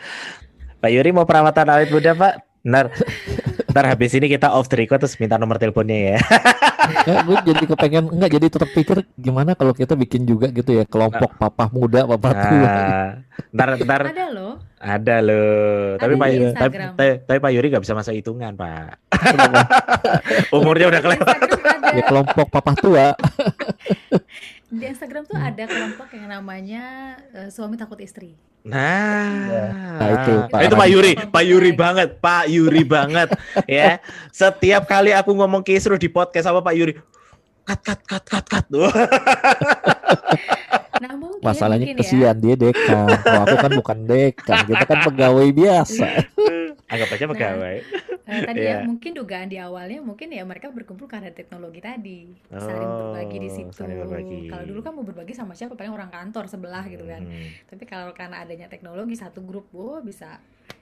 Pak 0.83 0.91
Yuri 0.91 1.15
mau 1.15 1.23
perawatan 1.23 1.67
awet 1.71 1.87
muda, 1.93 2.11
Pak? 2.11 2.33
Ntar, 2.63 2.95
ntar 3.71 3.85
habis 3.91 4.15
ini 4.15 4.31
kita 4.31 4.47
off 4.51 4.71
the 4.71 4.79
record 4.79 5.03
terus 5.03 5.19
minta 5.19 5.35
nomor 5.35 5.59
teleponnya 5.59 6.15
ya. 6.15 6.19
Ya, 7.03 7.15
gue 7.27 7.35
jadi 7.43 7.63
kepengen 7.67 8.05
enggak 8.15 8.31
jadi 8.39 8.47
terpikir 8.47 8.97
gimana 9.19 9.53
kalau 9.59 9.75
kita 9.75 9.93
bikin 9.99 10.23
juga 10.23 10.47
gitu 10.49 10.71
ya 10.71 10.87
kelompok 10.87 11.35
papa 11.35 11.67
muda, 11.71 12.07
papa 12.07 12.29
tua. 12.31 12.63
Nah, 12.63 13.07
ntar, 13.51 13.69
ntar 13.83 14.01
Ada 14.13 14.25
loh, 14.31 14.53
ada 14.79 15.15
loh. 15.19 15.99
Tapi 15.99 16.13
Ada 16.15 16.21
Pak, 16.21 16.29
tapi, 16.55 16.75
tapi, 16.95 17.11
tapi 17.27 17.37
Pak 17.43 17.51
Yuri 17.51 17.67
nggak 17.73 17.83
bisa 17.83 17.95
masuk 17.97 18.13
hitungan, 18.15 18.55
Pak. 18.55 19.03
Umurnya 20.57 20.87
udah 20.87 21.01
kelewat. 21.03 21.37
Ya 21.93 22.03
kelompok 22.07 22.47
papa 22.49 22.71
tua. 22.79 23.07
Di 24.73 24.85
Instagram 24.89 25.23
tuh 25.23 25.37
ada 25.37 25.63
kelompok 25.63 26.09
yang 26.11 26.27
namanya 26.27 26.83
eh, 27.31 27.49
suami 27.49 27.77
takut 27.77 28.01
istri. 28.01 28.33
Nah, 28.63 29.51
Nah, 29.99 30.09
itu, 30.09 30.33
Pak 30.47 30.59
itu 30.63 30.75
Pak. 30.79 30.87
Yuri, 30.87 31.13
Pak 31.19 31.43
Yuri 31.43 31.71
banget, 31.75 32.09
Pak 32.17 32.47
Yuri 32.47 32.83
banget, 32.87 33.29
ya. 33.67 33.99
Setiap 34.31 34.87
kali 34.87 35.11
aku 35.11 35.35
ngomong 35.35 35.61
kisruh 35.61 35.99
di 35.99 36.07
podcast 36.07 36.47
sama 36.47 36.63
Pak 36.63 36.71
Yuri, 36.71 36.95
cut, 37.67 37.79
cut, 37.83 37.99
cut, 38.07 38.23
cut, 38.23 38.45
cut. 38.47 38.65
Wah. 38.71 38.93
Nah 40.93 41.19
mungkin, 41.19 41.43
Masalahnya 41.43 41.83
mungkin 41.83 41.99
ya. 41.99 42.07
kesian 42.07 42.35
dia 42.39 42.55
dekan. 42.55 43.11
Kalau 43.19 43.43
aku 43.43 43.55
kan 43.59 43.71
bukan 43.75 43.97
dekan, 44.07 44.57
kita 44.63 44.83
kan 44.87 44.99
pegawai 45.03 45.47
biasa. 45.51 46.07
Anggap 46.87 47.07
aja 47.11 47.25
pegawai. 47.27 47.77
Eh, 48.23 48.39
tadi 48.41 48.59
Iya. 48.61 48.71
ya 48.73 48.87
mungkin 48.87 49.11
dugaan 49.11 49.47
di 49.47 49.57
awalnya 49.57 49.99
mungkin 49.99 50.31
ya 50.31 50.41
mereka 50.41 50.71
berkumpul 50.71 51.05
karena 51.05 51.27
teknologi 51.29 51.77
tadi 51.77 52.31
saling 52.49 52.89
berbagi 52.89 53.37
di 53.37 53.49
Oh, 53.49 53.55
situ. 53.67 53.83
Kalau 54.47 54.63
dulu 54.63 54.79
kan 54.79 54.91
mau 54.91 55.03
berbagi 55.03 55.33
sama 55.33 55.51
siapa 55.51 55.73
paling 55.73 55.91
orang 55.91 56.07
kantor 56.07 56.47
sebelah 56.47 56.87
gitu 56.87 57.03
kan. 57.03 57.19
Hmm. 57.19 57.51
Tapi 57.67 57.83
kalau 57.83 58.11
karena 58.11 58.39
adanya 58.39 58.65
teknologi 58.65 59.13
satu 59.13 59.43
grup, 59.43 59.67
oh 59.71 59.99
bisa 59.99 60.39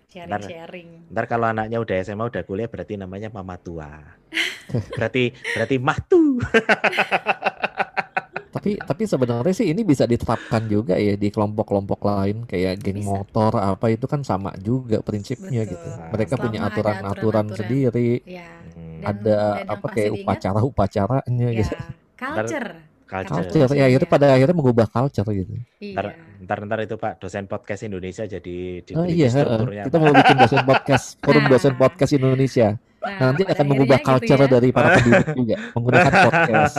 sharing 0.08 0.30
Ntar- 0.30 0.46
sharing. 0.46 0.90
Ntar 1.10 1.26
kalau 1.26 1.50
anaknya 1.50 1.78
udah 1.78 1.96
SMA 2.00 2.22
udah 2.24 2.44
kuliah 2.44 2.68
berarti 2.68 2.94
namanya 2.94 3.28
mama 3.28 3.58
tua. 3.58 3.90
berarti 4.98 5.34
berarti 5.52 5.76
mahtu. 5.78 6.38
Tapi 8.52 8.76
tapi 8.78 9.04
sebenarnya 9.04 9.54
sih 9.56 9.72
ini 9.72 9.82
bisa 9.82 10.04
diterapkan 10.04 10.68
juga 10.68 11.00
ya 11.00 11.16
di 11.16 11.28
kelompok-kelompok 11.28 12.00
lain 12.04 12.44
kayak 12.44 12.80
geng 12.80 13.00
Bisa. 13.00 13.08
motor 13.10 13.52
apa 13.56 13.88
itu 13.88 14.06
kan 14.06 14.22
sama 14.22 14.52
juga 14.58 15.00
prinsipnya 15.00 15.64
Betul. 15.64 15.72
gitu. 15.74 15.88
Mereka 16.12 16.34
Selama 16.36 16.44
punya 16.44 16.60
aturan-aturan 16.68 17.46
sendiri, 17.54 18.12
Ya. 18.24 18.44
Hmm. 18.76 19.00
Dan- 19.02 19.08
ada 19.18 19.38
dan 19.58 19.68
apa 19.68 19.88
kayak 19.90 20.10
diingat, 20.12 20.22
upacara-upacaranya 20.22 21.48
Ya, 21.48 21.60
gitu. 21.64 21.76
culture. 22.14 22.70
Culture. 23.08 23.44
Culture 23.44 23.72
ya 23.74 23.88
itu 23.88 24.06
pada 24.06 24.32
akhirnya 24.32 24.56
mengubah 24.56 24.88
culture 24.88 25.28
gitu. 25.32 25.52
Ntar, 25.84 26.16
Iya. 26.16 26.44
ntar 26.44 26.58
ntar 26.64 26.80
itu 26.80 26.96
Pak 26.96 27.20
dosen 27.20 27.44
podcast 27.44 27.84
Indonesia 27.84 28.24
jadi 28.24 28.58
di 28.80 28.92
Oh 28.96 29.04
iya, 29.04 29.28
heeh. 29.28 29.44
strukturnya. 29.44 29.84
kita 29.84 29.98
mau 29.98 30.12
bikin 30.12 30.36
dosen 30.40 30.62
podcast, 30.64 31.06
forum 31.20 31.44
Nah. 31.44 31.52
dosen 31.52 31.74
podcast 31.76 32.12
Indonesia. 32.14 32.68
Nah, 33.02 33.34
Nanti 33.34 33.42
akan 33.44 33.66
mengubah 33.66 33.98
gitu 33.98 34.08
culture 34.14 34.42
ya. 34.42 34.48
dari 34.48 34.70
para 34.70 34.94
pendidik 34.94 35.28
juga 35.34 35.56
menggunakan 35.76 36.14
podcast 36.30 36.76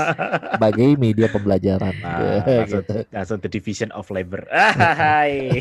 sebagai 0.54 0.88
media 0.94 1.26
pembelajaran. 1.26 1.94
Nah, 1.98 2.18
Ya, 2.22 2.34
langsung, 2.62 2.82
gitu. 2.86 2.94
langsung 3.10 3.38
the 3.42 3.50
division 3.50 3.90
of 3.90 4.06
labor. 4.06 4.46
Hai. 4.54 5.58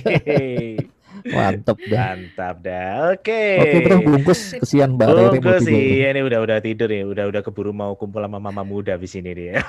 Mantep 1.24 1.78
dah. 1.86 2.00
Mantap 2.12 2.56
dah. 2.60 2.90
Oke. 3.12 3.44
Oke 3.58 3.78
bro, 3.82 3.98
bungkus 4.02 4.40
kesian 4.56 4.96
Mbak 4.96 5.08
Rere 5.08 5.20
mau 5.20 5.32
Bungkus 5.32 5.60
tidur. 5.60 5.70
sih, 5.70 5.86
ini 6.04 6.22
udah 6.22 6.40
udah 6.40 6.58
tidur 6.60 6.88
ya, 6.88 7.04
udah 7.04 7.26
udah 7.28 7.42
keburu 7.42 7.72
mau 7.72 7.94
kumpul 7.94 8.20
sama 8.20 8.38
mama 8.38 8.62
muda 8.62 8.96
di 8.96 9.06
sini 9.06 9.32
dia. 9.32 9.60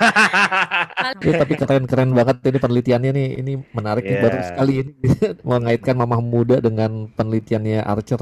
Ya, 1.19 1.35
tapi 1.37 1.55
keren-keren 1.55 2.11
banget 2.11 2.39
ini 2.43 2.57
penelitiannya 2.57 3.11
nih. 3.11 3.27
Ini 3.37 3.51
menarik 3.71 4.03
nih, 4.03 4.11
Iya. 4.13 4.23
baru 4.23 4.37
sekali 4.41 4.73
ini 4.77 4.91
mengaitkan 5.45 5.95
mamah 5.95 6.19
muda 6.19 6.57
dengan 6.57 7.07
penelitiannya 7.09 7.79
Archer 7.81 8.19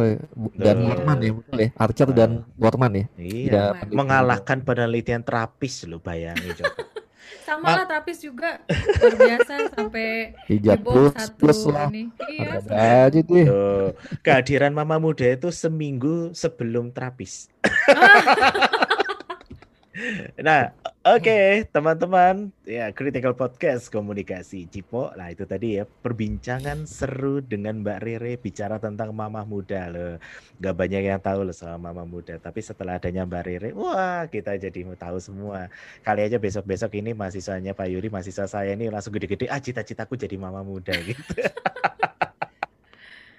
dan 0.56 0.76
Betul. 0.78 0.88
Borman 0.88 1.18
ya, 1.20 1.32
betul 1.34 1.58
ya. 1.58 1.70
Archer 1.76 2.10
dan 2.12 2.30
Borman 2.56 2.92
ya. 2.92 3.06
iya. 3.16 3.70
Tidak. 3.78 3.94
Mengalahkan 3.94 4.58
penelitian 4.62 5.22
terapis 5.22 5.86
lo 5.86 5.98
bayangin 5.98 6.54
coba. 6.56 6.74
Sama 7.52 7.68
lah 7.76 7.84
terapis 7.84 8.24
juga 8.24 8.64
luar 8.64 9.16
biasa 9.20 9.54
sampai 9.76 10.08
Hijab 10.48 10.80
plus 10.88 11.12
satu 11.12 11.36
plus 11.36 11.60
lah. 11.68 11.92
ini. 11.92 12.08
Iya, 12.32 12.64
Ada 12.72 13.20
aja. 13.20 13.44
Tuh, 13.44 13.88
kehadiran 14.24 14.72
mama 14.72 14.96
muda 15.04 15.28
itu 15.28 15.52
seminggu 15.52 16.32
sebelum 16.32 16.96
terapis. 16.96 17.52
Nah, 20.42 20.74
oke 21.06 21.70
teman-teman, 21.70 22.50
ya 22.66 22.90
Critical 22.90 23.38
Podcast 23.38 23.94
Komunikasi 23.94 24.66
Cipo. 24.66 25.14
Nah 25.14 25.30
itu 25.30 25.46
tadi 25.46 25.78
ya 25.78 25.86
perbincangan 25.86 26.90
seru 26.90 27.38
dengan 27.44 27.86
Mbak 27.86 28.00
Rere 28.02 28.34
bicara 28.42 28.82
tentang 28.82 29.14
mamah 29.14 29.46
muda 29.46 29.94
loh. 29.94 30.18
Gak 30.58 30.74
banyak 30.74 31.06
yang 31.06 31.22
tahu 31.22 31.46
loh 31.46 31.56
soal 31.56 31.78
mamah 31.78 32.08
muda. 32.10 32.42
Tapi 32.42 32.66
setelah 32.66 32.98
adanya 32.98 33.30
Mbak 33.30 33.44
Rere, 33.46 33.70
wah 33.78 34.26
kita 34.26 34.58
jadi 34.58 34.80
mau 34.82 34.98
tahu 34.98 35.22
semua. 35.22 35.70
Kali 36.02 36.26
aja 36.26 36.42
besok-besok 36.42 36.98
ini 36.98 37.14
mahasiswanya 37.14 37.78
Pak 37.78 37.88
Yuri, 37.92 38.10
mahasiswa 38.10 38.50
saya 38.50 38.74
ini 38.74 38.90
langsung 38.90 39.14
gede-gede. 39.14 39.46
Ah 39.54 39.62
cita-citaku 39.62 40.18
jadi 40.18 40.34
mama 40.42 40.66
muda 40.66 40.98
gitu. 41.10 41.38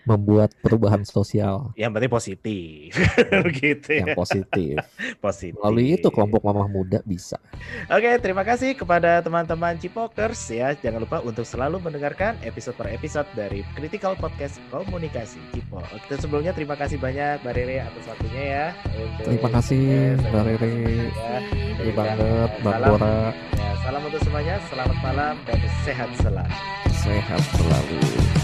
Membuat 0.03 0.51
perubahan 0.59 1.03
sosial 1.03 1.71
Yang 1.75 1.91
penting 1.95 2.13
positif, 2.13 2.91
gitu 3.61 3.89
ya. 3.89 4.03
yang 4.03 4.15
positif. 4.15 4.75
Positif. 5.17 5.55
Melalui 5.57 5.95
itu 5.95 6.09
kelompok 6.09 6.43
mamah 6.43 6.67
muda 6.67 6.99
bisa. 7.03 7.39
Oke, 7.87 8.11
terima 8.19 8.43
kasih 8.43 8.75
kepada 8.75 9.19
teman-teman 9.19 9.79
Cipokers 9.79 10.43
ya. 10.49 10.75
Jangan 10.75 11.01
lupa 11.01 11.19
untuk 11.21 11.43
selalu 11.43 11.79
mendengarkan 11.79 12.35
episode 12.43 12.75
per 12.75 12.91
episode 12.91 13.31
dari 13.33 13.63
Critical 13.73 14.15
Podcast 14.15 14.59
Komunikasi 14.69 15.39
Cipo. 15.51 15.79
Dan 16.07 16.19
sebelumnya 16.19 16.51
terima 16.51 16.75
kasih 16.75 16.99
banyak 16.99 17.39
Mbak 17.41 17.55
Rere 17.55 17.77
atas 17.81 18.05
waktunya 18.05 18.43
ya. 18.43 18.67
Untuk- 18.93 19.27
Terima 19.29 19.49
kasih 19.55 19.81
Ya, 19.83 20.19
Mbak 20.19 20.43
Rere. 20.45 20.73
ya. 21.09 21.39
Terima 21.79 21.95
banget 21.97 22.51
Bang 22.59 22.75
salam. 22.75 22.91
Bora. 22.91 23.17
Ya, 23.55 23.71
salam 23.81 24.03
untuk 24.03 24.21
semuanya, 24.21 24.57
selamat 24.67 24.99
malam 24.99 25.35
dan 25.47 25.59
sehat 25.83 26.11
selalu. 26.19 26.55
Sehat 26.91 27.43
selalu. 27.55 28.42